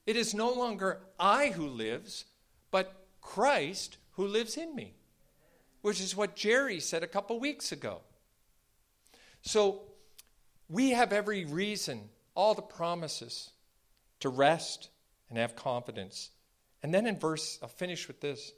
It 0.06 0.18
is 0.18 0.34
no 0.34 0.52
longer 0.52 1.00
I 1.18 1.48
who 1.48 1.66
lives, 1.66 2.26
but 2.72 3.08
Christ 3.22 3.98
who 4.12 4.28
lives 4.28 4.58
in 4.58 4.76
me, 4.76 4.94
which 5.82 6.02
is 6.02 6.16
what 6.16 6.36
Jerry 6.36 6.80
said 6.82 7.04
a 7.04 7.08
couple 7.08 7.40
weeks 7.40 7.72
ago. 7.72 8.02
So 9.42 9.84
we 10.68 10.92
have 10.92 11.14
every 11.14 11.46
reason, 11.46 12.10
all 12.36 12.54
the 12.54 12.62
promises, 12.62 13.52
to 14.20 14.28
rest 14.28 14.90
and 15.30 15.38
have 15.38 15.56
confidence. 15.56 16.32
And 16.82 16.94
then 16.94 17.08
in 17.08 17.18
verse, 17.18 17.60
I'll 17.62 17.70
finish 17.70 18.08
with 18.10 18.20
this. 18.20 18.52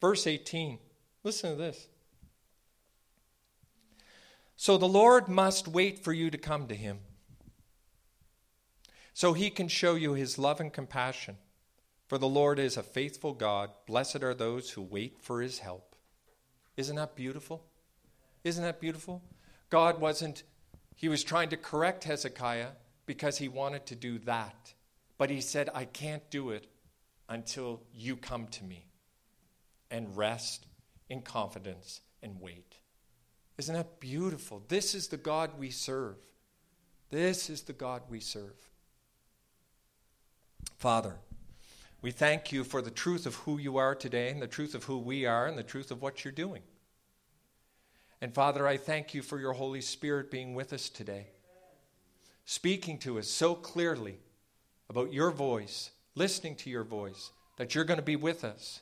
Verse 0.00 0.26
18, 0.26 0.78
listen 1.24 1.50
to 1.50 1.56
this. 1.56 1.88
So 4.56 4.78
the 4.78 4.86
Lord 4.86 5.28
must 5.28 5.66
wait 5.66 5.98
for 5.98 6.12
you 6.12 6.30
to 6.30 6.38
come 6.38 6.68
to 6.68 6.74
him, 6.76 6.98
so 9.18 9.32
he 9.32 9.50
can 9.50 9.66
show 9.66 9.96
you 9.96 10.12
his 10.12 10.38
love 10.38 10.60
and 10.60 10.72
compassion. 10.72 11.36
For 12.06 12.18
the 12.18 12.28
Lord 12.28 12.60
is 12.60 12.76
a 12.76 12.84
faithful 12.84 13.32
God. 13.32 13.68
Blessed 13.84 14.22
are 14.22 14.32
those 14.32 14.70
who 14.70 14.80
wait 14.80 15.16
for 15.20 15.42
his 15.42 15.58
help. 15.58 15.96
Isn't 16.76 16.94
that 16.94 17.16
beautiful? 17.16 17.64
Isn't 18.44 18.62
that 18.62 18.80
beautiful? 18.80 19.24
God 19.70 20.00
wasn't, 20.00 20.44
he 20.94 21.08
was 21.08 21.24
trying 21.24 21.48
to 21.48 21.56
correct 21.56 22.04
Hezekiah 22.04 22.68
because 23.06 23.38
he 23.38 23.48
wanted 23.48 23.86
to 23.86 23.96
do 23.96 24.20
that. 24.20 24.72
But 25.16 25.30
he 25.30 25.40
said, 25.40 25.68
I 25.74 25.86
can't 25.86 26.30
do 26.30 26.50
it 26.50 26.68
until 27.28 27.82
you 27.92 28.16
come 28.16 28.46
to 28.46 28.62
me 28.62 28.86
and 29.90 30.16
rest 30.16 30.68
in 31.08 31.22
confidence 31.22 32.02
and 32.22 32.40
wait. 32.40 32.76
Isn't 33.58 33.74
that 33.74 33.98
beautiful? 33.98 34.62
This 34.68 34.94
is 34.94 35.08
the 35.08 35.16
God 35.16 35.58
we 35.58 35.70
serve. 35.70 36.18
This 37.10 37.50
is 37.50 37.62
the 37.62 37.72
God 37.72 38.02
we 38.08 38.20
serve. 38.20 38.67
Father, 40.78 41.16
we 42.00 42.12
thank 42.12 42.52
you 42.52 42.62
for 42.62 42.80
the 42.80 42.90
truth 42.90 43.26
of 43.26 43.34
who 43.34 43.58
you 43.58 43.78
are 43.78 43.96
today, 43.96 44.30
and 44.30 44.40
the 44.40 44.46
truth 44.46 44.76
of 44.76 44.84
who 44.84 44.98
we 44.98 45.26
are, 45.26 45.46
and 45.46 45.58
the 45.58 45.64
truth 45.64 45.90
of 45.90 46.00
what 46.00 46.24
you're 46.24 46.30
doing. 46.30 46.62
And 48.20 48.32
Father, 48.32 48.66
I 48.66 48.76
thank 48.76 49.12
you 49.12 49.22
for 49.22 49.40
your 49.40 49.54
Holy 49.54 49.80
Spirit 49.80 50.30
being 50.30 50.54
with 50.54 50.72
us 50.72 50.88
today, 50.88 51.26
speaking 52.44 52.98
to 52.98 53.18
us 53.18 53.26
so 53.26 53.56
clearly 53.56 54.20
about 54.88 55.12
your 55.12 55.32
voice, 55.32 55.90
listening 56.14 56.54
to 56.56 56.70
your 56.70 56.84
voice, 56.84 57.32
that 57.56 57.74
you're 57.74 57.84
going 57.84 57.98
to 57.98 58.02
be 58.02 58.16
with 58.16 58.44
us. 58.44 58.80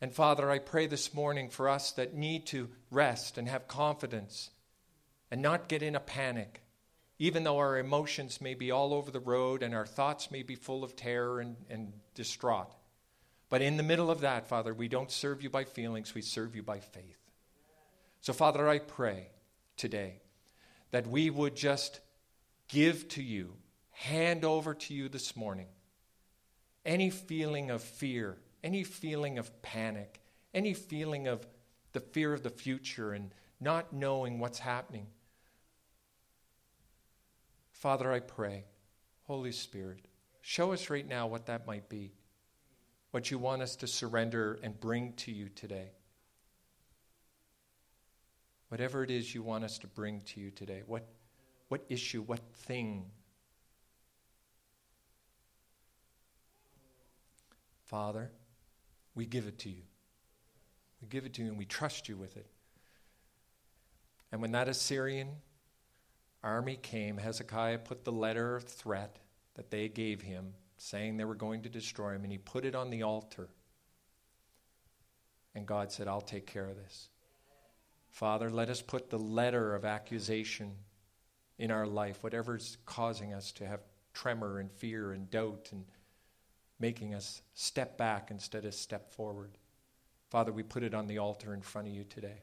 And 0.00 0.12
Father, 0.12 0.50
I 0.50 0.60
pray 0.60 0.86
this 0.86 1.12
morning 1.12 1.48
for 1.48 1.68
us 1.68 1.90
that 1.92 2.14
need 2.14 2.46
to 2.46 2.68
rest 2.92 3.38
and 3.38 3.48
have 3.48 3.66
confidence 3.66 4.50
and 5.32 5.42
not 5.42 5.68
get 5.68 5.82
in 5.82 5.96
a 5.96 6.00
panic 6.00 6.62
even 7.22 7.44
though 7.44 7.58
our 7.58 7.78
emotions 7.78 8.40
may 8.40 8.52
be 8.52 8.72
all 8.72 8.92
over 8.92 9.12
the 9.12 9.20
road 9.20 9.62
and 9.62 9.76
our 9.76 9.86
thoughts 9.86 10.32
may 10.32 10.42
be 10.42 10.56
full 10.56 10.82
of 10.82 10.96
terror 10.96 11.38
and, 11.38 11.54
and 11.70 11.92
distraught. 12.16 12.74
But 13.48 13.62
in 13.62 13.76
the 13.76 13.84
middle 13.84 14.10
of 14.10 14.22
that, 14.22 14.48
Father, 14.48 14.74
we 14.74 14.88
don't 14.88 15.08
serve 15.08 15.40
you 15.40 15.48
by 15.48 15.62
feelings, 15.62 16.16
we 16.16 16.20
serve 16.20 16.56
you 16.56 16.64
by 16.64 16.80
faith. 16.80 17.20
So, 18.22 18.32
Father, 18.32 18.68
I 18.68 18.80
pray 18.80 19.28
today 19.76 20.20
that 20.90 21.06
we 21.06 21.30
would 21.30 21.54
just 21.54 22.00
give 22.66 23.06
to 23.10 23.22
you, 23.22 23.54
hand 23.92 24.44
over 24.44 24.74
to 24.74 24.92
you 24.92 25.08
this 25.08 25.36
morning, 25.36 25.68
any 26.84 27.08
feeling 27.10 27.70
of 27.70 27.84
fear, 27.84 28.36
any 28.64 28.82
feeling 28.82 29.38
of 29.38 29.62
panic, 29.62 30.20
any 30.52 30.74
feeling 30.74 31.28
of 31.28 31.46
the 31.92 32.00
fear 32.00 32.32
of 32.32 32.42
the 32.42 32.50
future 32.50 33.12
and 33.12 33.32
not 33.60 33.92
knowing 33.92 34.40
what's 34.40 34.58
happening. 34.58 35.06
Father, 37.82 38.12
I 38.12 38.20
pray, 38.20 38.62
Holy 39.24 39.50
Spirit, 39.50 40.06
show 40.40 40.72
us 40.72 40.88
right 40.88 41.04
now 41.04 41.26
what 41.26 41.46
that 41.46 41.66
might 41.66 41.88
be, 41.88 42.12
what 43.10 43.32
you 43.32 43.38
want 43.38 43.60
us 43.60 43.74
to 43.74 43.88
surrender 43.88 44.60
and 44.62 44.78
bring 44.78 45.14
to 45.14 45.32
you 45.32 45.48
today. 45.48 45.90
Whatever 48.68 49.02
it 49.02 49.10
is 49.10 49.34
you 49.34 49.42
want 49.42 49.64
us 49.64 49.78
to 49.78 49.88
bring 49.88 50.20
to 50.26 50.38
you 50.40 50.52
today, 50.52 50.82
what, 50.86 51.08
what 51.70 51.84
issue, 51.88 52.22
what 52.22 52.38
thing. 52.54 53.06
Father, 57.86 58.30
we 59.16 59.26
give 59.26 59.48
it 59.48 59.58
to 59.58 59.68
you. 59.68 59.82
We 61.00 61.08
give 61.08 61.26
it 61.26 61.34
to 61.34 61.42
you 61.42 61.48
and 61.48 61.58
we 61.58 61.64
trust 61.64 62.08
you 62.08 62.16
with 62.16 62.36
it. 62.36 62.46
And 64.30 64.40
when 64.40 64.52
that 64.52 64.68
Assyrian 64.68 65.30
army 66.42 66.76
came, 66.76 67.18
Hezekiah 67.18 67.78
put 67.78 68.04
the 68.04 68.12
letter 68.12 68.56
of 68.56 68.64
threat 68.64 69.18
that 69.54 69.70
they 69.70 69.88
gave 69.88 70.22
him, 70.22 70.54
saying 70.76 71.16
they 71.16 71.24
were 71.24 71.34
going 71.34 71.62
to 71.62 71.68
destroy 71.68 72.14
him, 72.14 72.24
and 72.24 72.32
he 72.32 72.38
put 72.38 72.64
it 72.64 72.74
on 72.74 72.90
the 72.90 73.02
altar. 73.02 73.48
And 75.54 75.66
God 75.66 75.92
said, 75.92 76.08
I'll 76.08 76.20
take 76.20 76.46
care 76.46 76.68
of 76.68 76.76
this. 76.76 77.08
Father, 78.10 78.50
let 78.50 78.68
us 78.68 78.82
put 78.82 79.10
the 79.10 79.18
letter 79.18 79.74
of 79.74 79.84
accusation 79.84 80.72
in 81.58 81.70
our 81.70 81.86
life, 81.86 82.22
whatever's 82.22 82.78
causing 82.86 83.32
us 83.32 83.52
to 83.52 83.66
have 83.66 83.80
tremor 84.12 84.58
and 84.58 84.70
fear 84.70 85.12
and 85.12 85.30
doubt 85.30 85.68
and 85.72 85.84
making 86.78 87.14
us 87.14 87.42
step 87.54 87.96
back 87.96 88.30
instead 88.30 88.64
of 88.64 88.74
step 88.74 89.14
forward. 89.14 89.56
Father, 90.28 90.52
we 90.52 90.62
put 90.62 90.82
it 90.82 90.94
on 90.94 91.06
the 91.06 91.18
altar 91.18 91.54
in 91.54 91.60
front 91.60 91.88
of 91.88 91.94
you 91.94 92.04
today. 92.04 92.42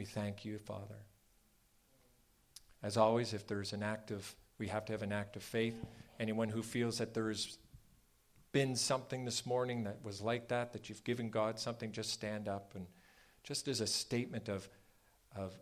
We 0.00 0.06
thank 0.06 0.46
you, 0.46 0.56
Father. 0.56 0.96
As 2.82 2.96
always, 2.96 3.34
if 3.34 3.46
there's 3.46 3.74
an 3.74 3.82
act 3.82 4.10
of, 4.10 4.34
we 4.56 4.66
have 4.68 4.86
to 4.86 4.94
have 4.94 5.02
an 5.02 5.12
act 5.12 5.36
of 5.36 5.42
faith. 5.42 5.74
Anyone 6.18 6.48
who 6.48 6.62
feels 6.62 6.96
that 6.96 7.12
there's 7.12 7.58
been 8.50 8.76
something 8.76 9.26
this 9.26 9.44
morning 9.44 9.84
that 9.84 10.02
was 10.02 10.22
like 10.22 10.48
that, 10.48 10.72
that 10.72 10.88
you've 10.88 11.04
given 11.04 11.28
God 11.28 11.58
something, 11.58 11.92
just 11.92 12.14
stand 12.14 12.48
up 12.48 12.72
and 12.74 12.86
just 13.44 13.68
as 13.68 13.82
a 13.82 13.86
statement 13.86 14.48
of, 14.48 14.70
of 15.36 15.52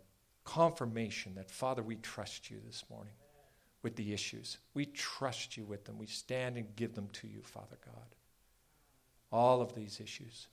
confirmation 0.45 1.35
that, 1.35 1.51
Father, 1.51 1.83
we 1.83 1.97
trust 1.97 2.49
you 2.49 2.61
this 2.65 2.85
morning 2.89 3.15
with 3.83 3.97
the 3.97 4.13
issues. 4.13 4.57
We 4.73 4.85
trust 4.85 5.57
you 5.57 5.65
with 5.65 5.83
them. 5.83 5.97
We 5.97 6.07
stand 6.07 6.55
and 6.55 6.73
give 6.77 6.95
them 6.95 7.09
to 7.11 7.27
you, 7.27 7.41
Father 7.43 7.77
God. 7.85 8.15
All 9.33 9.61
of 9.61 9.75
these 9.75 9.99
issues. 9.99 10.47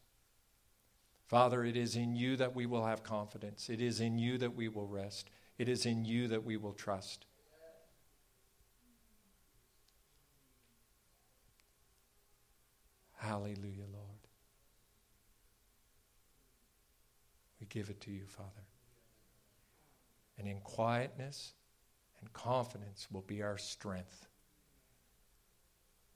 Father, 1.26 1.64
it 1.64 1.76
is 1.76 1.96
in 1.96 2.14
you 2.14 2.36
that 2.36 2.54
we 2.54 2.66
will 2.66 2.84
have 2.84 3.02
confidence. 3.02 3.68
It 3.68 3.80
is 3.80 4.00
in 4.00 4.16
you 4.18 4.38
that 4.38 4.54
we 4.54 4.68
will 4.68 4.86
rest. 4.86 5.28
It 5.58 5.68
is 5.68 5.84
in 5.84 6.04
you 6.04 6.28
that 6.28 6.44
we 6.44 6.56
will 6.56 6.72
trust. 6.72 7.26
Hallelujah, 13.16 13.86
Lord. 13.92 14.06
We 17.60 17.66
give 17.66 17.90
it 17.90 18.00
to 18.02 18.12
you, 18.12 18.26
Father. 18.26 18.50
And 20.38 20.46
in 20.46 20.60
quietness 20.60 21.54
and 22.20 22.32
confidence 22.32 23.08
will 23.10 23.22
be 23.22 23.42
our 23.42 23.58
strength. 23.58 24.28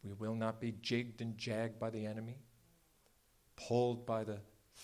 We 0.05 0.13
will 0.13 0.37
not 0.37 0.61
be 0.61 0.75
jigged 0.81 1.21
and 1.21 1.37
jagged 1.37 1.81
by 1.81 1.91
the 1.91 2.07
enemy, 2.07 2.37
pulled 3.57 4.07
by 4.07 4.23
the 4.23 4.39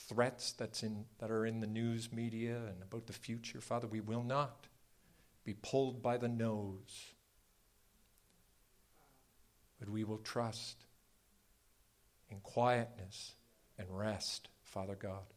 threats 0.07 0.52
that's 0.52 0.82
in, 0.82 1.04
that 1.18 1.30
are 1.30 1.44
in 1.44 1.61
the 1.61 1.66
news 1.66 2.12
media 2.12 2.57
and 2.57 2.82
about 2.82 3.07
the 3.07 3.12
future. 3.12 3.61
Father, 3.61 3.86
we 3.86 4.00
will 4.00 4.22
not 4.22 4.66
be 5.44 5.54
pulled 5.54 6.02
by 6.02 6.16
the 6.16 6.28
nose, 6.28 7.12
but 9.78 9.88
we 9.88 10.04
will 10.04 10.18
trust 10.18 10.84
in 12.30 12.38
quietness 12.40 13.34
and 13.78 13.88
rest, 13.90 14.48
Father 14.64 14.94
God. 14.94 15.32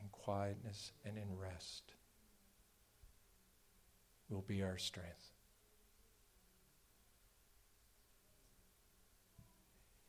In 0.00 0.08
quietness 0.10 0.92
and 1.04 1.16
in 1.16 1.38
rest 1.38 1.94
will 4.28 4.42
be 4.42 4.62
our 4.62 4.78
strength. 4.78 5.30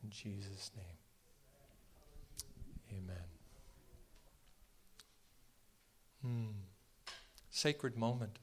In 0.03 0.09
Jesus' 0.09 0.71
name. 0.75 1.02
Amen. 2.97 3.15
Hmm. 6.21 6.51
Sacred 7.49 7.97
moment. 7.97 8.39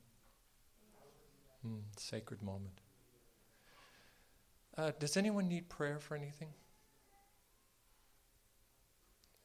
Hmm. 1.63 1.81
Sacred 1.97 2.43
moment. 2.43 2.81
Uh, 4.77 4.93
does 4.99 5.17
anyone 5.17 5.49
need 5.49 5.69
prayer 5.69 5.99
for 5.99 6.17
anything? 6.17 6.49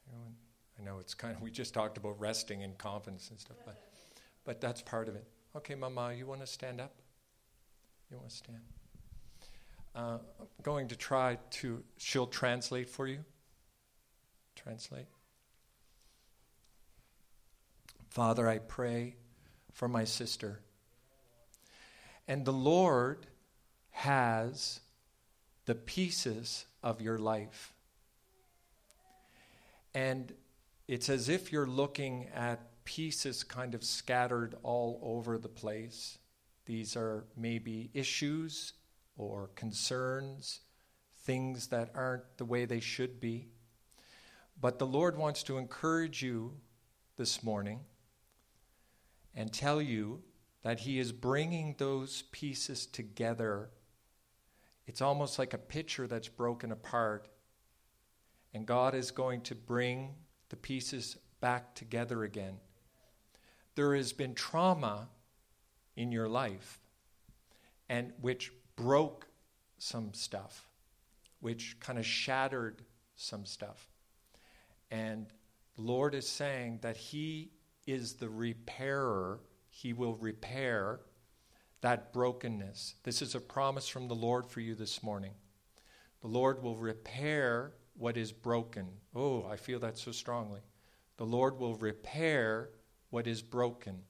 Anyone? 0.08 0.34
I 0.78 0.82
know 0.82 0.98
it's 0.98 1.14
kind 1.14 1.34
of, 1.34 1.42
we 1.42 1.50
just 1.50 1.74
talked 1.74 1.98
about 1.98 2.18
resting 2.20 2.62
and 2.62 2.76
confidence 2.78 3.30
and 3.30 3.38
stuff, 3.38 3.56
but, 3.64 3.76
but 4.44 4.60
that's 4.60 4.82
part 4.82 5.08
of 5.08 5.16
it. 5.16 5.24
Okay, 5.56 5.74
Mama, 5.74 6.12
you 6.12 6.26
want 6.26 6.40
to 6.40 6.46
stand 6.46 6.80
up? 6.80 6.92
You 8.10 8.18
want 8.18 8.30
to 8.30 8.36
stand? 8.36 8.58
Uh, 9.94 10.18
I'm 10.38 10.46
going 10.62 10.88
to 10.88 10.96
try 10.96 11.38
to, 11.50 11.82
she'll 11.96 12.26
translate 12.26 12.88
for 12.88 13.06
you. 13.06 13.24
Translate. 14.66 15.06
Father, 18.08 18.48
I 18.48 18.58
pray 18.58 19.14
for 19.72 19.86
my 19.86 20.02
sister. 20.02 20.58
And 22.26 22.44
the 22.44 22.52
Lord 22.52 23.28
has 23.90 24.80
the 25.66 25.76
pieces 25.76 26.66
of 26.82 27.00
your 27.00 27.16
life. 27.16 27.74
And 29.94 30.32
it's 30.88 31.08
as 31.08 31.28
if 31.28 31.52
you're 31.52 31.68
looking 31.68 32.26
at 32.34 32.84
pieces 32.84 33.44
kind 33.44 33.72
of 33.72 33.84
scattered 33.84 34.56
all 34.64 34.98
over 35.00 35.38
the 35.38 35.48
place. 35.48 36.18
These 36.64 36.96
are 36.96 37.24
maybe 37.36 37.90
issues 37.94 38.72
or 39.16 39.48
concerns, 39.54 40.58
things 41.18 41.68
that 41.68 41.92
aren't 41.94 42.36
the 42.36 42.44
way 42.44 42.64
they 42.64 42.80
should 42.80 43.20
be. 43.20 43.46
But 44.60 44.78
the 44.78 44.86
Lord 44.86 45.16
wants 45.18 45.42
to 45.44 45.58
encourage 45.58 46.22
you 46.22 46.54
this 47.16 47.42
morning 47.42 47.80
and 49.34 49.52
tell 49.52 49.82
you 49.82 50.22
that 50.62 50.80
He 50.80 50.98
is 50.98 51.12
bringing 51.12 51.74
those 51.78 52.22
pieces 52.32 52.86
together. 52.86 53.70
It's 54.86 55.02
almost 55.02 55.38
like 55.38 55.52
a 55.52 55.58
picture 55.58 56.06
that's 56.06 56.28
broken 56.28 56.72
apart, 56.72 57.28
and 58.54 58.66
God 58.66 58.94
is 58.94 59.10
going 59.10 59.42
to 59.42 59.54
bring 59.54 60.14
the 60.48 60.56
pieces 60.56 61.18
back 61.40 61.74
together 61.74 62.24
again. 62.24 62.56
There 63.74 63.94
has 63.94 64.12
been 64.12 64.34
trauma 64.34 65.08
in 65.96 66.12
your 66.12 66.28
life, 66.28 66.80
and 67.88 68.12
which 68.20 68.52
broke 68.74 69.28
some 69.78 70.14
stuff, 70.14 70.66
which 71.40 71.78
kind 71.78 71.98
of 71.98 72.06
shattered 72.06 72.82
some 73.16 73.44
stuff. 73.44 73.88
And 74.90 75.26
the 75.76 75.82
Lord 75.82 76.14
is 76.14 76.28
saying 76.28 76.80
that 76.82 76.96
He 76.96 77.50
is 77.86 78.14
the 78.14 78.28
repairer. 78.28 79.40
He 79.68 79.92
will 79.92 80.14
repair 80.14 81.00
that 81.80 82.12
brokenness. 82.12 82.94
This 83.02 83.22
is 83.22 83.34
a 83.34 83.40
promise 83.40 83.88
from 83.88 84.08
the 84.08 84.14
Lord 84.14 84.46
for 84.46 84.60
you 84.60 84.74
this 84.74 85.02
morning. 85.02 85.32
The 86.22 86.28
Lord 86.28 86.62
will 86.62 86.76
repair 86.76 87.74
what 87.94 88.16
is 88.16 88.32
broken. 88.32 88.88
Oh, 89.14 89.46
I 89.46 89.56
feel 89.56 89.78
that 89.80 89.98
so 89.98 90.12
strongly. 90.12 90.60
The 91.16 91.26
Lord 91.26 91.58
will 91.58 91.74
repair 91.76 92.70
what 93.10 93.26
is 93.26 93.42
broken, 93.42 94.02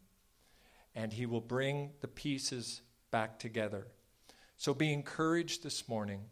and 0.95 1.12
He 1.12 1.27
will 1.27 1.41
bring 1.41 1.91
the 2.01 2.09
pieces 2.09 2.83
back 3.11 3.39
together. 3.39 3.89
So 4.57 4.72
be 4.74 4.93
encouraged 4.93 5.62
this 5.62 5.89
morning 5.89 6.22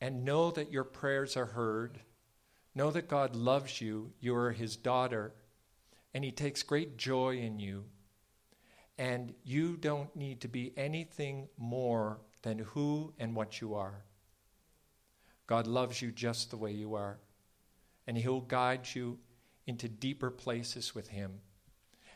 and 0.00 0.24
know 0.24 0.50
that 0.52 0.72
your 0.72 0.84
prayers 0.84 1.36
are 1.36 1.46
heard 1.46 2.00
Know 2.74 2.90
that 2.90 3.08
God 3.08 3.36
loves 3.36 3.80
you. 3.80 4.12
You 4.20 4.34
are 4.34 4.52
his 4.52 4.76
daughter, 4.76 5.34
and 6.14 6.24
he 6.24 6.32
takes 6.32 6.62
great 6.62 6.96
joy 6.96 7.36
in 7.36 7.58
you. 7.58 7.84
And 8.98 9.34
you 9.44 9.76
don't 9.76 10.14
need 10.14 10.40
to 10.42 10.48
be 10.48 10.72
anything 10.76 11.48
more 11.58 12.20
than 12.42 12.58
who 12.58 13.12
and 13.18 13.34
what 13.34 13.60
you 13.60 13.74
are. 13.74 14.04
God 15.46 15.66
loves 15.66 16.00
you 16.00 16.12
just 16.12 16.50
the 16.50 16.56
way 16.56 16.72
you 16.72 16.94
are, 16.94 17.18
and 18.06 18.16
he'll 18.16 18.40
guide 18.40 18.88
you 18.94 19.18
into 19.66 19.88
deeper 19.88 20.30
places 20.30 20.94
with 20.94 21.08
him. 21.08 21.40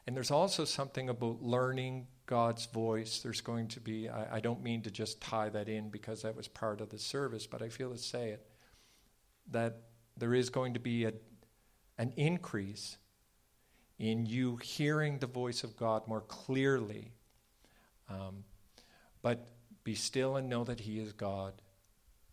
And 0.06 0.16
there's 0.16 0.30
also 0.30 0.64
something 0.64 1.08
about 1.08 1.42
learning 1.42 2.06
God's 2.26 2.66
voice. 2.66 3.20
There's 3.20 3.40
going 3.40 3.68
to 3.68 3.80
be, 3.80 4.08
I, 4.08 4.36
I, 4.36 4.40
don't 4.40 4.62
mean 4.62 4.82
to 4.82 4.90
just 4.90 5.20
tie 5.20 5.48
that 5.48 5.68
in 5.68 5.90
because 5.90 6.22
that 6.22 6.36
was 6.36 6.48
part 6.48 6.80
of 6.80 6.90
the 6.90 6.98
service, 6.98 7.46
but 7.46 7.62
I 7.62 7.68
feel 7.68 7.90
to 7.90 7.98
say 7.98 8.30
it 8.30 8.46
that 9.50 9.80
there 10.16 10.34
is 10.34 10.50
going 10.50 10.74
to 10.74 10.80
be 10.80 11.04
a, 11.04 11.12
an 11.98 12.12
increase 12.16 12.98
in 13.98 14.26
you 14.26 14.56
hearing 14.56 15.18
the 15.18 15.26
voice 15.26 15.64
of 15.64 15.76
God 15.76 16.06
more 16.06 16.20
clearly. 16.22 17.12
Um, 18.08 18.44
but 19.22 19.48
be 19.84 19.94
still 19.94 20.36
and 20.36 20.48
know 20.48 20.64
that 20.64 20.80
He 20.80 20.98
is 20.98 21.12
God 21.12 21.54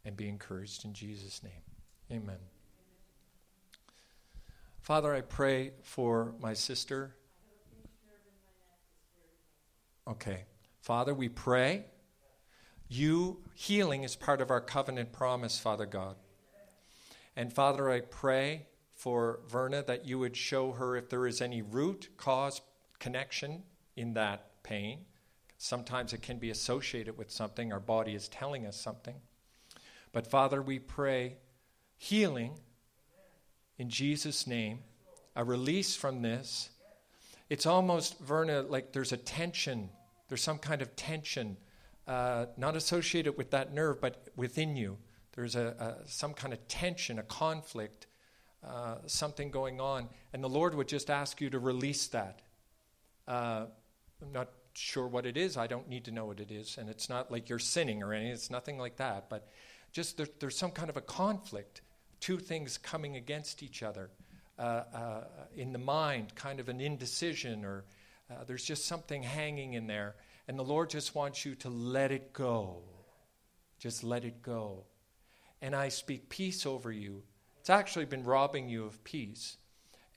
and 0.05 0.17
be 0.17 0.27
encouraged 0.27 0.85
in 0.85 0.93
Jesus' 0.93 1.41
name. 1.43 1.61
Amen. 2.11 2.39
Father, 4.81 5.13
I 5.13 5.21
pray 5.21 5.71
for 5.81 6.33
my 6.41 6.53
sister. 6.53 7.15
Okay. 10.07 10.43
Father, 10.81 11.13
we 11.13 11.29
pray. 11.29 11.85
You, 12.89 13.39
healing 13.55 14.03
is 14.03 14.17
part 14.17 14.41
of 14.41 14.51
our 14.51 14.59
covenant 14.59 15.13
promise, 15.13 15.57
Father 15.57 15.85
God. 15.85 16.17
And 17.35 17.51
Father, 17.51 17.89
I 17.89 18.01
pray 18.01 18.67
for 18.91 19.39
Verna 19.47 19.83
that 19.83 20.05
you 20.05 20.19
would 20.19 20.37
show 20.37 20.71
her 20.73 20.95
if 20.95 21.09
there 21.09 21.25
is 21.27 21.41
any 21.41 21.61
root 21.61 22.09
cause 22.17 22.61
connection 22.99 23.63
in 23.95 24.13
that 24.13 24.63
pain. 24.63 24.99
Sometimes 25.57 26.13
it 26.13 26.21
can 26.21 26.37
be 26.37 26.49
associated 26.49 27.17
with 27.17 27.31
something, 27.31 27.73
our 27.73 27.79
body 27.79 28.15
is 28.15 28.27
telling 28.27 28.65
us 28.65 28.79
something. 28.79 29.15
But 30.11 30.27
Father, 30.27 30.61
we 30.61 30.79
pray 30.79 31.37
healing 31.97 32.59
in 33.77 33.89
Jesus' 33.89 34.45
name, 34.45 34.79
a 35.35 35.43
release 35.43 35.95
from 35.95 36.21
this. 36.21 36.69
It's 37.49 37.65
almost, 37.65 38.19
Verna, 38.19 38.61
like 38.61 38.93
there's 38.93 39.11
a 39.11 39.17
tension 39.17 39.89
There's 40.27 40.41
some 40.41 40.57
kind 40.57 40.81
of 40.81 40.95
tension, 40.95 41.57
uh, 42.07 42.47
not 42.57 42.75
associated 42.75 43.37
with 43.37 43.51
that 43.51 43.73
nerve, 43.73 44.01
but 44.01 44.29
within 44.35 44.75
you. 44.75 44.97
There's 45.35 45.55
a, 45.55 45.97
a 46.05 46.07
some 46.07 46.33
kind 46.33 46.53
of 46.53 46.67
tension, 46.67 47.19
a 47.19 47.23
conflict, 47.23 48.07
uh, 48.63 48.97
something 49.07 49.51
going 49.51 49.81
on, 49.81 50.09
and 50.31 50.43
the 50.43 50.49
Lord 50.49 50.75
would 50.75 50.87
just 50.87 51.09
ask 51.09 51.41
you 51.41 51.49
to 51.49 51.59
release 51.59 52.07
that. 52.07 52.41
Uh, 53.27 53.65
I'm 54.21 54.31
not 54.31 54.49
sure 54.73 55.07
what 55.07 55.25
it 55.25 55.37
is. 55.37 55.57
I 55.57 55.67
don't 55.67 55.87
need 55.89 56.05
to 56.05 56.11
know 56.11 56.25
what 56.25 56.39
it 56.39 56.51
is, 56.51 56.77
and 56.77 56.89
it's 56.89 57.09
not 57.09 57.31
like 57.31 57.49
you're 57.49 57.59
sinning 57.59 58.03
or 58.03 58.13
anything. 58.13 58.33
It's 58.33 58.49
nothing 58.51 58.77
like 58.77 58.97
that. 58.97 59.29
But 59.29 59.47
just 59.91 60.17
there, 60.17 60.27
there's 60.39 60.57
some 60.57 60.71
kind 60.71 60.89
of 60.89 60.97
a 60.97 61.01
conflict, 61.01 61.81
two 62.19 62.37
things 62.37 62.77
coming 62.77 63.15
against 63.15 63.63
each 63.63 63.83
other 63.83 64.09
uh, 64.57 64.61
uh, 64.61 65.23
in 65.55 65.73
the 65.73 65.79
mind, 65.79 66.35
kind 66.35 66.59
of 66.59 66.69
an 66.69 66.79
indecision, 66.79 67.65
or 67.65 67.85
uh, 68.29 68.43
there's 68.45 68.63
just 68.63 68.85
something 68.85 69.23
hanging 69.23 69.73
in 69.73 69.87
there, 69.87 70.15
and 70.47 70.57
the 70.57 70.63
Lord 70.63 70.89
just 70.89 71.15
wants 71.15 71.45
you 71.45 71.55
to 71.55 71.69
let 71.69 72.11
it 72.11 72.33
go. 72.33 72.81
Just 73.79 74.03
let 74.03 74.23
it 74.23 74.41
go. 74.41 74.85
And 75.63 75.73
I 75.73 75.89
speak 75.89 76.29
peace 76.29 76.65
over 76.65 76.91
you. 76.91 77.23
It's 77.61 77.69
actually 77.69 78.05
been 78.05 78.25
robbing 78.25 78.67
you 78.67 78.85
of 78.85 79.01
peace. 79.05 79.57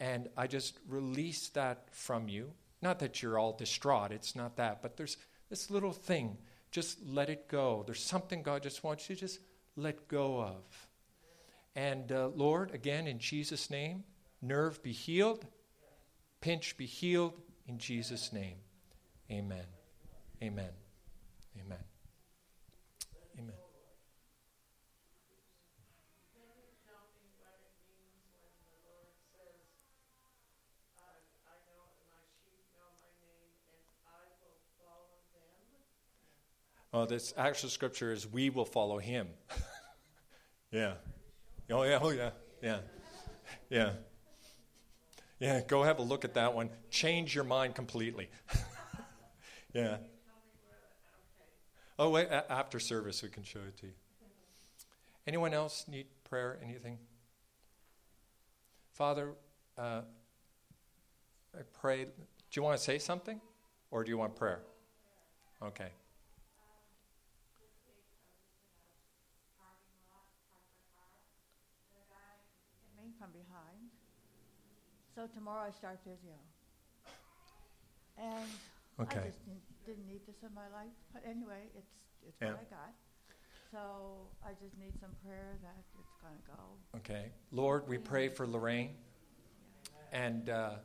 And 0.00 0.28
I 0.36 0.48
just 0.48 0.76
release 0.88 1.48
that 1.50 1.86
from 1.92 2.28
you. 2.28 2.50
Not 2.82 2.98
that 2.98 3.22
you're 3.22 3.38
all 3.38 3.52
distraught, 3.52 4.10
it's 4.10 4.36
not 4.36 4.56
that, 4.56 4.82
but 4.82 4.96
there's 4.96 5.16
this 5.48 5.70
little 5.70 5.92
thing. 5.92 6.36
Just 6.72 6.98
let 7.06 7.30
it 7.30 7.48
go. 7.48 7.84
There's 7.86 8.02
something 8.02 8.42
God 8.42 8.64
just 8.64 8.84
wants 8.84 9.08
you 9.08 9.14
to 9.14 9.20
just 9.20 9.38
let 9.76 10.08
go 10.08 10.40
of. 10.40 10.88
And 11.76 12.10
uh, 12.10 12.28
Lord, 12.34 12.72
again, 12.74 13.06
in 13.06 13.18
Jesus' 13.18 13.70
name, 13.70 14.02
nerve 14.42 14.82
be 14.82 14.92
healed, 14.92 15.46
pinch 16.40 16.76
be 16.76 16.86
healed 16.86 17.40
in 17.68 17.78
Jesus' 17.78 18.32
name. 18.32 18.56
Amen. 19.30 19.64
Amen. 20.42 20.70
Amen. 21.56 21.64
Amen. 21.64 21.95
Oh, 36.96 37.04
this 37.04 37.34
actual 37.36 37.68
scripture 37.68 38.10
is 38.10 38.26
we 38.26 38.48
will 38.48 38.64
follow 38.64 38.96
him. 38.96 39.28
yeah. 40.70 40.94
Oh, 41.70 41.82
yeah. 41.82 41.98
Oh, 42.00 42.08
yeah. 42.08 42.30
Yeah. 42.62 42.78
Yeah. 43.68 43.90
Yeah. 45.38 45.60
Go 45.68 45.82
have 45.82 45.98
a 45.98 46.02
look 46.02 46.24
at 46.24 46.32
that 46.34 46.54
one. 46.54 46.70
Change 46.88 47.34
your 47.34 47.44
mind 47.44 47.74
completely. 47.74 48.30
yeah. 49.74 49.98
Oh, 51.98 52.08
wait. 52.08 52.28
A- 52.28 52.50
after 52.50 52.80
service, 52.80 53.22
we 53.22 53.28
can 53.28 53.42
show 53.42 53.60
it 53.68 53.76
to 53.80 53.88
you. 53.88 53.92
Anyone 55.26 55.52
else 55.52 55.84
need 55.88 56.06
prayer? 56.24 56.58
Anything? 56.64 56.96
Father, 58.94 59.34
uh, 59.76 60.00
I 61.54 61.60
pray. 61.78 62.04
Do 62.04 62.10
you 62.54 62.62
want 62.62 62.78
to 62.78 62.82
say 62.82 62.98
something? 62.98 63.38
Or 63.90 64.02
do 64.02 64.10
you 64.10 64.16
want 64.16 64.34
prayer? 64.34 64.62
Okay. 65.62 65.90
from 73.18 73.32
behind. 73.32 73.88
So 75.16 75.26
tomorrow 75.34 75.64
I 75.66 75.70
start 75.70 75.98
physio. 76.04 76.36
And 78.18 78.50
Okay. 79.00 79.20
I 79.20 79.24
just 79.24 79.44
didn't, 79.46 79.62
didn't 79.86 80.06
need 80.06 80.20
this 80.26 80.36
in 80.42 80.54
my 80.54 80.68
life, 80.68 80.92
but 81.14 81.22
anyway, 81.26 81.62
it's 81.74 81.90
it's 82.26 82.36
Yeah. 82.40 82.52
what 82.52 82.60
I 82.60 82.74
got. 82.74 82.92
So 83.72 84.28
I 84.44 84.52
just 84.62 84.76
need 84.78 84.92
some 85.00 85.12
prayer 85.24 85.56
that 85.62 85.76
it's 85.98 86.12
gonna 86.20 86.36
go. 86.46 86.98
Okay. 86.98 87.32
Lord, 87.50 87.88
we 87.88 87.96
pray 87.96 88.28
for 88.28 88.46
Lorraine. 88.46 88.94
And 90.12 90.50
uh, 90.50 90.76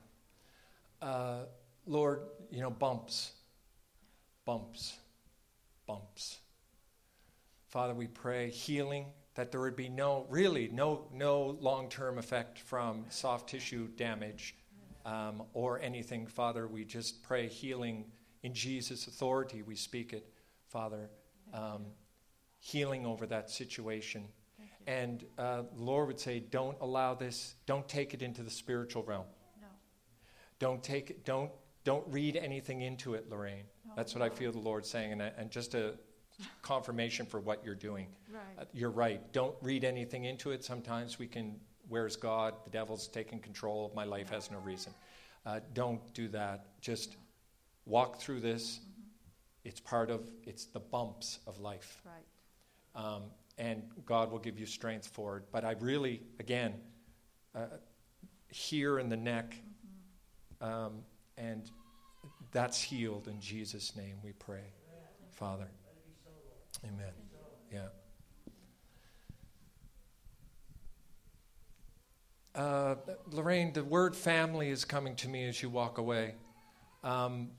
uh, 1.02 1.46
Lord, 1.86 2.22
you 2.50 2.62
know, 2.62 2.70
bumps, 2.70 3.34
bumps, 4.46 4.98
bumps. 5.86 6.40
Father, 7.68 7.94
we 7.94 8.08
pray 8.08 8.50
healing, 8.50 9.08
that 9.36 9.52
there 9.52 9.62
would 9.62 9.76
be 9.76 9.90
no, 9.90 10.26
really, 10.30 10.68
no, 10.68 11.08
no 11.14 11.58
long 11.62 11.90
term 11.90 12.18
effect 12.18 12.60
from 12.60 13.06
soft 13.10 13.50
tissue 13.50 13.88
damage 13.90 14.56
um, 15.06 15.44
or 15.54 15.80
anything. 15.80 16.28
Father, 16.28 16.68
we 16.68 16.84
just 16.84 17.24
pray 17.24 17.48
healing 17.48 18.06
in 18.44 18.54
Jesus' 18.54 19.08
authority. 19.08 19.62
We 19.62 19.76
speak 19.76 20.14
it, 20.14 20.28
Father. 20.68 21.10
Um, 21.54 21.86
healing 22.60 23.06
over 23.06 23.26
that 23.26 23.50
situation. 23.50 24.28
And 24.88 25.26
uh, 25.38 25.64
the 25.76 25.84
Lord 25.84 26.08
would 26.08 26.20
say, 26.20 26.40
don't 26.40 26.78
allow 26.82 27.14
this, 27.14 27.56
don't 27.66 27.88
take 27.88 28.14
it 28.14 28.22
into 28.22 28.42
the 28.44 28.50
spiritual 28.50 29.04
realm. 29.04 29.26
No. 29.62 29.68
Don't 30.60 30.84
take 30.84 31.10
it, 31.12 31.26
don't, 31.26 31.52
don't 31.84 32.04
read 32.08 32.36
anything 32.36 32.82
into 32.82 33.14
it, 33.14 33.30
Lorraine. 33.30 33.66
No. 33.86 33.94
That's 33.96 34.16
what 34.16 34.24
I 34.24 34.30
feel 34.30 34.52
the 34.52 34.60
Lord 34.60 34.86
saying, 34.86 35.12
and, 35.12 35.22
I- 35.22 35.34
and 35.38 35.52
just 35.52 35.76
a 35.76 35.94
confirmation 36.62 37.26
for 37.26 37.40
what 37.40 37.64
you're 37.66 37.76
doing. 37.76 38.08
Right. 38.32 38.42
Uh, 38.60 38.66
you're 38.74 38.90
right. 38.90 39.22
Don't 39.34 39.56
read 39.62 39.84
anything 39.84 40.26
into 40.26 40.52
it. 40.52 40.64
Sometimes 40.64 41.20
we 41.20 41.28
can, 41.28 41.60
where's 41.90 42.16
God? 42.16 42.54
The 42.64 42.70
devil's 42.70 43.08
taking 43.08 43.40
control 43.40 43.86
of 43.86 43.94
my 43.96 44.04
life, 44.04 44.30
has 44.30 44.52
no 44.52 44.60
reason. 44.60 44.94
Uh, 45.46 45.60
don't 45.74 46.02
do 46.14 46.28
that. 46.30 46.66
Just 46.82 47.16
walk 47.86 48.20
through 48.20 48.42
this. 48.42 48.78
Mm-hmm. 48.78 49.68
It's 49.70 49.80
part 49.80 50.10
of, 50.10 50.30
it's 50.44 50.66
the 50.66 50.80
bumps 50.80 51.40
of 51.48 51.60
life. 51.60 52.02
Right. 52.06 53.04
Um, 53.04 53.24
and 53.58 53.84
God 54.06 54.32
will 54.32 54.40
give 54.40 54.60
you 54.60 54.66
strength 54.66 55.08
for 55.08 55.38
it. 55.38 55.44
But 55.52 55.66
I 55.66 55.72
really, 55.80 56.22
again, 56.40 56.74
uh, 57.56 57.66
here 58.50 59.00
in 59.00 59.10
the 59.10 59.18
neck, 59.18 59.56
Mm-hmm. 60.62 60.74
um, 60.74 60.94
and 61.38 61.70
that's 62.52 62.80
healed 62.80 63.28
in 63.28 63.40
Jesus' 63.40 63.96
name, 63.96 64.18
we 64.24 64.32
pray. 64.34 64.74
Father. 65.32 65.68
Amen. 66.84 67.14
Yeah. 67.72 67.88
Uh, 72.54 72.96
Lorraine, 73.30 73.72
the 73.74 73.84
word 73.84 74.16
family 74.16 74.70
is 74.70 74.84
coming 74.84 75.16
to 75.16 75.30
me 75.30 75.48
as 75.48 75.62
you 75.62 75.70
walk 75.70 75.98
away. 75.98 76.36
Um, 77.04 77.52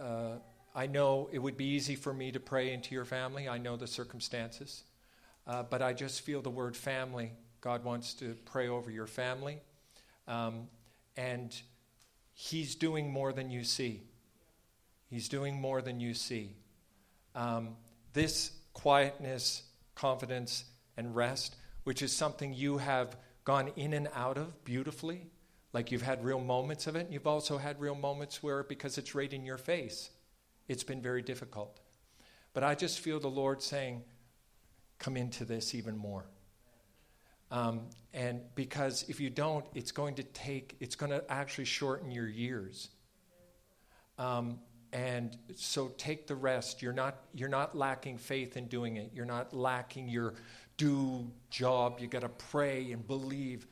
uh, 0.00 0.36
I 0.74 0.86
know 0.86 1.28
it 1.32 1.38
would 1.38 1.56
be 1.56 1.66
easy 1.66 1.94
for 1.94 2.12
me 2.12 2.32
to 2.32 2.40
pray 2.40 2.72
into 2.72 2.94
your 2.94 3.04
family. 3.04 3.48
I 3.48 3.58
know 3.58 3.76
the 3.76 3.86
circumstances. 3.86 4.82
Uh, 5.46 5.62
but 5.62 5.82
I 5.82 5.92
just 5.92 6.22
feel 6.22 6.42
the 6.42 6.50
word 6.50 6.76
family. 6.76 7.32
God 7.60 7.84
wants 7.84 8.14
to 8.14 8.36
pray 8.44 8.68
over 8.68 8.90
your 8.90 9.06
family. 9.06 9.60
Um, 10.26 10.68
and 11.16 11.54
He's 12.32 12.74
doing 12.74 13.10
more 13.10 13.32
than 13.32 13.50
you 13.50 13.62
see. 13.62 14.02
He's 15.08 15.28
doing 15.28 15.60
more 15.60 15.80
than 15.80 16.00
you 16.00 16.14
see. 16.14 16.56
Um, 17.34 17.76
this 18.12 18.50
quietness, 18.74 19.62
confidence, 19.94 20.64
and 20.96 21.16
rest, 21.16 21.56
which 21.84 22.02
is 22.02 22.12
something 22.12 22.52
you 22.52 22.78
have 22.78 23.16
gone 23.44 23.70
in 23.76 23.92
and 23.92 24.08
out 24.14 24.36
of 24.36 24.64
beautifully, 24.64 25.26
like 25.72 25.90
you've 25.90 26.02
had 26.02 26.24
real 26.24 26.40
moments 26.40 26.86
of 26.86 26.96
it. 26.96 27.08
You've 27.10 27.26
also 27.26 27.58
had 27.58 27.80
real 27.80 27.94
moments 27.94 28.42
where, 28.42 28.62
because 28.62 28.98
it's 28.98 29.14
right 29.14 29.32
in 29.32 29.44
your 29.44 29.58
face, 29.58 30.10
it's 30.68 30.84
been 30.84 31.02
very 31.02 31.22
difficult. 31.22 31.80
But 32.52 32.62
I 32.62 32.74
just 32.74 33.00
feel 33.00 33.18
the 33.20 33.28
Lord 33.28 33.62
saying, 33.62 34.02
come 34.98 35.16
into 35.16 35.44
this 35.44 35.74
even 35.74 35.96
more. 35.96 36.26
Um, 37.50 37.82
and 38.12 38.40
because 38.54 39.04
if 39.08 39.20
you 39.20 39.30
don't, 39.30 39.64
it's 39.74 39.92
going 39.92 40.14
to 40.16 40.22
take, 40.22 40.76
it's 40.80 40.96
going 40.96 41.10
to 41.10 41.22
actually 41.30 41.66
shorten 41.66 42.10
your 42.10 42.28
years. 42.28 42.88
Um, 44.18 44.60
and 44.94 45.36
so 45.56 45.88
take 45.98 46.28
the 46.28 46.36
rest. 46.36 46.80
You're 46.80 46.92
not, 46.92 47.16
you're 47.34 47.48
not 47.48 47.76
lacking 47.76 48.16
faith 48.16 48.56
in 48.56 48.68
doing 48.68 48.96
it. 48.96 49.10
You're 49.12 49.26
not 49.26 49.52
lacking 49.52 50.08
your 50.08 50.34
due 50.76 51.32
job. 51.50 51.98
You 51.98 52.06
got 52.06 52.22
to 52.22 52.28
pray 52.28 52.92
and 52.92 53.04
believe. 53.04 53.66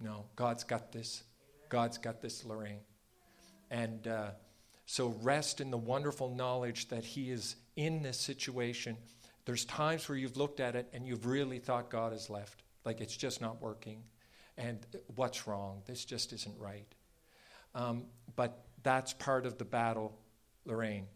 No, 0.00 0.24
God's 0.34 0.64
got 0.64 0.90
this. 0.90 1.22
God's 1.68 1.98
got 1.98 2.20
this, 2.20 2.44
Lorraine. 2.44 2.80
And 3.70 4.08
uh, 4.08 4.30
so 4.86 5.14
rest 5.22 5.60
in 5.60 5.70
the 5.70 5.78
wonderful 5.78 6.34
knowledge 6.34 6.88
that 6.88 7.04
He 7.04 7.30
is 7.30 7.54
in 7.76 8.02
this 8.02 8.18
situation. 8.18 8.96
There's 9.44 9.64
times 9.66 10.08
where 10.08 10.18
you've 10.18 10.36
looked 10.36 10.58
at 10.58 10.74
it 10.74 10.88
and 10.92 11.06
you've 11.06 11.26
really 11.26 11.60
thought 11.60 11.90
God 11.90 12.10
has 12.10 12.28
left, 12.28 12.64
like 12.84 13.00
it's 13.00 13.16
just 13.16 13.40
not 13.40 13.62
working. 13.62 14.02
And 14.56 14.84
what's 15.14 15.46
wrong? 15.46 15.82
This 15.86 16.04
just 16.04 16.32
isn't 16.32 16.58
right. 16.58 16.92
Um, 17.76 18.06
but 18.34 18.64
that's 18.88 19.12
part 19.12 19.44
of 19.44 19.58
the 19.58 19.66
battle, 19.66 20.18
Lorraine. 20.64 21.08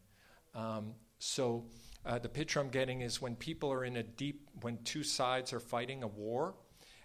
Um, 0.54 0.92
so 1.18 1.64
uh, 2.04 2.18
the 2.18 2.28
picture 2.28 2.60
I'm 2.60 2.68
getting 2.68 3.00
is 3.00 3.22
when 3.22 3.34
people 3.34 3.72
are 3.72 3.82
in 3.82 3.96
a 3.96 4.02
deep, 4.02 4.50
when 4.60 4.76
two 4.84 5.02
sides 5.02 5.54
are 5.54 5.60
fighting 5.60 6.02
a 6.02 6.06
war, 6.06 6.54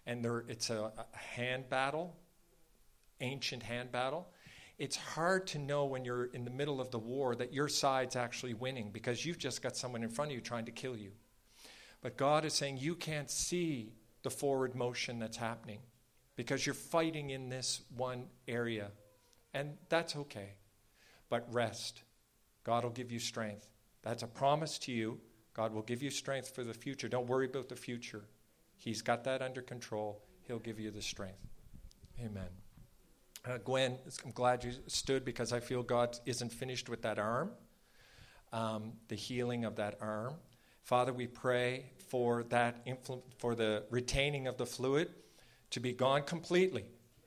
and 0.06 0.26
it's 0.50 0.70
a, 0.70 0.92
a 0.98 1.18
hand 1.18 1.70
battle, 1.70 2.18
ancient 3.22 3.64
hand 3.64 3.94
battle. 3.94 4.28
it's 4.78 4.98
hard 4.98 5.48
to 5.48 5.58
know 5.58 5.86
when 5.86 6.04
you're 6.04 6.26
in 6.26 6.44
the 6.44 6.52
middle 6.52 6.82
of 6.82 6.92
the 6.92 7.00
war 7.00 7.34
that 7.36 7.54
your 7.54 7.70
side's 7.70 8.18
actually 8.18 8.54
winning 8.54 8.92
because 8.92 9.26
you've 9.26 9.40
just 9.40 9.62
got 9.62 9.78
someone 9.78 10.04
in 10.04 10.10
front 10.10 10.32
of 10.32 10.36
you 10.36 10.42
trying 10.42 10.66
to 10.66 10.72
kill 10.72 10.98
you. 10.98 11.12
But 12.02 12.18
God 12.18 12.44
is 12.44 12.54
saying 12.54 12.78
you 12.78 12.96
can't 12.96 13.32
see 13.32 13.94
the 14.22 14.30
forward 14.30 14.76
motion 14.76 15.18
that's 15.18 15.38
happening 15.38 15.80
because 16.36 16.66
you're 16.66 16.76
fighting 16.76 17.30
in 17.30 17.48
this 17.48 17.84
one 17.96 18.26
area. 18.50 18.92
And 19.58 19.76
that's 19.90 20.16
okay. 20.16 20.50
But 21.30 21.52
rest. 21.52 22.04
God 22.64 22.84
will 22.84 22.92
give 22.92 23.12
you 23.12 23.18
strength. 23.18 23.68
That's 24.04 24.22
a 24.22 24.28
promise 24.28 24.78
to 24.80 24.92
you. 24.92 25.20
God 25.56 25.74
will 25.74 25.82
give 25.82 26.04
you 26.04 26.12
strength 26.12 26.54
for 26.54 26.64
the 26.64 26.76
future. 26.76 27.10
Don't 27.10 27.26
worry 27.26 27.48
about 27.48 27.68
the 27.68 27.76
future. 27.76 28.22
He's 28.78 29.02
got 29.02 29.24
that 29.24 29.42
under 29.42 29.62
control. 29.62 30.22
He'll 30.44 30.60
give 30.60 30.80
you 30.80 30.92
the 30.92 31.02
strength. 31.02 31.40
Amen. 32.24 32.50
Uh, 33.46 33.58
Gwen, 33.58 33.98
I'm 34.24 34.32
glad 34.32 34.64
you 34.64 34.74
stood 34.86 35.26
because 35.26 35.52
I 35.52 35.60
feel 35.60 35.82
God 35.82 36.20
isn't 36.28 36.54
finished 36.54 36.88
with 36.88 37.02
that 37.02 37.18
arm, 37.18 37.50
um, 38.54 38.94
the 39.08 39.16
healing 39.16 39.66
of 39.66 39.78
that 39.78 39.98
arm. 40.02 40.36
Father, 40.84 41.14
we 41.14 41.26
pray 41.26 41.86
for 42.10 42.44
that 42.50 42.88
for 43.40 43.56
the 43.56 43.86
retaining 43.90 44.46
of 44.46 44.58
the 44.58 44.68
fluid 44.68 45.10
to 45.72 45.80
be 45.80 45.94
gone 45.94 46.22
completely 46.22 46.86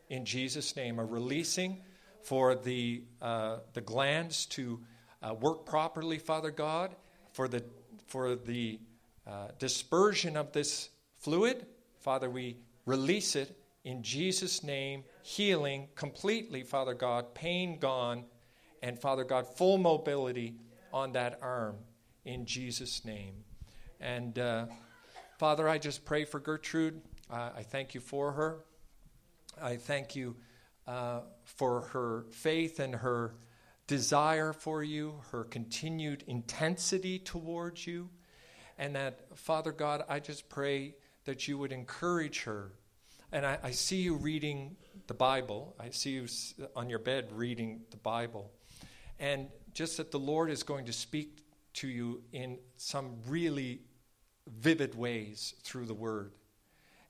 in 0.08 0.24
Jesus' 0.24 0.76
name, 0.76 0.98
a 0.98 1.04
releasing 1.04 1.82
for 2.22 2.54
the 2.54 3.02
uh, 3.20 3.58
the 3.72 3.80
glands 3.80 4.46
to 4.46 4.80
uh, 5.22 5.34
work 5.34 5.66
properly, 5.66 6.18
Father 6.18 6.50
God, 6.50 6.94
for 7.32 7.48
the 7.48 7.64
for 8.06 8.34
the 8.34 8.78
uh, 9.26 9.48
dispersion 9.58 10.36
of 10.36 10.52
this 10.52 10.90
fluid, 11.16 11.66
Father, 12.00 12.30
we 12.30 12.56
release 12.86 13.36
it 13.36 13.56
in 13.84 14.02
Jesus' 14.02 14.62
name, 14.62 15.04
healing 15.22 15.88
completely, 15.94 16.62
Father 16.62 16.94
God, 16.94 17.34
pain 17.34 17.78
gone, 17.78 18.24
and 18.82 18.98
Father 18.98 19.24
God, 19.24 19.46
full 19.46 19.78
mobility 19.78 20.54
on 20.92 21.12
that 21.12 21.38
arm 21.40 21.76
in 22.24 22.44
Jesus' 22.44 23.04
name. 23.04 23.34
And 24.00 24.38
uh, 24.38 24.66
Father, 25.38 25.68
I 25.68 25.78
just 25.78 26.04
pray 26.04 26.24
for 26.24 26.40
Gertrude. 26.40 27.00
Uh, 27.30 27.50
I 27.56 27.62
thank 27.62 27.94
you 27.94 28.00
for 28.00 28.32
her. 28.32 28.64
I 29.60 29.76
thank 29.76 30.16
you 30.16 30.36
uh, 30.86 31.20
for 31.44 31.82
her 31.92 32.26
faith 32.30 32.80
and 32.80 32.94
her 32.94 33.34
desire 33.86 34.52
for 34.52 34.82
you, 34.82 35.20
her 35.32 35.44
continued 35.44 36.24
intensity 36.26 37.18
towards 37.18 37.86
you. 37.86 38.08
And 38.78 38.96
that, 38.96 39.36
Father 39.36 39.72
God, 39.72 40.04
I 40.08 40.20
just 40.20 40.48
pray 40.48 40.94
that 41.24 41.48
you 41.48 41.58
would 41.58 41.72
encourage 41.72 42.42
her 42.44 42.72
and 43.32 43.46
I, 43.46 43.58
I, 43.62 43.70
see 43.70 44.00
you 44.00 44.16
reading 44.16 44.76
the 45.06 45.14
Bible. 45.14 45.76
I 45.78 45.90
see 45.90 46.10
you 46.10 46.26
on 46.74 46.90
your 46.90 46.98
bed 46.98 47.28
reading 47.32 47.82
the 47.90 47.96
Bible. 47.96 48.50
And 49.20 49.48
just 49.72 49.98
that 49.98 50.10
the 50.10 50.18
Lord 50.18 50.50
is 50.50 50.64
going 50.64 50.86
to 50.86 50.92
speak 50.92 51.44
to 51.74 51.88
you 51.88 52.22
in 52.32 52.58
some 52.76 53.18
really 53.28 53.82
vivid 54.48 54.96
ways 54.96 55.54
through 55.62 55.86
the 55.86 55.94
Word. 55.94 56.32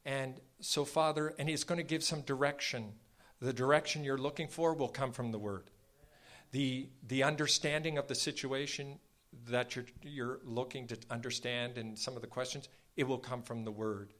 And 0.05 0.39
so, 0.61 0.85
Father, 0.85 1.35
and 1.39 1.49
He's 1.49 1.65
going 1.65 1.79
to 1.79 1.87
give 1.87 2.05
some 2.05 2.21
direction. 2.21 2.93
The 3.41 3.53
direction 3.53 4.05
you're 4.05 4.19
looking 4.19 4.49
for 4.49 4.75
will 4.75 4.89
come 4.89 5.13
from 5.13 5.33
the 5.33 5.39
Word. 5.39 5.71
The, 6.53 6.89
the 7.07 7.23
understanding 7.23 7.97
of 7.99 8.09
the 8.09 8.15
situation 8.15 8.99
that 9.49 9.77
you're, 9.77 9.87
you're 10.03 10.41
looking 10.45 10.87
to 10.89 10.99
understand 11.11 11.79
and 11.79 11.99
some 11.99 12.17
of 12.17 12.23
the 12.23 12.29
questions, 12.29 12.69
it 12.97 13.05
will 13.05 13.19
come 13.19 13.43
from 13.43 13.65
the 13.65 13.71
Word 13.71 14.13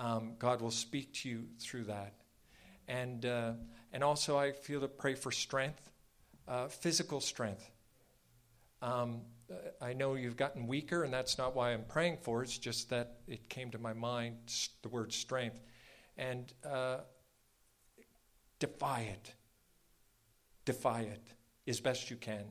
um, 0.00 0.32
God 0.38 0.62
will 0.62 0.70
speak 0.70 1.12
to 1.14 1.28
you 1.28 1.44
through 1.58 1.84
that. 1.84 2.14
And, 2.88 3.26
uh, 3.26 3.52
and 3.92 4.02
also, 4.02 4.38
I 4.38 4.52
feel 4.52 4.80
to 4.80 4.88
pray 4.88 5.14
for 5.14 5.30
strength, 5.30 5.92
uh, 6.48 6.68
physical 6.68 7.20
strength. 7.20 7.70
Um, 8.80 9.20
I 9.80 9.92
know 9.92 10.14
you've 10.14 10.38
gotten 10.38 10.66
weaker, 10.66 11.04
and 11.04 11.12
that's 11.12 11.36
not 11.36 11.54
why 11.54 11.72
I'm 11.72 11.84
praying 11.84 12.18
for. 12.22 12.42
It's 12.42 12.56
just 12.56 12.88
that 12.90 13.18
it 13.28 13.48
came 13.50 13.70
to 13.72 13.78
my 13.78 13.92
mind 13.92 14.36
the 14.82 14.88
word 14.88 15.12
strength. 15.12 15.60
And 16.16 16.50
uh, 16.66 16.98
defy 18.60 19.00
it. 19.00 19.34
Defy 20.64 21.00
it 21.00 21.22
as 21.66 21.80
best 21.80 22.10
you 22.10 22.16
can. 22.16 22.44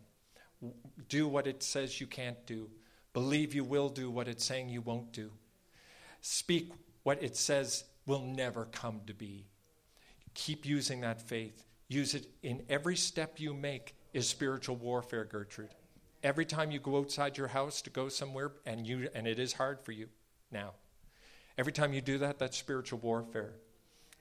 Do 1.08 1.28
what 1.28 1.48
it 1.48 1.64
says 1.64 2.02
you 2.02 2.08
can't 2.08 2.46
do. 2.46 2.70
Believe 3.14 3.54
you 3.54 3.64
will 3.64 3.88
do 3.90 4.12
what 4.12 4.28
it's 4.28 4.44
saying 4.44 4.70
you 4.70 4.82
won't 4.82 5.14
do. 5.14 5.32
Speak 6.22 6.74
what 7.04 7.24
it 7.24 7.38
says 7.38 7.86
will 8.06 8.22
never 8.22 8.66
come 8.66 9.02
to 9.08 9.14
be. 9.14 9.46
Keep 10.34 10.66
using 10.66 11.02
that 11.02 11.22
faith. 11.22 11.64
Use 11.88 12.14
it 12.14 12.28
in 12.44 12.64
every 12.70 12.96
step 12.96 13.40
you 13.40 13.54
make 13.54 13.96
is 14.14 14.28
spiritual 14.28 14.76
warfare, 14.76 15.26
Gertrude. 15.26 15.74
Every 16.22 16.46
time 16.46 16.72
you 16.72 16.80
go 16.80 16.98
outside 16.98 17.38
your 17.38 17.48
house 17.48 17.82
to 17.84 17.90
go 17.90 18.10
somewhere 18.10 18.52
and 18.66 18.86
you 18.86 19.10
and 19.16 19.28
it 19.28 19.40
is 19.40 19.54
hard 19.54 19.80
for 19.82 19.92
you 19.92 20.10
now. 20.52 20.74
Every 21.58 21.72
time 21.72 21.94
you 21.94 22.02
do 22.02 22.18
that, 22.20 22.40
that's 22.40 22.58
spiritual 22.58 23.00
warfare. 23.00 23.54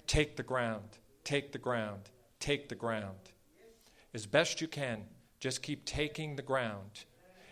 Take 0.07 0.37
the 0.37 0.43
ground. 0.43 0.99
Take 1.29 1.53
the 1.53 1.59
ground. 1.59 2.09
Take 2.41 2.71
the 2.71 2.75
ground. 2.75 3.19
As 4.15 4.25
best 4.25 4.63
you 4.63 4.67
can, 4.67 5.03
just 5.41 5.63
keep 5.63 5.85
taking 5.85 6.37
the 6.37 6.43
ground. 6.43 7.05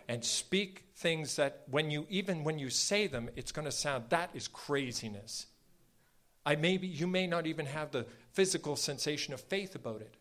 And 0.08 0.24
speak 0.24 0.86
things 0.94 1.36
that 1.36 1.64
when 1.70 1.90
you 1.90 2.06
even 2.08 2.42
when 2.42 2.58
you 2.58 2.70
say 2.70 3.06
them 3.06 3.28
it's 3.36 3.52
going 3.52 3.66
to 3.66 3.70
sound 3.70 4.04
that 4.08 4.30
is 4.32 4.48
craziness. 4.48 5.44
I 6.46 6.56
may 6.56 6.78
be, 6.78 6.86
you 6.86 7.06
may 7.06 7.26
not 7.26 7.46
even 7.46 7.66
have 7.66 7.90
the 7.90 8.06
physical 8.32 8.76
sensation 8.76 9.34
of 9.34 9.42
faith 9.42 9.74
about 9.74 10.00
it. 10.00 10.16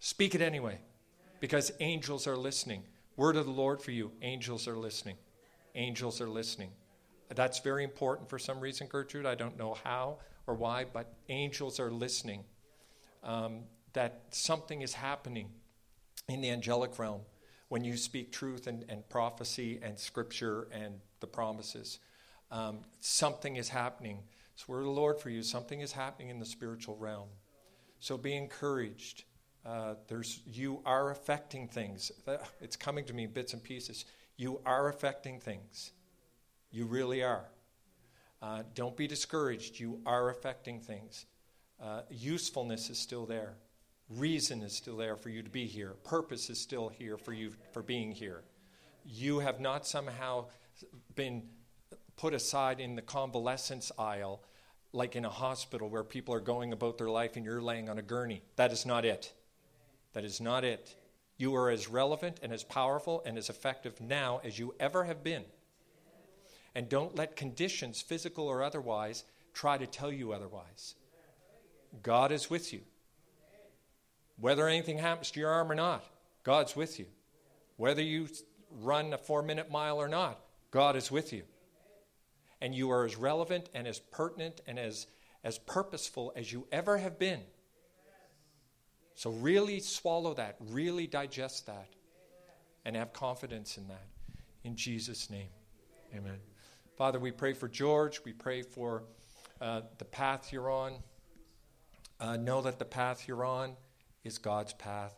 Speak 0.00 0.34
it 0.34 0.42
anyway 0.42 0.78
because 1.40 1.72
angels 1.80 2.26
are 2.26 2.36
listening. 2.36 2.82
Word 3.16 3.36
of 3.36 3.46
the 3.46 3.50
lord 3.50 3.80
for 3.80 3.92
you 3.92 4.12
angels 4.20 4.68
are 4.68 4.76
listening. 4.76 5.16
Angels 5.74 6.20
are 6.20 6.28
listening. 6.28 6.72
That's 7.34 7.60
very 7.60 7.82
important 7.82 8.28
for 8.28 8.38
some 8.38 8.60
reason 8.60 8.88
gertrude. 8.88 9.24
I 9.24 9.36
don't 9.36 9.56
know 9.56 9.78
how 9.84 10.18
or 10.46 10.52
why 10.54 10.84
but 10.84 11.14
angels 11.30 11.80
are 11.80 11.90
listening 11.90 12.44
um, 13.22 13.60
that 13.92 14.22
something 14.30 14.82
is 14.82 14.94
happening 14.94 15.50
in 16.28 16.40
the 16.40 16.50
angelic 16.50 16.98
realm 16.98 17.22
when 17.68 17.84
you 17.84 17.96
speak 17.96 18.32
truth 18.32 18.66
and, 18.66 18.84
and 18.88 19.08
prophecy 19.08 19.78
and 19.82 19.98
scripture 19.98 20.68
and 20.72 20.94
the 21.20 21.26
promises. 21.26 21.98
Um, 22.50 22.80
something 23.00 23.56
is 23.56 23.68
happening. 23.68 24.18
It's 24.54 24.68
word 24.68 24.80
of 24.80 24.86
the 24.86 24.90
Lord 24.90 25.20
for 25.20 25.30
you. 25.30 25.42
Something 25.42 25.80
is 25.80 25.92
happening 25.92 26.30
in 26.30 26.38
the 26.38 26.46
spiritual 26.46 26.96
realm. 26.96 27.28
So 28.00 28.16
be 28.16 28.34
encouraged. 28.34 29.24
Uh, 29.64 29.94
there's, 30.08 30.40
you 30.46 30.80
are 30.84 31.10
affecting 31.10 31.68
things. 31.68 32.10
It's 32.60 32.76
coming 32.76 33.04
to 33.04 33.12
me 33.12 33.24
in 33.24 33.30
bits 33.30 33.52
and 33.52 33.62
pieces. 33.62 34.04
You 34.36 34.60
are 34.66 34.88
affecting 34.88 35.38
things. 35.38 35.92
You 36.72 36.86
really 36.86 37.22
are. 37.22 37.44
Uh, 38.42 38.62
don't 38.74 38.96
be 38.96 39.06
discouraged. 39.06 39.78
You 39.78 40.00
are 40.06 40.30
affecting 40.30 40.80
things. 40.80 41.26
Uh, 41.82 42.02
usefulness 42.10 42.90
is 42.90 42.98
still 42.98 43.26
there. 43.26 43.54
Reason 44.10 44.62
is 44.62 44.74
still 44.74 44.96
there 44.96 45.16
for 45.16 45.30
you 45.30 45.42
to 45.42 45.50
be 45.50 45.66
here. 45.66 45.94
Purpose 46.04 46.50
is 46.50 46.60
still 46.60 46.88
here 46.88 47.16
for 47.16 47.32
you 47.32 47.52
for 47.72 47.82
being 47.82 48.12
here. 48.12 48.42
You 49.04 49.38
have 49.38 49.60
not 49.60 49.86
somehow 49.86 50.46
been 51.14 51.44
put 52.16 52.34
aside 52.34 52.80
in 52.80 52.96
the 52.96 53.02
convalescence 53.02 53.90
aisle 53.98 54.42
like 54.92 55.16
in 55.16 55.24
a 55.24 55.30
hospital 55.30 55.88
where 55.88 56.04
people 56.04 56.34
are 56.34 56.40
going 56.40 56.72
about 56.72 56.98
their 56.98 57.08
life 57.08 57.36
and 57.36 57.44
you're 57.44 57.62
laying 57.62 57.88
on 57.88 57.98
a 57.98 58.02
gurney. 58.02 58.42
That 58.56 58.72
is 58.72 58.84
not 58.84 59.04
it. 59.04 59.32
That 60.12 60.24
is 60.24 60.40
not 60.40 60.64
it. 60.64 60.96
You 61.36 61.54
are 61.54 61.70
as 61.70 61.88
relevant 61.88 62.40
and 62.42 62.52
as 62.52 62.64
powerful 62.64 63.22
and 63.24 63.38
as 63.38 63.48
effective 63.48 64.00
now 64.00 64.40
as 64.44 64.58
you 64.58 64.74
ever 64.78 65.04
have 65.04 65.22
been. 65.22 65.44
And 66.74 66.88
don't 66.88 67.16
let 67.16 67.36
conditions, 67.36 68.02
physical 68.02 68.46
or 68.46 68.62
otherwise, 68.62 69.24
try 69.54 69.78
to 69.78 69.86
tell 69.86 70.12
you 70.12 70.32
otherwise. 70.32 70.96
God 72.02 72.32
is 72.32 72.48
with 72.48 72.72
you. 72.72 72.80
Whether 74.38 74.68
anything 74.68 74.98
happens 74.98 75.30
to 75.32 75.40
your 75.40 75.50
arm 75.50 75.70
or 75.70 75.74
not, 75.74 76.04
God's 76.44 76.74
with 76.74 76.98
you. 76.98 77.06
Whether 77.76 78.02
you 78.02 78.28
run 78.70 79.12
a 79.12 79.18
four 79.18 79.42
minute 79.42 79.70
mile 79.70 79.98
or 79.98 80.08
not, 80.08 80.40
God 80.70 80.96
is 80.96 81.10
with 81.10 81.32
you. 81.32 81.42
And 82.60 82.74
you 82.74 82.90
are 82.90 83.04
as 83.04 83.16
relevant 83.16 83.68
and 83.74 83.86
as 83.86 83.98
pertinent 83.98 84.60
and 84.66 84.78
as, 84.78 85.06
as 85.44 85.58
purposeful 85.58 86.32
as 86.36 86.52
you 86.52 86.66
ever 86.70 86.98
have 86.98 87.18
been. 87.18 87.40
So, 89.14 89.30
really 89.30 89.80
swallow 89.80 90.32
that, 90.34 90.56
really 90.70 91.06
digest 91.06 91.66
that, 91.66 91.88
and 92.86 92.96
have 92.96 93.12
confidence 93.12 93.76
in 93.76 93.86
that. 93.88 94.06
In 94.64 94.76
Jesus' 94.76 95.28
name, 95.28 95.48
amen. 96.14 96.38
Father, 96.96 97.18
we 97.18 97.30
pray 97.30 97.52
for 97.52 97.68
George. 97.68 98.22
We 98.24 98.32
pray 98.32 98.62
for 98.62 99.02
uh, 99.60 99.82
the 99.98 100.04
path 100.04 100.52
you're 100.52 100.70
on. 100.70 100.94
Uh, 102.20 102.36
know 102.36 102.60
that 102.60 102.78
the 102.78 102.84
path 102.84 103.26
you're 103.26 103.44
on 103.44 103.76
is 104.24 104.38
God's 104.38 104.74
path, 104.74 105.14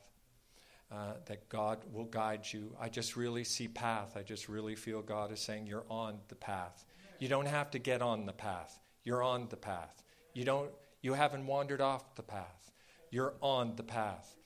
uh, 0.90 1.14
that 1.26 1.48
God 1.48 1.78
will 1.92 2.04
guide 2.04 2.46
you. 2.52 2.76
I 2.80 2.88
just 2.88 3.16
really 3.16 3.44
see 3.44 3.66
path. 3.66 4.16
I 4.16 4.22
just 4.22 4.48
really 4.48 4.76
feel 4.76 5.02
God 5.02 5.32
is 5.32 5.40
saying 5.40 5.66
you're 5.66 5.86
on 5.90 6.18
the 6.28 6.36
path. 6.36 6.84
You 7.18 7.28
don't 7.28 7.48
have 7.48 7.72
to 7.72 7.78
get 7.78 8.02
on 8.02 8.26
the 8.26 8.32
path. 8.32 8.78
You're 9.04 9.22
on 9.22 9.48
the 9.48 9.56
path. 9.56 10.02
You 10.32 10.44
don't 10.44 10.70
you 11.00 11.14
haven't 11.14 11.46
wandered 11.46 11.80
off 11.80 12.14
the 12.14 12.22
path. 12.22 12.70
You're 13.10 13.34
on 13.40 13.74
the 13.76 13.82
path. 13.82 14.36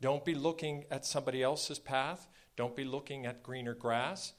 Don't 0.00 0.24
be 0.24 0.34
looking 0.34 0.84
at 0.90 1.06
somebody 1.06 1.42
else's 1.42 1.78
path. 1.78 2.28
Don't 2.56 2.76
be 2.76 2.84
looking 2.84 3.24
at 3.24 3.42
greener 3.42 3.74
grass. 3.74 4.34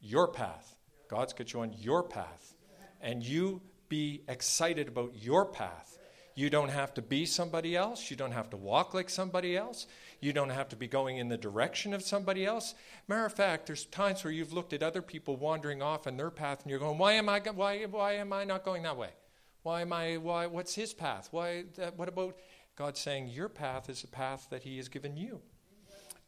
Your 0.00 0.28
path. 0.28 0.74
God's 1.08 1.34
got 1.34 1.52
you 1.52 1.60
on 1.60 1.74
your 1.74 2.02
path. 2.02 2.54
And 3.00 3.22
you 3.22 3.60
be 3.88 4.22
excited 4.28 4.88
about 4.88 5.12
your 5.14 5.46
path. 5.46 5.97
You 6.38 6.50
don't 6.50 6.68
have 6.68 6.94
to 6.94 7.02
be 7.02 7.26
somebody 7.26 7.74
else. 7.74 8.12
You 8.12 8.16
don't 8.16 8.30
have 8.30 8.48
to 8.50 8.56
walk 8.56 8.94
like 8.94 9.10
somebody 9.10 9.56
else. 9.56 9.88
You 10.20 10.32
don't 10.32 10.50
have 10.50 10.68
to 10.68 10.76
be 10.76 10.86
going 10.86 11.18
in 11.18 11.28
the 11.28 11.36
direction 11.36 11.92
of 11.92 12.00
somebody 12.00 12.46
else. 12.46 12.76
Matter 13.08 13.26
of 13.26 13.32
fact, 13.32 13.66
there's 13.66 13.86
times 13.86 14.22
where 14.22 14.32
you've 14.32 14.52
looked 14.52 14.72
at 14.72 14.80
other 14.80 15.02
people 15.02 15.34
wandering 15.34 15.82
off 15.82 16.06
in 16.06 16.16
their 16.16 16.30
path 16.30 16.62
and 16.62 16.70
you're 16.70 16.78
going, 16.78 16.96
why 16.96 17.14
am 17.14 17.28
I, 17.28 17.40
why, 17.40 17.82
why 17.86 18.12
am 18.12 18.32
I 18.32 18.44
not 18.44 18.64
going 18.64 18.84
that 18.84 18.96
way? 18.96 19.10
Why 19.64 19.80
am 19.80 19.92
I, 19.92 20.18
why, 20.18 20.46
what's 20.46 20.76
his 20.76 20.94
path? 20.94 21.26
Why, 21.32 21.64
that, 21.74 21.98
what 21.98 22.06
about 22.06 22.36
God 22.76 22.96
saying 22.96 23.30
your 23.30 23.48
path 23.48 23.90
is 23.90 24.04
a 24.04 24.06
path 24.06 24.46
that 24.50 24.62
he 24.62 24.76
has 24.76 24.88
given 24.88 25.16
you? 25.16 25.40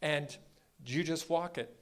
And 0.02 0.36
you 0.84 1.04
just 1.04 1.30
walk 1.30 1.56
it. 1.56 1.72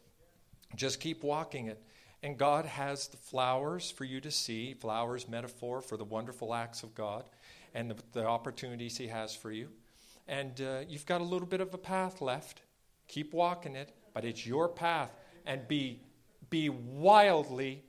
Just 0.77 1.01
keep 1.01 1.25
walking 1.25 1.69
it. 1.69 1.83
And 2.23 2.37
God 2.37 2.67
has 2.67 3.09
the 3.09 3.17
flowers 3.17 3.91
for 3.91 4.05
you 4.05 4.21
to 4.21 4.31
see, 4.31 4.75
flowers, 4.75 5.27
metaphor 5.31 5.81
for 5.81 5.97
the 5.97 6.05
wonderful 6.05 6.53
acts 6.53 6.83
of 6.83 6.95
God 6.95 7.25
and 7.79 7.93
the, 7.93 7.97
the 8.13 8.27
opportunities 8.27 8.97
He 8.97 9.07
has 9.07 9.35
for 9.37 9.53
you. 9.53 9.69
And 10.27 10.61
uh, 10.61 10.81
you've 10.89 11.07
got 11.07 11.21
a 11.21 11.25
little 11.25 11.47
bit 11.47 11.61
of 11.61 11.73
a 11.73 11.79
path 11.79 12.21
left. 12.21 12.63
Keep 13.07 13.33
walking 13.33 13.77
it, 13.77 13.95
but 14.13 14.25
it's 14.25 14.45
your 14.45 14.69
path. 14.69 15.11
And 15.47 15.67
be, 15.69 16.01
be 16.51 16.69
wildly 16.69 17.85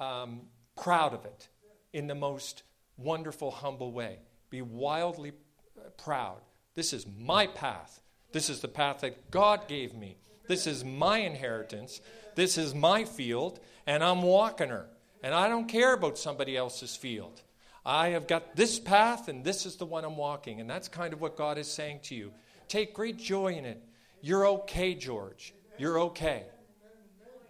um, 0.00 0.40
proud 0.82 1.12
of 1.12 1.26
it 1.26 1.48
in 1.92 2.06
the 2.06 2.14
most 2.14 2.62
wonderful, 2.96 3.50
humble 3.50 3.92
way. 3.92 4.18
Be 4.48 4.62
wildly 4.62 5.32
uh, 5.76 5.90
proud. 6.02 6.38
This 6.74 6.94
is 6.94 7.06
my 7.18 7.46
path. 7.46 8.00
This 8.32 8.48
is 8.48 8.60
the 8.60 8.68
path 8.68 9.00
that 9.00 9.30
God 9.30 9.68
gave 9.68 9.94
me. 9.94 10.16
This 10.48 10.66
is 10.66 10.86
my 10.86 11.18
inheritance. 11.18 12.00
This 12.34 12.56
is 12.56 12.74
my 12.74 13.04
field, 13.04 13.60
and 13.86 14.02
I'm 14.02 14.22
walking 14.22 14.70
her. 14.70 14.86
And 15.22 15.34
I 15.34 15.48
don't 15.48 15.68
care 15.68 15.92
about 15.92 16.16
somebody 16.16 16.56
else's 16.56 16.96
field. 16.96 17.42
I 17.88 18.08
have 18.10 18.26
got 18.26 18.54
this 18.54 18.78
path, 18.78 19.28
and 19.28 19.42
this 19.42 19.64
is 19.64 19.76
the 19.76 19.86
one 19.86 20.04
I'm 20.04 20.18
walking. 20.18 20.60
And 20.60 20.68
that's 20.68 20.88
kind 20.88 21.14
of 21.14 21.22
what 21.22 21.38
God 21.38 21.56
is 21.56 21.66
saying 21.66 22.00
to 22.04 22.14
you. 22.14 22.32
Take 22.68 22.92
great 22.92 23.16
joy 23.16 23.54
in 23.54 23.64
it. 23.64 23.82
You're 24.20 24.46
okay, 24.46 24.94
George. 24.94 25.54
You're 25.78 25.98
okay. 26.00 26.44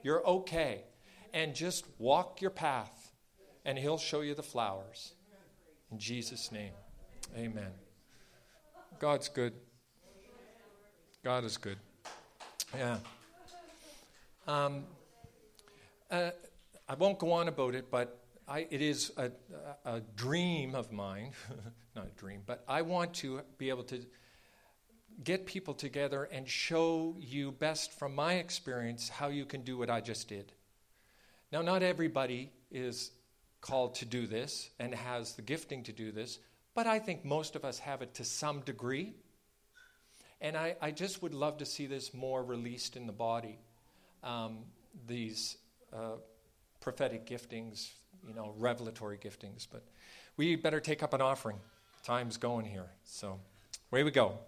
You're 0.05 0.25
okay. 0.25 0.85
And 1.35 1.57
just 1.57 1.87
walk 1.99 2.41
your 2.41 2.53
path, 2.53 3.11
and 3.65 3.77
He'll 3.77 3.99
show 3.99 4.21
you 4.21 4.37
the 4.37 4.45
flowers. 4.45 5.13
In 5.91 5.99
Jesus' 5.99 6.53
name, 6.53 6.73
amen. 7.37 7.73
God's 9.01 9.29
good. 9.29 9.55
God 11.25 11.43
is 11.43 11.57
good. 11.57 11.79
Yeah. 12.77 12.99
Um, 14.47 14.85
uh, 16.13 16.31
I 16.89 16.95
won't 16.95 17.19
go 17.19 17.33
on 17.33 17.49
about 17.49 17.75
it, 17.75 17.91
but 17.91 18.21
I, 18.49 18.67
it 18.71 18.81
is 18.81 19.13
a, 19.17 19.31
a, 19.85 20.01
dream 20.17 20.75
of 20.75 20.91
mine, 20.91 21.33
not 21.97 22.07
a 22.07 22.21
dream, 22.21 22.43
but 22.47 22.65
I 22.67 22.83
want 22.83 23.15
to 23.15 23.43
be 23.59 23.69
able 23.69 23.85
to 23.85 24.05
get 25.23 25.45
people 25.45 25.75
together 25.75 26.25
and 26.25 26.49
show 26.49 27.17
you 27.19 27.53
best 27.53 27.99
from 27.99 28.15
my 28.15 28.35
experience 28.35 29.09
how 29.09 29.29
you 29.29 29.45
can 29.45 29.63
do 29.63 29.77
what 29.77 29.91
I 29.91 30.01
just 30.01 30.29
did. 30.29 30.53
Now, 31.53 31.63
not 31.63 31.83
everybody 31.83 32.51
is 32.71 33.11
called 33.61 33.97
to 33.97 34.05
do 34.05 34.27
this 34.27 34.71
and 34.79 34.95
has 34.95 35.35
the 35.35 35.43
gifting 35.43 35.83
to 35.85 35.93
do 35.93 36.13
this, 36.13 36.39
but 36.75 36.87
I 36.87 37.01
think 37.01 37.25
most 37.25 37.57
of 37.57 37.65
us 37.65 37.79
have 37.81 38.01
it 38.03 38.15
to 38.15 38.25
some 38.25 38.61
degree. 38.61 39.15
And 40.41 40.57
I, 40.57 40.77
I 40.81 40.91
just 40.91 41.21
would 41.23 41.35
love 41.35 41.59
to 41.59 41.67
see 41.67 41.87
this 41.87 42.15
more 42.15 42.43
released 42.43 42.97
in 42.97 43.07
the 43.07 43.13
body 43.13 43.59
um, 44.23 44.59
these 45.07 45.57
uh, 45.93 46.17
prophetic 46.81 47.27
giftings, 47.27 47.91
you 48.27 48.35
know, 48.35 48.55
revelatory 48.59 49.19
giftings. 49.19 49.67
But 49.71 49.83
we 50.37 50.57
better 50.57 50.81
take 50.81 51.03
up 51.03 51.15
an 51.15 51.21
offering. 51.21 51.59
Time's 52.03 52.37
going 52.37 52.65
here. 52.65 52.91
So, 53.05 53.39
away 53.93 54.03
we 54.03 54.11
go. 54.11 54.39